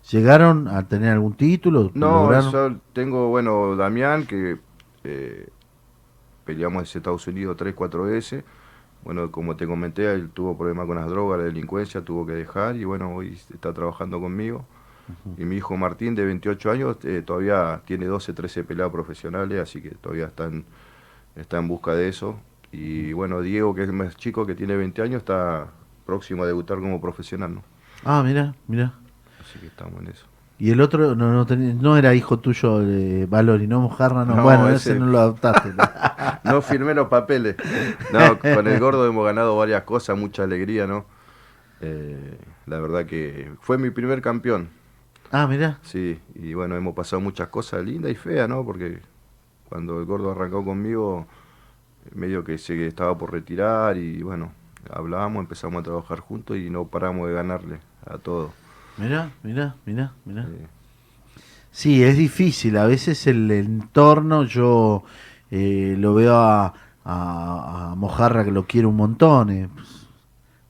¿Llegaron 0.09 0.67
a 0.67 0.87
tener 0.87 1.11
algún 1.11 1.33
título? 1.33 1.91
No, 1.93 2.51
yo 2.51 2.77
tengo, 2.93 3.29
bueno, 3.29 3.75
Damián, 3.75 4.25
que 4.25 4.57
eh, 5.03 5.47
peleamos 6.43 6.93
en 6.93 6.99
Estados 6.99 7.27
Unidos 7.27 7.55
3, 7.57 7.73
4 7.75 8.03
veces. 8.03 8.43
Bueno, 9.03 9.31
como 9.31 9.55
te 9.55 9.65
comenté, 9.65 10.11
él 10.11 10.29
tuvo 10.29 10.57
problemas 10.57 10.85
con 10.85 10.95
las 10.97 11.07
drogas, 11.07 11.39
la 11.39 11.45
delincuencia, 11.45 12.01
tuvo 12.01 12.25
que 12.25 12.33
dejar 12.33 12.75
y 12.75 12.83
bueno, 12.83 13.15
hoy 13.15 13.39
está 13.53 13.73
trabajando 13.73 14.19
conmigo. 14.19 14.65
Y 15.37 15.43
mi 15.43 15.57
hijo 15.57 15.75
Martín, 15.75 16.15
de 16.15 16.23
28 16.23 16.71
años, 16.71 16.97
eh, 17.03 17.21
todavía 17.25 17.81
tiene 17.85 18.05
12, 18.05 18.33
13 18.33 18.63
peleas 18.63 18.89
profesionales, 18.91 19.59
así 19.59 19.81
que 19.81 19.89
todavía 19.89 20.25
está 20.25 20.45
en, 20.45 20.63
está 21.35 21.57
en 21.57 21.67
busca 21.67 21.93
de 21.95 22.07
eso. 22.07 22.39
Y 22.71 23.11
bueno, 23.11 23.41
Diego, 23.41 23.75
que 23.75 23.83
es 23.83 23.91
más 23.91 24.15
chico, 24.15 24.45
que 24.45 24.55
tiene 24.55 24.75
20 24.77 25.01
años, 25.01 25.17
está 25.17 25.67
próximo 26.05 26.43
a 26.43 26.47
debutar 26.47 26.79
como 26.79 27.01
profesional, 27.01 27.55
¿no? 27.55 27.70
Ah, 28.03 28.23
mira, 28.25 28.53
mira. 28.67 28.93
Así 29.39 29.59
que 29.59 29.67
estamos 29.67 30.01
en 30.01 30.07
eso. 30.07 30.25
Y 30.57 30.69
el 30.71 30.79
otro 30.81 31.15
no, 31.15 31.31
no, 31.33 31.45
tenía- 31.45 31.73
no 31.73 31.97
era 31.97 32.13
hijo 32.13 32.37
tuyo 32.39 32.79
de 32.79 33.25
Valori, 33.25 33.65
¿no? 33.67 33.81
Mojarra, 33.81 34.25
no. 34.25 34.35
No, 34.35 34.43
bueno, 34.43 34.69
ese, 34.69 34.91
ese- 34.91 34.99
no 34.99 35.07
lo 35.07 35.19
adoptaste. 35.19 35.73
No 36.43 36.61
firmé 36.61 36.93
los 36.95 37.07
papeles. 37.07 37.55
No, 38.11 38.37
con 38.39 38.67
el 38.67 38.79
gordo 38.79 39.07
hemos 39.07 39.25
ganado 39.25 39.55
varias 39.57 39.83
cosas, 39.83 40.17
mucha 40.17 40.43
alegría, 40.43 40.87
¿no? 40.87 41.05
Eh, 41.81 42.37
la 42.65 42.79
verdad 42.79 43.05
que 43.05 43.51
fue 43.61 43.77
mi 43.77 43.89
primer 43.89 44.21
campeón, 44.21 44.69
ah, 45.31 45.47
mira. 45.47 45.77
sí. 45.83 46.19
Y 46.35 46.53
bueno, 46.53 46.75
hemos 46.75 46.93
pasado 46.95 47.19
muchas 47.21 47.47
cosas 47.49 47.83
lindas 47.83 48.11
y 48.11 48.15
feas, 48.15 48.47
¿no? 48.49 48.63
Porque 48.65 48.99
cuando 49.69 49.99
el 49.99 50.05
gordo 50.05 50.31
arrancó 50.31 50.63
conmigo, 50.63 51.25
medio 52.13 52.43
que 52.43 52.57
se 52.57 52.85
estaba 52.87 53.17
por 53.17 53.31
retirar 53.31 53.97
y 53.97 54.21
bueno, 54.23 54.51
hablábamos, 54.91 55.41
empezamos 55.41 55.79
a 55.81 55.83
trabajar 55.83 56.19
juntos 56.19 56.57
y 56.57 56.69
no 56.69 56.85
paramos 56.87 57.27
de 57.27 57.33
ganarle 57.33 57.79
a 58.05 58.17
todos. 58.17 58.51
Mira, 58.97 59.31
mira, 59.43 59.75
mira, 59.85 60.13
mira. 60.25 60.43
Eh, 60.43 60.67
Sí, 61.71 62.03
es 62.03 62.17
difícil. 62.17 62.77
A 62.77 62.85
veces 62.85 63.27
el 63.27 63.49
entorno, 63.51 64.43
yo 64.43 65.03
eh, 65.51 65.95
lo 65.97 66.13
veo 66.13 66.35
a, 66.35 66.73
a- 67.05 67.91
a 67.91 67.95
Mojarra 67.95 68.43
que 68.43 68.51
lo 68.51 68.65
quiere 68.67 68.87
un 68.87 68.97
montón, 68.97 69.49
es 69.49 69.69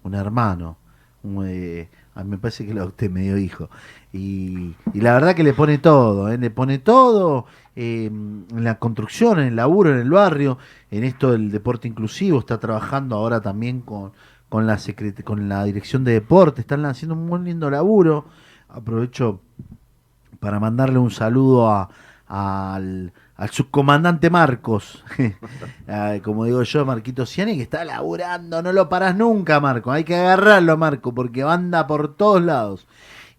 un 0.03 0.13
hermano. 0.15 0.77
un, 1.23 1.45
eh, 1.47 1.89
a 2.15 2.23
mí 2.23 2.31
me 2.31 2.37
parece 2.37 2.65
que 2.65 2.73
lo 2.73 2.85
usted 2.85 3.09
medio 3.09 3.37
hijo. 3.37 3.69
Y, 4.13 4.75
y 4.93 5.01
la 5.01 5.13
verdad 5.13 5.35
que 5.35 5.43
le 5.43 5.53
pone 5.53 5.77
todo, 5.77 6.29
¿eh? 6.31 6.37
le 6.37 6.49
pone 6.49 6.79
todo 6.79 7.45
eh, 7.75 8.07
en 8.07 8.63
la 8.63 8.77
construcción, 8.79 9.39
en 9.39 9.47
el 9.47 9.55
laburo, 9.55 9.91
en 9.93 9.99
el 9.99 10.09
barrio, 10.09 10.57
en 10.91 11.03
esto 11.03 11.31
del 11.31 11.51
deporte 11.51 11.87
inclusivo. 11.87 12.39
Está 12.39 12.59
trabajando 12.59 13.15
ahora 13.15 13.41
también 13.41 13.81
con, 13.81 14.11
con, 14.51 14.67
la, 14.67 14.77
con 15.23 15.47
la 15.49 15.63
dirección 15.63 16.03
de 16.03 16.11
deporte. 16.11 16.59
Están 16.59 16.85
haciendo 16.85 17.15
un 17.15 17.25
muy 17.25 17.39
lindo 17.39 17.71
laburo. 17.71 18.25
Aprovecho 18.67 19.39
para 20.41 20.59
mandarle 20.59 20.99
un 20.99 21.09
saludo 21.09 21.69
a- 21.69 21.89
al, 22.27 23.13
subcomandante 23.49 24.29
Marcos, 24.29 25.03
Ah, 25.87 26.15
como 26.23 26.45
digo 26.45 26.63
yo, 26.63 26.85
Marquito 26.85 27.25
Ciani, 27.25 27.55
que 27.55 27.63
está 27.63 27.83
laburando, 27.85 28.61
no 28.61 28.71
lo 28.71 28.87
paras 28.87 29.15
nunca, 29.15 29.59
Marco, 29.59 29.91
hay 29.91 30.03
que 30.03 30.15
agarrarlo, 30.15 30.77
Marco, 30.77 31.13
porque 31.13 31.43
anda 31.43 31.87
por 31.87 32.15
todos 32.15 32.41
lados. 32.41 32.87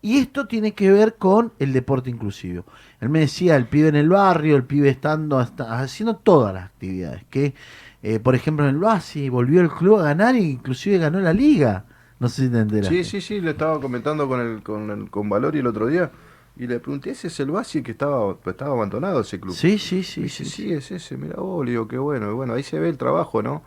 Y 0.02 0.18
esto 0.18 0.46
tiene 0.48 0.72
que 0.72 0.90
ver 0.90 1.14
con 1.16 1.52
el 1.58 1.72
deporte 1.72 2.10
inclusivo. 2.10 2.64
Él 3.00 3.08
me 3.08 3.20
decía, 3.20 3.56
el 3.56 3.66
pibe 3.66 3.88
en 3.88 3.96
el 3.96 4.08
barrio, 4.08 4.56
el 4.56 4.64
pibe 4.64 4.88
estando 4.88 5.38
hasta, 5.38 5.80
haciendo 5.80 6.16
todas 6.16 6.52
las 6.52 6.64
actividades. 6.66 7.24
Que, 7.30 7.54
eh, 8.02 8.20
por 8.20 8.34
ejemplo, 8.34 8.64
en 8.64 8.74
el 8.74 8.80
Basi 8.80 9.28
volvió 9.28 9.60
el 9.60 9.70
club 9.70 10.00
a 10.00 10.02
ganar 10.04 10.34
e 10.34 10.40
inclusive 10.40 10.98
ganó 10.98 11.20
la 11.20 11.32
liga. 11.32 11.84
No 12.18 12.28
sé 12.28 12.46
si 12.46 12.52
te 12.52 12.60
enteras. 12.60 12.88
Sí, 12.88 13.04
sí, 13.04 13.20
sí, 13.20 13.40
le 13.40 13.50
estaba 13.50 13.80
comentando 13.80 14.28
con 14.28 14.40
el, 14.40 14.62
con 14.62 14.90
el, 14.90 15.10
con 15.10 15.28
Valori 15.28 15.58
el 15.58 15.66
otro 15.66 15.86
día 15.86 16.10
y 16.56 16.66
le 16.66 16.78
pregunté, 16.80 17.10
¿ese 17.10 17.28
es 17.28 17.40
el 17.40 17.50
Basi 17.50 17.82
que 17.82 17.92
estaba, 17.92 18.36
estaba 18.44 18.72
abandonado 18.72 19.20
ese 19.20 19.40
club? 19.40 19.54
Sí, 19.54 19.78
sí, 19.78 20.02
sí, 20.02 20.28
sí, 20.28 20.44
sí. 20.44 20.50
sí, 20.50 20.72
es 20.72 20.90
ese, 20.90 21.16
mira 21.16 21.36
vos, 21.36 21.66
digo, 21.66 21.88
qué 21.88 21.98
bueno, 21.98 22.30
y 22.30 22.34
bueno, 22.34 22.54
ahí 22.54 22.62
se 22.62 22.78
ve 22.78 22.88
el 22.88 22.98
trabajo, 22.98 23.42
¿no? 23.42 23.62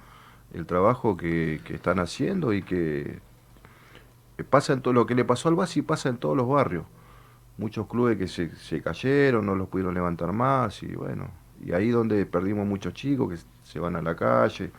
El 0.54 0.66
trabajo 0.66 1.18
que, 1.18 1.60
que 1.66 1.76
están 1.76 2.00
haciendo 2.00 2.54
y 2.54 2.62
que 2.62 3.20
que 4.38 4.44
pasa 4.44 4.74
en 4.74 4.82
todo 4.82 4.94
lo 4.94 5.06
que 5.06 5.16
le 5.16 5.26
pasó 5.26 5.50
al 5.50 5.56
Basi 5.56 5.82
pasa 5.82 6.10
en 6.10 6.18
todos 6.18 6.36
los 6.36 6.48
barrios. 6.48 6.86
Muchos 7.58 7.88
clubes 7.88 8.18
que 8.18 8.28
se, 8.28 8.54
se 8.56 8.82
cayeron, 8.82 9.46
no 9.46 9.56
los 9.56 9.70
pudieron 9.70 9.94
levantar 9.94 10.34
más 10.34 10.84
y 10.84 10.88
bueno, 10.88 11.30
y 11.64 11.72
ahí 11.72 11.90
donde 11.90 12.26
perdimos 12.26 12.68
muchos 12.68 12.94
chicos 12.94 13.30
que 13.30 13.38
se 13.76 13.80
van 13.82 13.98
a 13.98 14.02
la 14.02 14.16
calle 14.16 14.72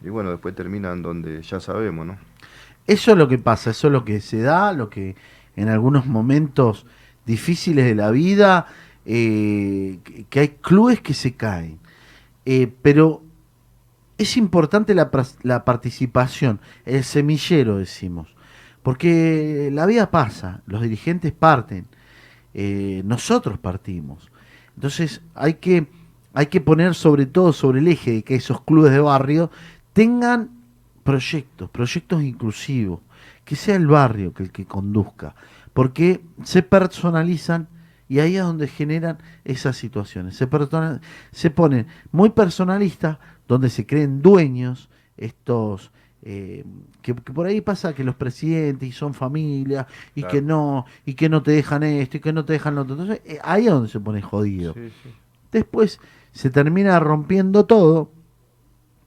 y 0.00 0.08
bueno, 0.08 0.30
después 0.30 0.54
terminan 0.54 1.02
donde 1.02 1.42
ya 1.42 1.58
sabemos, 1.58 2.06
¿no? 2.06 2.16
Eso 2.86 3.10
es 3.10 3.18
lo 3.18 3.26
que 3.26 3.38
pasa, 3.38 3.70
eso 3.70 3.88
es 3.88 3.92
lo 3.92 4.04
que 4.04 4.20
se 4.20 4.40
da, 4.42 4.72
lo 4.72 4.88
que 4.88 5.16
en 5.56 5.68
algunos 5.68 6.06
momentos 6.06 6.86
difíciles 7.26 7.84
de 7.84 7.96
la 7.96 8.12
vida, 8.12 8.66
eh, 9.06 9.98
que- 10.30 10.38
hay 10.40 10.48
clubes 10.60 11.00
que 11.00 11.14
se 11.14 11.34
caen. 11.34 11.80
Eh, 12.46 12.72
pero 12.82 13.24
es 14.18 14.36
importante 14.36 14.94
la, 14.94 15.10
la 15.42 15.64
participación, 15.64 16.60
el 16.84 17.02
semillero 17.02 17.78
decimos, 17.78 18.36
porque 18.84 19.68
la 19.72 19.84
vida 19.86 20.12
pasa, 20.12 20.62
los 20.66 20.80
dirigentes 20.82 21.32
parten, 21.32 21.86
eh, 22.54 23.02
nosotros 23.04 23.58
partimos. 23.58 24.30
Entonces 24.76 25.22
hay 25.34 25.54
que, 25.54 25.88
hay 26.34 26.46
que 26.46 26.60
poner 26.60 26.94
sobre 26.94 27.26
todo 27.26 27.52
sobre 27.52 27.80
el 27.80 27.88
eje 27.88 28.12
de 28.12 28.22
que 28.22 28.34
esos 28.36 28.60
clubes 28.62 28.92
de 28.92 29.00
barrio 29.00 29.50
tengan 29.92 30.50
proyectos, 31.04 31.68
proyectos 31.70 32.22
inclusivos, 32.22 33.00
que 33.44 33.56
sea 33.56 33.76
el 33.76 33.86
barrio 33.86 34.32
que 34.32 34.44
el 34.44 34.50
que 34.52 34.64
conduzca, 34.64 35.34
porque 35.72 36.20
se 36.44 36.62
personalizan 36.62 37.68
y 38.08 38.20
ahí 38.20 38.36
es 38.36 38.42
donde 38.42 38.68
generan 38.68 39.18
esas 39.44 39.76
situaciones. 39.76 40.36
Se, 40.36 40.48
se 41.32 41.50
ponen 41.50 41.86
muy 42.10 42.30
personalistas, 42.30 43.18
donde 43.48 43.70
se 43.70 43.86
creen 43.86 44.20
dueños, 44.22 44.90
estos 45.16 45.90
eh, 46.24 46.64
que, 47.00 47.14
que 47.14 47.32
por 47.32 47.46
ahí 47.46 47.60
pasa 47.60 47.94
que 47.94 48.04
los 48.04 48.14
presidentes 48.14 48.88
y 48.88 48.92
son 48.92 49.12
familia 49.12 49.86
y 50.14 50.20
Claro. 50.20 50.32
que 50.32 50.42
no 50.42 50.86
y 51.04 51.14
que 51.14 51.28
no 51.28 51.42
te 51.42 51.50
dejan 51.50 51.82
esto 51.82 52.18
y 52.18 52.20
que 52.20 52.32
no 52.32 52.44
te 52.44 52.52
dejan 52.52 52.74
lo 52.76 52.82
otro. 52.82 52.94
Entonces 52.94 53.22
eh, 53.24 53.38
ahí 53.42 53.66
es 53.66 53.72
donde 53.72 53.88
se 53.88 53.98
pone 53.98 54.22
jodido. 54.22 54.74
Sí, 54.74 54.88
sí. 55.02 55.10
Después 55.50 55.98
se 56.32 56.50
termina 56.50 56.98
rompiendo 57.00 57.66
todo 57.66 58.10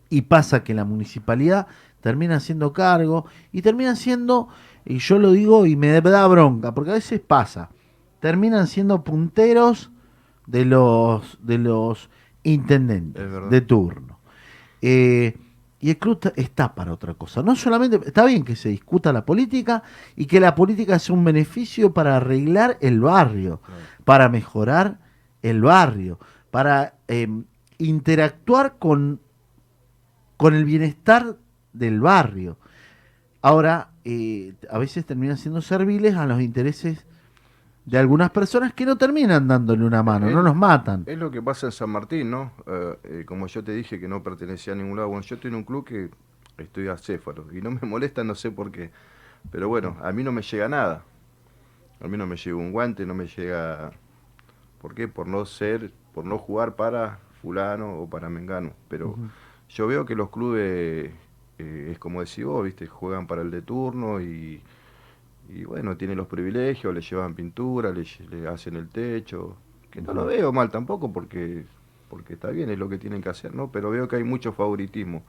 y 0.10 0.24
pasa 0.24 0.64
que 0.64 0.74
la 0.74 0.86
municipalidad 0.86 1.68
termina 2.02 2.36
haciendo 2.36 2.72
cargo 2.72 3.26
y 3.52 3.62
terminan 3.62 3.96
siendo, 3.96 4.48
y 4.86 5.00
yo 5.00 5.18
lo 5.18 5.32
digo 5.32 5.66
y 5.66 5.76
me 5.76 6.00
da 6.00 6.28
bronca, 6.28 6.74
porque 6.74 6.92
a 6.92 6.96
veces 6.96 7.20
pasa, 7.20 7.70
terminan 8.20 8.68
siendo 8.68 9.04
punteros 9.04 9.92
de 10.46 10.66
los 10.66 11.40
de 11.42 11.58
los 11.58 12.10
intendentes 12.44 13.50
de 13.50 13.62
turno. 13.62 14.20
Eh, 14.82 15.36
y 15.80 15.90
el 15.90 15.98
club 15.98 16.32
está 16.36 16.74
para 16.74 16.94
otra 16.94 17.14
cosa. 17.14 17.44
No 17.44 17.56
solamente, 17.56 18.00
está 18.06 18.26
bien 18.26 18.44
que 18.44 18.56
se 18.56 18.70
discuta 18.70 19.12
la 19.14 19.26
política 19.26 19.84
y 20.16 20.26
que 20.26 20.40
la 20.40 20.56
política 20.56 20.98
sea 21.00 21.16
un 21.16 21.24
beneficio 21.24 21.94
para 21.94 22.18
arreglar 22.18 22.78
el 22.82 23.00
barrio, 23.00 23.62
para 24.04 24.30
mejorar 24.30 25.00
el 25.42 25.62
barrio, 25.62 26.20
para 26.56 26.94
eh, 27.10 27.28
interactuar 27.80 28.78
con, 28.80 29.20
con 30.38 30.56
el 30.56 30.64
bienestar 30.64 31.36
del 31.74 32.00
barrio. 32.00 32.56
Ahora, 33.42 33.90
eh, 34.06 34.54
a 34.70 34.78
veces 34.78 35.06
terminan 35.06 35.36
siendo 35.36 35.62
serviles 35.62 36.16
a 36.16 36.26
los 36.26 36.40
intereses 36.40 37.06
de 37.84 37.98
algunas 37.98 38.30
personas 38.30 38.74
que 38.74 38.86
no 38.86 38.98
terminan 38.98 39.50
dándole 39.50 39.84
una 39.84 40.02
mano, 40.02 40.30
no 40.30 40.42
los 40.42 40.56
matan. 40.56 41.04
Es 41.08 41.18
lo 41.18 41.30
que 41.30 41.42
pasa 41.42 41.66
en 41.66 41.72
San 41.74 41.90
Martín, 41.90 42.32
¿no? 42.32 42.54
Eh, 42.66 43.00
eh, 43.04 43.24
como 43.26 43.48
yo 43.48 43.62
te 43.62 43.74
dije 43.74 44.00
que 44.00 44.08
no 44.08 44.24
pertenecía 44.24 44.72
a 44.72 44.78
ningún 44.78 44.96
lado. 44.96 45.10
Bueno, 45.10 45.24
yo 45.24 45.36
estoy 45.36 45.50
en 45.50 45.56
un 45.56 45.66
club 45.66 45.84
que 45.84 46.10
estoy 46.58 46.88
acéfalo 46.88 47.48
y 47.52 47.62
no 47.62 47.72
me 47.72 47.82
molesta, 47.86 48.24
no 48.24 48.34
sé 48.34 48.50
por 48.50 48.72
qué. 48.72 48.92
Pero 49.52 49.68
bueno, 49.68 49.98
a 50.02 50.14
mí 50.14 50.24
no 50.24 50.32
me 50.32 50.42
llega 50.42 50.70
nada. 50.70 51.04
A 52.00 52.08
mí 52.08 52.16
no 52.16 52.26
me 52.26 52.38
llega 52.38 52.56
un 52.56 52.72
guante, 52.72 53.06
no 53.06 53.14
me 53.14 53.28
llega... 53.28 53.92
¿Por 54.80 54.96
qué? 54.96 55.10
Por 55.10 55.28
no 55.28 55.46
ser, 55.46 55.92
por 56.16 56.24
no 56.26 56.38
jugar 56.38 56.76
para 56.78 57.20
fulano 57.42 58.00
o 58.00 58.10
para 58.10 58.30
mengano. 58.30 58.72
Pero 58.88 59.18
yo 59.70 59.86
veo 59.86 60.06
que 60.06 60.16
los 60.16 60.30
clubes, 60.30 61.12
eh, 61.60 61.90
es 61.92 62.00
como 62.00 62.22
decís 62.22 62.46
vos, 62.46 62.64
¿viste? 62.64 62.88
Juegan 62.88 63.28
para 63.28 63.42
el 63.42 63.52
de 63.52 63.62
turno 63.62 64.22
y, 64.22 64.62
y 65.50 65.66
bueno, 65.66 65.98
tienen 65.98 66.16
los 66.16 66.28
privilegios, 66.28 66.94
le 66.94 67.02
llevan 67.02 67.36
pintura, 67.36 67.92
le, 67.92 68.06
le 68.30 68.48
hacen 68.48 68.78
el 68.78 68.88
techo, 68.88 69.58
que 69.92 70.02
no 70.02 70.14
lo 70.14 70.26
veo 70.26 70.54
mal 70.54 70.72
tampoco 70.72 71.12
porque, 71.12 71.66
porque 72.10 72.36
está 72.36 72.50
bien, 72.50 72.70
es 72.70 72.80
lo 72.80 72.88
que 72.88 72.98
tienen 72.98 73.22
que 73.22 73.28
hacer, 73.30 73.54
¿no? 73.54 73.70
Pero 73.70 73.92
veo 73.92 74.08
que 74.08 74.16
hay 74.16 74.24
mucho 74.24 74.54
favoritismo 74.54 75.22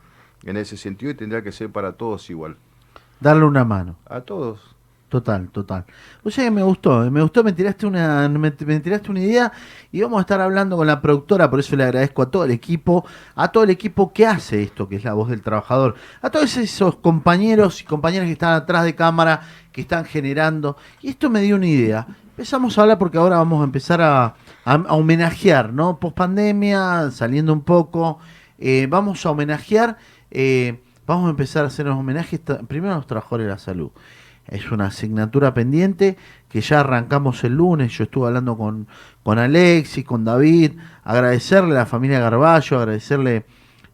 en 0.45 0.57
ese 0.57 0.77
sentido 0.77 1.11
y 1.11 1.15
tendría 1.15 1.43
que 1.43 1.51
ser 1.51 1.71
para 1.71 1.95
todos 1.95 2.31
igual. 2.31 2.57
Darle 3.19 3.45
una 3.45 3.65
mano. 3.65 3.97
A 4.05 4.21
todos. 4.21 4.76
Total, 5.09 5.49
total. 5.51 5.85
O 6.25 6.31
sea 6.31 6.45
que 6.45 6.51
me 6.51 6.65
gustó, 6.65 7.05
eh, 7.05 7.11
me 7.13 7.23
gustó, 7.23 7.45
me 7.45 7.53
tiraste 7.53 7.87
una, 7.87 8.29
me, 8.29 8.51
tiraste 8.51 9.09
una 9.09 9.21
idea 9.21 9.53
y 9.93 10.01
vamos 10.01 10.19
a 10.19 10.23
estar 10.23 10.41
hablando 10.41 10.77
con 10.77 10.85
la 10.85 11.01
productora, 11.01 11.49
por 11.49 11.61
eso 11.61 11.77
le 11.77 11.85
agradezco 11.85 12.23
a 12.23 12.31
todo 12.31 12.45
el 12.45 12.51
equipo, 12.51 13.07
a 13.37 13.53
todo 13.53 13.63
el 13.63 13.71
equipo 13.71 14.13
que 14.13 14.27
hace 14.27 14.65
esto, 14.65 14.89
que 14.89 14.97
es 14.97 15.05
la 15.05 15.13
voz 15.13 15.29
del 15.29 15.43
trabajador, 15.43 15.95
a 16.23 16.31
todos 16.31 16.57
esos 16.57 16.97
compañeros 16.97 17.81
y 17.81 17.85
compañeras 17.85 18.27
que 18.27 18.33
están 18.33 18.55
atrás 18.55 18.83
de 18.83 18.97
cámara, 18.97 19.43
que 19.71 19.83
están 19.83 20.05
generando. 20.07 20.77
Y 21.01 21.11
esto 21.11 21.31
me 21.31 21.41
dio 21.41 21.55
una 21.55 21.69
idea. 21.69 22.07
Empezamos 22.31 22.77
a 22.77 22.83
hablar 22.83 22.99
porque 22.99 23.17
ahora 23.17 23.37
vamos 23.39 23.61
a 23.61 23.65
empezar 23.65 24.03
a, 24.03 24.35
homenajear, 24.89 25.73
¿no? 25.73 26.01
Post 26.01 26.17
pandemia, 26.17 27.13
saliendo 27.13 27.53
un 27.53 27.63
poco, 27.63 28.19
eh, 28.59 28.89
vamos 28.91 29.25
a 29.25 29.31
homenajear, 29.31 29.99
eh, 30.33 30.83
vamos 31.07 31.29
a 31.29 31.31
empezar 31.31 31.65
a 31.65 31.69
hacer 31.69 31.87
los 31.87 31.97
homenajes 31.97 32.41
primero 32.67 32.95
a 32.95 32.97
los 32.97 33.07
trabajadores 33.07 33.47
de 33.47 33.53
la 33.53 33.59
salud. 33.59 33.93
Es 34.49 34.71
una 34.71 34.87
asignatura 34.87 35.53
pendiente 35.55 36.17
que 36.49 36.61
ya 36.61 36.81
arrancamos 36.81 37.43
el 37.45 37.55
lunes. 37.55 37.93
Yo 37.93 38.05
estuve 38.05 38.29
hablando 38.29 38.57
con, 38.57 38.87
con 39.23 39.39
Alexis, 39.39 40.05
con 40.05 40.25
David, 40.25 40.73
agradecerle 41.05 41.73
a 41.73 41.79
la 41.81 41.87
familia 41.87 42.21
Garballo, 42.21 42.79
agradecerle 42.79 43.45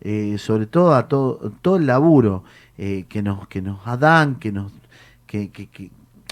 eh, 0.03 0.37
sobre 0.39 0.67
todo 0.67 0.95
a 0.95 1.09
todo, 1.09 1.53
todo 1.63 1.77
el 1.77 1.87
laburo 1.87 2.45
eh, 2.77 3.07
que, 3.09 3.23
nos, 3.23 3.47
que 3.49 3.63
nos 3.63 3.79
dan, 3.99 4.37
que 4.37 4.53
nos, 4.53 4.73
que, 5.27 5.51
que- 5.51 5.69
que- 5.69 5.91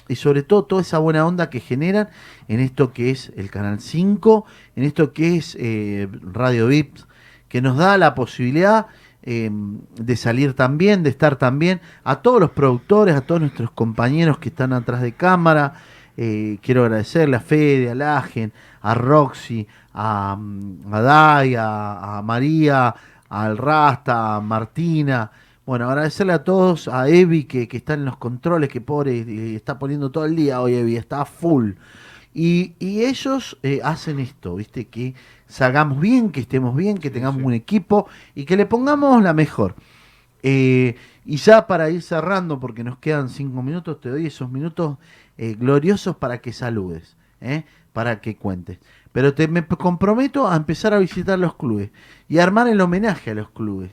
y 0.08 0.16
sobre 0.16 0.42
todo 0.42 0.64
toda 0.64 0.82
esa 0.82 0.98
buena 0.98 1.24
onda 1.24 1.50
que 1.50 1.60
generan 1.60 2.08
en 2.48 2.58
esto 2.58 2.92
que 2.92 3.10
es 3.12 3.32
el 3.36 3.48
Canal 3.48 3.80
5, 3.80 4.44
en 4.74 4.82
esto 4.82 5.12
que 5.12 5.36
es 5.36 5.56
eh, 5.60 6.08
Radio 6.32 6.66
Vips, 6.66 7.06
que 7.48 7.62
nos 7.62 7.76
da 7.76 7.96
la 7.96 8.16
posibilidad 8.16 8.86
eh, 9.22 9.50
de 9.96 10.16
salir 10.16 10.54
también, 10.54 11.02
de 11.02 11.10
estar 11.10 11.36
también, 11.36 11.80
a 12.04 12.22
todos 12.22 12.40
los 12.40 12.50
productores, 12.50 13.14
a 13.14 13.20
todos 13.22 13.40
nuestros 13.40 13.70
compañeros 13.70 14.38
que 14.38 14.48
están 14.48 14.72
atrás 14.72 15.02
de 15.02 15.12
cámara. 15.12 15.74
eh, 16.16 16.58
quiero 16.62 16.82
agradecerle 16.84 17.36
a 17.36 17.40
Fede, 17.40 17.90
a 17.90 17.94
Lagen, 17.94 18.52
a 18.82 18.94
Roxy, 18.94 19.66
a, 19.94 20.36
mm, 20.38 20.92
a, 20.94 22.18
a 22.18 22.22
María, 22.22 22.94
al 23.28 23.56
Rasta, 23.56 24.36
a 24.36 24.40
Martina. 24.40 25.30
Bueno, 25.64 25.88
agradecerle 25.88 26.32
a 26.32 26.42
todos, 26.44 26.88
a 26.88 27.08
Evi 27.08 27.44
que, 27.44 27.68
que 27.68 27.76
está 27.76 27.94
en 27.94 28.04
los 28.04 28.16
controles, 28.16 28.68
que 28.68 28.80
pobre, 28.80 29.20
eh, 29.20 29.54
está 29.56 29.78
poniendo 29.78 30.10
todo 30.10 30.24
el 30.24 30.34
día 30.36 30.60
hoy 30.60 30.74
Evi, 30.74 30.96
está 30.96 31.24
full. 31.24 31.72
Y, 32.32 32.74
y 32.78 33.04
ellos 33.04 33.58
eh, 33.62 33.80
hacen 33.82 34.20
esto, 34.20 34.54
¿viste? 34.54 34.86
Que 34.86 35.14
salgamos 35.48 36.00
bien, 36.00 36.30
que 36.30 36.40
estemos 36.40 36.76
bien, 36.76 36.98
que 36.98 37.10
tengamos 37.10 37.40
sí. 37.40 37.46
un 37.46 37.54
equipo 37.54 38.08
y 38.34 38.44
que 38.44 38.56
le 38.56 38.66
pongamos 38.66 39.22
la 39.22 39.34
mejor. 39.34 39.74
Eh, 40.42 40.96
y 41.24 41.36
ya 41.36 41.66
para 41.66 41.90
ir 41.90 42.02
cerrando, 42.02 42.60
porque 42.60 42.84
nos 42.84 42.98
quedan 42.98 43.28
cinco 43.28 43.62
minutos, 43.62 44.00
te 44.00 44.08
doy 44.08 44.26
esos 44.26 44.50
minutos 44.50 44.98
eh, 45.38 45.54
gloriosos 45.58 46.16
para 46.16 46.40
que 46.40 46.52
saludes, 46.52 47.16
¿eh? 47.40 47.64
para 47.92 48.20
que 48.20 48.36
cuentes. 48.36 48.78
Pero 49.12 49.34
te 49.34 49.48
me 49.48 49.66
comprometo 49.66 50.48
a 50.48 50.56
empezar 50.56 50.94
a 50.94 50.98
visitar 50.98 51.38
los 51.38 51.56
clubes 51.56 51.90
y 52.28 52.38
a 52.38 52.44
armar 52.44 52.68
el 52.68 52.80
homenaje 52.80 53.32
a 53.32 53.34
los 53.34 53.50
clubes. 53.50 53.90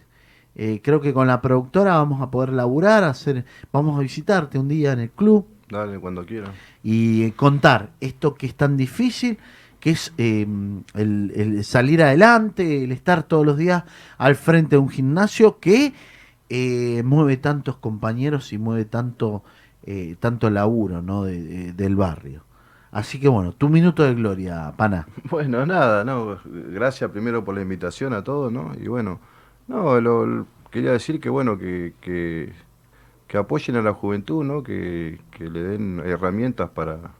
Eh, 0.55 0.81
creo 0.83 1.01
que 1.01 1.13
con 1.13 1.27
la 1.27 1.41
productora 1.41 1.95
vamos 1.97 2.21
a 2.21 2.31
poder 2.31 2.53
laburar, 2.53 3.03
hacer, 3.03 3.45
vamos 3.71 3.97
a 3.97 4.01
visitarte 4.01 4.57
un 4.57 4.67
día 4.67 4.93
en 4.93 4.99
el 4.99 5.11
club 5.11 5.47
Dale, 5.69 5.99
cuando 5.99 6.25
quieran. 6.25 6.51
y 6.83 7.31
contar 7.31 7.89
esto 7.99 8.35
que 8.35 8.45
es 8.45 8.55
tan 8.55 8.77
difícil, 8.77 9.37
que 9.79 9.91
es 9.91 10.13
eh, 10.17 10.47
el, 10.93 11.31
el 11.35 11.63
salir 11.65 12.01
adelante, 12.01 12.83
el 12.85 12.91
estar 12.91 13.23
todos 13.23 13.45
los 13.45 13.57
días 13.57 13.83
al 14.17 14.35
frente 14.35 14.75
de 14.75 14.79
un 14.79 14.89
gimnasio 14.89 15.59
que 15.59 15.93
eh, 16.49 17.03
mueve 17.03 17.37
tantos 17.37 17.75
compañeros 17.77 18.53
y 18.53 18.57
mueve 18.57 18.85
tanto, 18.85 19.43
eh, 19.83 20.15
tanto 20.19 20.49
laburo 20.49 21.01
¿no? 21.01 21.23
de- 21.23 21.43
de- 21.43 21.73
del 21.73 21.95
barrio. 21.97 22.43
Así 22.91 23.19
que 23.19 23.27
bueno, 23.27 23.51
tu 23.51 23.67
minuto 23.69 24.03
de 24.03 24.15
gloria, 24.15 24.73
pana. 24.77 25.05
Bueno, 25.29 25.65
nada, 25.65 26.05
no, 26.05 26.39
gracias 26.45 27.11
primero 27.11 27.43
por 27.43 27.55
la 27.55 27.61
invitación 27.61 28.13
a 28.13 28.23
todos, 28.23 28.51
¿no? 28.51 28.71
Y 28.81 28.87
bueno, 28.87 29.19
no, 29.67 29.99
lo, 29.99 30.25
lo- 30.25 30.47
quería 30.71 30.91
decir 30.93 31.19
que 31.19 31.29
bueno, 31.29 31.57
que, 31.57 31.93
que, 32.01 32.53
que 33.27 33.37
apoyen 33.37 33.75
a 33.75 33.81
la 33.81 33.93
juventud, 33.93 34.43
¿no? 34.43 34.63
Que, 34.63 35.19
que 35.31 35.49
le 35.49 35.63
den 35.63 36.01
herramientas 36.05 36.69
para, 36.69 37.11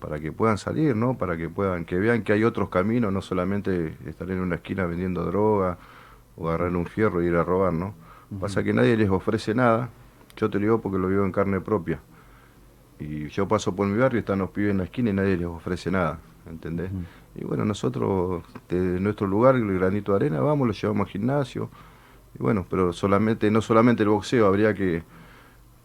para 0.00 0.20
que 0.20 0.32
puedan 0.32 0.58
salir, 0.58 0.94
¿no? 0.94 1.18
Para 1.18 1.36
que 1.36 1.48
puedan, 1.48 1.84
que 1.84 1.98
vean 1.98 2.22
que 2.22 2.32
hay 2.32 2.44
otros 2.44 2.68
caminos, 2.68 3.12
no 3.12 3.22
solamente 3.22 3.96
estar 4.06 4.30
en 4.30 4.40
una 4.40 4.56
esquina 4.56 4.86
vendiendo 4.86 5.24
droga 5.24 5.78
o 6.36 6.48
agarrar 6.48 6.74
un 6.76 6.86
fierro 6.86 7.22
y 7.22 7.26
ir 7.26 7.36
a 7.36 7.44
robar, 7.44 7.72
¿no? 7.72 7.94
Pasa 8.40 8.62
que 8.62 8.72
nadie 8.72 8.96
les 8.96 9.08
ofrece 9.08 9.54
nada, 9.54 9.90
yo 10.36 10.50
te 10.50 10.58
lo 10.58 10.62
digo 10.62 10.80
porque 10.80 10.98
lo 10.98 11.08
vivo 11.08 11.24
en 11.24 11.32
carne 11.32 11.60
propia. 11.60 12.00
Y 12.98 13.28
yo 13.28 13.46
paso 13.46 13.74
por 13.74 13.86
mi 13.86 13.98
barrio, 13.98 14.20
están 14.20 14.40
los 14.40 14.50
pibes 14.50 14.70
en 14.70 14.78
la 14.78 14.84
esquina 14.84 15.10
y 15.10 15.12
nadie 15.12 15.36
les 15.36 15.46
ofrece 15.46 15.90
nada, 15.90 16.18
¿entendés? 16.48 16.90
Y 17.34 17.44
bueno, 17.44 17.64
nosotros, 17.64 18.42
de 18.68 19.00
nuestro 19.00 19.26
lugar, 19.26 19.54
el 19.54 19.78
granito 19.78 20.12
de 20.12 20.16
arena, 20.16 20.40
vamos, 20.40 20.66
lo 20.66 20.72
llevamos 20.72 21.06
al 21.06 21.12
gimnasio. 21.12 21.70
Y 22.34 22.42
bueno, 22.42 22.66
pero 22.68 22.92
solamente, 22.92 23.50
no 23.50 23.60
solamente 23.60 24.02
el 24.02 24.08
boxeo, 24.08 24.46
habría 24.46 24.74
que, 24.74 25.02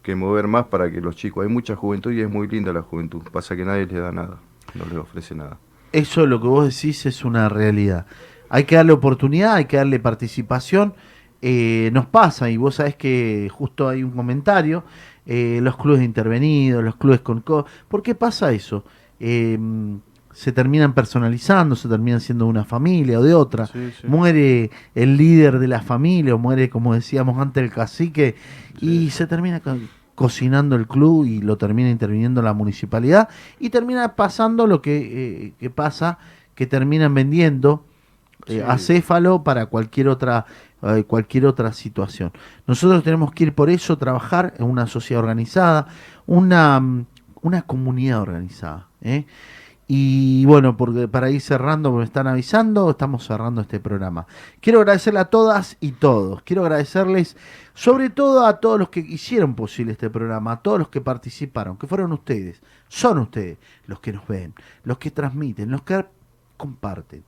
que 0.01 0.15
mover 0.15 0.47
más 0.47 0.65
para 0.67 0.91
que 0.91 1.01
los 1.01 1.15
chicos, 1.15 1.45
hay 1.45 1.51
mucha 1.51 1.75
juventud 1.75 2.11
y 2.11 2.21
es 2.21 2.29
muy 2.29 2.47
linda 2.47 2.73
la 2.73 2.81
juventud. 2.81 3.21
Pasa 3.31 3.55
que 3.55 3.65
nadie 3.65 3.85
les 3.85 4.01
da 4.01 4.11
nada, 4.11 4.39
no 4.73 4.85
les 4.85 4.97
ofrece 4.97 5.35
nada. 5.35 5.57
Eso 5.91 6.25
lo 6.25 6.41
que 6.41 6.47
vos 6.47 6.65
decís 6.65 7.05
es 7.05 7.23
una 7.25 7.49
realidad. 7.49 8.05
Hay 8.49 8.63
que 8.65 8.75
darle 8.75 8.93
oportunidad, 8.93 9.55
hay 9.55 9.65
que 9.65 9.77
darle 9.77 9.99
participación. 9.99 10.93
Eh, 11.41 11.89
nos 11.93 12.05
pasa, 12.05 12.49
y 12.49 12.57
vos 12.57 12.75
sabés 12.75 12.95
que 12.95 13.49
justo 13.51 13.89
hay 13.89 14.03
un 14.03 14.11
comentario, 14.11 14.83
eh, 15.25 15.59
los 15.61 15.75
clubes 15.77 16.01
intervenidos, 16.03 16.83
los 16.83 16.95
clubes 16.97 17.21
con... 17.21 17.41
co- 17.41 17.65
¿Por 17.87 18.01
qué 18.03 18.13
pasa 18.15 18.51
eso? 18.51 18.83
Eh, 19.19 19.57
se 20.33 20.51
terminan 20.51 20.93
personalizando, 20.93 21.75
se 21.75 21.89
terminan 21.89 22.21
siendo 22.21 22.45
de 22.45 22.51
una 22.51 22.65
familia 22.65 23.19
o 23.19 23.23
de 23.23 23.33
otra. 23.33 23.67
Sí, 23.67 23.91
sí. 23.99 24.07
Muere 24.07 24.71
el 24.95 25.17
líder 25.17 25.59
de 25.59 25.67
la 25.67 25.81
familia, 25.81 26.35
o 26.35 26.37
muere, 26.37 26.69
como 26.69 26.93
decíamos 26.93 27.39
antes, 27.39 27.63
el 27.63 27.71
cacique, 27.71 28.35
y 28.79 29.09
se 29.09 29.27
termina 29.27 29.59
co- 29.59 29.77
cocinando 30.15 30.75
el 30.75 30.87
club 30.87 31.25
y 31.25 31.41
lo 31.41 31.57
termina 31.57 31.89
interviniendo 31.89 32.41
la 32.41 32.53
municipalidad, 32.53 33.29
y 33.59 33.69
termina 33.69 34.15
pasando 34.15 34.67
lo 34.67 34.81
que, 34.81 34.97
eh, 35.47 35.53
que 35.59 35.69
pasa, 35.69 36.17
que 36.55 36.67
terminan 36.67 37.13
vendiendo 37.13 37.85
eh, 38.47 38.63
acéfalo 38.67 39.43
para 39.43 39.67
cualquier 39.67 40.07
otra 40.07 40.45
eh, 40.83 41.03
cualquier 41.03 41.45
otra 41.45 41.73
situación. 41.73 42.31
Nosotros 42.65 43.03
tenemos 43.03 43.31
que 43.33 43.43
ir 43.43 43.53
por 43.53 43.69
eso, 43.69 43.97
trabajar 43.99 44.55
en 44.57 44.65
una 44.65 44.87
sociedad 44.87 45.21
organizada, 45.21 45.87
una, 46.25 46.81
una 47.41 47.61
comunidad 47.61 48.21
organizada. 48.21 48.87
¿eh? 49.01 49.25
Y 49.93 50.45
bueno, 50.45 50.77
porque 50.77 51.09
para 51.09 51.31
ir 51.31 51.41
cerrando, 51.41 51.91
me 51.91 52.05
están 52.05 52.25
avisando, 52.25 52.89
estamos 52.89 53.27
cerrando 53.27 53.59
este 53.59 53.81
programa. 53.81 54.25
Quiero 54.61 54.79
agradecerle 54.79 55.19
a 55.19 55.25
todas 55.25 55.75
y 55.81 55.91
todos. 55.91 56.43
Quiero 56.43 56.61
agradecerles 56.61 57.35
sobre 57.73 58.09
todo 58.09 58.45
a 58.45 58.61
todos 58.61 58.79
los 58.79 58.87
que 58.87 59.01
hicieron 59.01 59.53
posible 59.53 59.91
este 59.91 60.09
programa, 60.09 60.53
a 60.53 60.61
todos 60.61 60.79
los 60.79 60.87
que 60.87 61.01
participaron, 61.01 61.75
que 61.75 61.87
fueron 61.87 62.13
ustedes, 62.13 62.61
son 62.87 63.17
ustedes 63.17 63.57
los 63.85 63.99
que 63.99 64.13
nos 64.13 64.25
ven, 64.25 64.53
los 64.85 64.97
que 64.97 65.11
transmiten, 65.11 65.69
los 65.69 65.81
que 65.81 66.05
comparten. 66.55 67.25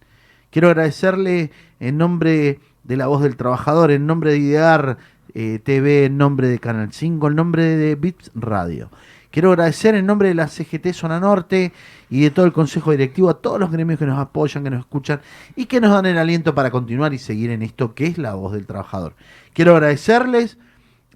Quiero 0.50 0.70
agradecerle 0.70 1.52
en 1.82 1.98
nombre 1.98 2.62
de 2.86 2.96
la 2.96 3.08
voz 3.08 3.24
del 3.24 3.36
trabajador, 3.36 3.92
en 3.92 4.08
nombre 4.08 4.32
de 4.32 4.38
Idear 4.38 4.98
eh, 5.34 5.60
TV, 5.62 6.06
en 6.06 6.18
nombre 6.18 6.48
de 6.48 6.60
Canal 6.60 6.94
5, 6.94 7.28
en 7.28 7.36
nombre 7.36 7.66
de 7.66 7.96
Vips 7.96 8.32
Radio. 8.36 8.90
Quiero 9.34 9.50
agradecer 9.50 9.96
en 9.96 10.06
nombre 10.06 10.28
de 10.28 10.36
la 10.36 10.48
CGT 10.48 10.94
Zona 10.94 11.20
Norte 11.20 11.74
y 12.08 12.22
de 12.22 12.30
todo 12.30 12.46
el 12.46 12.54
Consejo 12.54 12.92
Directivo 12.92 13.32
a 13.32 13.42
todos 13.42 13.60
los 13.60 13.72
gremios 13.72 13.98
que 13.98 14.06
nos 14.06 14.20
apoyan, 14.20 14.64
que 14.64 14.70
nos 14.70 14.82
escuchan 14.82 15.22
y 15.56 15.66
que 15.66 15.82
nos 15.82 15.90
dan 15.90 16.06
el 16.06 16.20
aliento 16.20 16.54
para 16.54 16.70
continuar 16.70 17.16
y 17.16 17.18
seguir 17.18 17.50
en 17.50 17.64
esto 17.64 17.96
que 17.96 18.06
es 18.06 18.20
la 18.20 18.36
voz 18.36 18.54
del 18.54 18.68
trabajador. 18.68 19.16
Quiero 19.54 19.74
agradecerles 19.74 20.60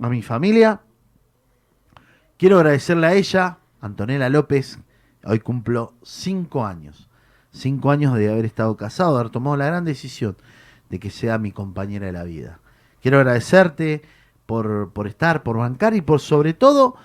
a 0.01 0.09
mi 0.09 0.24
familia, 0.24 0.82
quiero 2.38 2.57
agradecerle 2.57 3.05
a 3.05 3.13
ella, 3.13 3.59
Antonella 3.82 4.30
López, 4.30 4.80
hoy 5.24 5.39
cumplo 5.39 5.93
cinco 6.01 6.65
años, 6.65 7.11
cinco 7.51 7.91
años 7.91 8.15
de 8.15 8.32
haber 8.32 8.45
estado 8.45 8.76
casado, 8.78 9.13
de 9.13 9.20
haber 9.20 9.32
tomado 9.32 9.57
la 9.57 9.68
gran 9.68 9.86
decisión 9.86 10.38
de 10.89 10.97
que 10.97 11.11
sea 11.11 11.38
mi 11.38 11.51
compañera 11.51 12.07
de 12.07 12.13
la 12.13 12.24
vida. 12.24 12.61
Quiero 12.99 13.20
agradecerte 13.20 14.01
por, 14.47 14.91
por 14.91 15.05
estar, 15.05 15.43
por 15.43 15.57
bancar 15.57 15.93
y 15.93 16.01
por 16.01 16.20
sobre 16.20 16.55
todo 16.55 16.95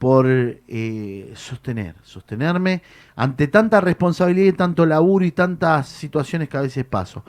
por 0.00 0.26
eh, 0.26 1.32
sostener, 1.36 1.94
sostenerme 2.02 2.80
ante 3.16 3.48
tanta 3.48 3.82
responsabilidad 3.82 4.46
y 4.46 4.56
tanto 4.56 4.86
laburo 4.86 5.26
y 5.26 5.30
tantas 5.30 5.88
situaciones 5.88 6.48
que 6.48 6.56
a 6.56 6.62
veces 6.62 6.86
paso. 6.86 7.22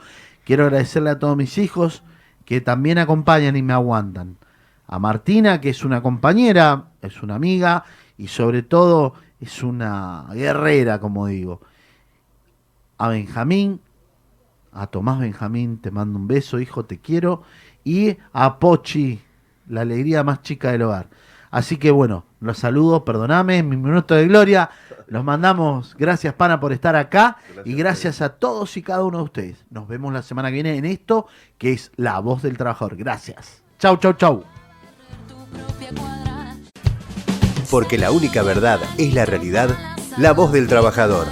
Quiero 0.46 0.64
agradecerle 0.64 1.10
a 1.10 1.18
todos 1.18 1.36
mis 1.36 1.58
hijos 1.58 2.02
que 2.46 2.62
también 2.62 2.96
acompañan 2.96 3.56
y 3.56 3.62
me 3.62 3.74
aguantan. 3.74 4.38
A 4.86 4.98
Martina, 4.98 5.60
que 5.60 5.68
es 5.68 5.84
una 5.84 6.02
compañera, 6.02 6.86
es 7.02 7.22
una 7.22 7.34
amiga 7.34 7.84
y 8.16 8.28
sobre 8.28 8.62
todo 8.62 9.16
es 9.38 9.62
una 9.62 10.28
guerrera, 10.32 10.98
como 10.98 11.26
digo. 11.26 11.60
A 12.96 13.08
Benjamín, 13.08 13.82
a 14.72 14.86
Tomás 14.86 15.20
Benjamín, 15.20 15.76
te 15.76 15.90
mando 15.90 16.18
un 16.18 16.26
beso, 16.26 16.58
hijo, 16.58 16.86
te 16.86 17.00
quiero. 17.00 17.42
Y 17.84 18.16
a 18.32 18.58
Pochi, 18.58 19.20
la 19.68 19.82
alegría 19.82 20.24
más 20.24 20.40
chica 20.40 20.72
del 20.72 20.82
hogar. 20.82 21.10
Así 21.52 21.76
que 21.76 21.90
bueno, 21.90 22.24
los 22.40 22.58
saludo, 22.58 23.04
perdoname, 23.04 23.62
mi 23.62 23.76
minuto 23.76 24.14
de 24.14 24.26
gloria. 24.26 24.70
Los 25.06 25.22
mandamos, 25.22 25.94
gracias 25.98 26.32
Pana 26.32 26.58
por 26.58 26.72
estar 26.72 26.96
acá 26.96 27.36
y 27.66 27.74
gracias 27.74 28.22
a 28.22 28.30
todos 28.30 28.74
y 28.78 28.82
cada 28.82 29.04
uno 29.04 29.18
de 29.18 29.24
ustedes. 29.24 29.64
Nos 29.68 29.86
vemos 29.86 30.14
la 30.14 30.22
semana 30.22 30.48
que 30.48 30.54
viene 30.54 30.76
en 30.76 30.86
esto 30.86 31.26
que 31.58 31.74
es 31.74 31.92
La 31.96 32.18
Voz 32.20 32.40
del 32.40 32.56
Trabajador. 32.56 32.96
Gracias. 32.96 33.62
Chau, 33.78 33.98
chau, 33.98 34.14
chau. 34.14 34.44
Porque 37.70 37.98
la 37.98 38.12
única 38.12 38.42
verdad 38.42 38.80
es 38.96 39.12
la 39.12 39.26
realidad, 39.26 39.76
la 40.16 40.32
voz 40.32 40.52
del 40.52 40.68
trabajador. 40.68 41.26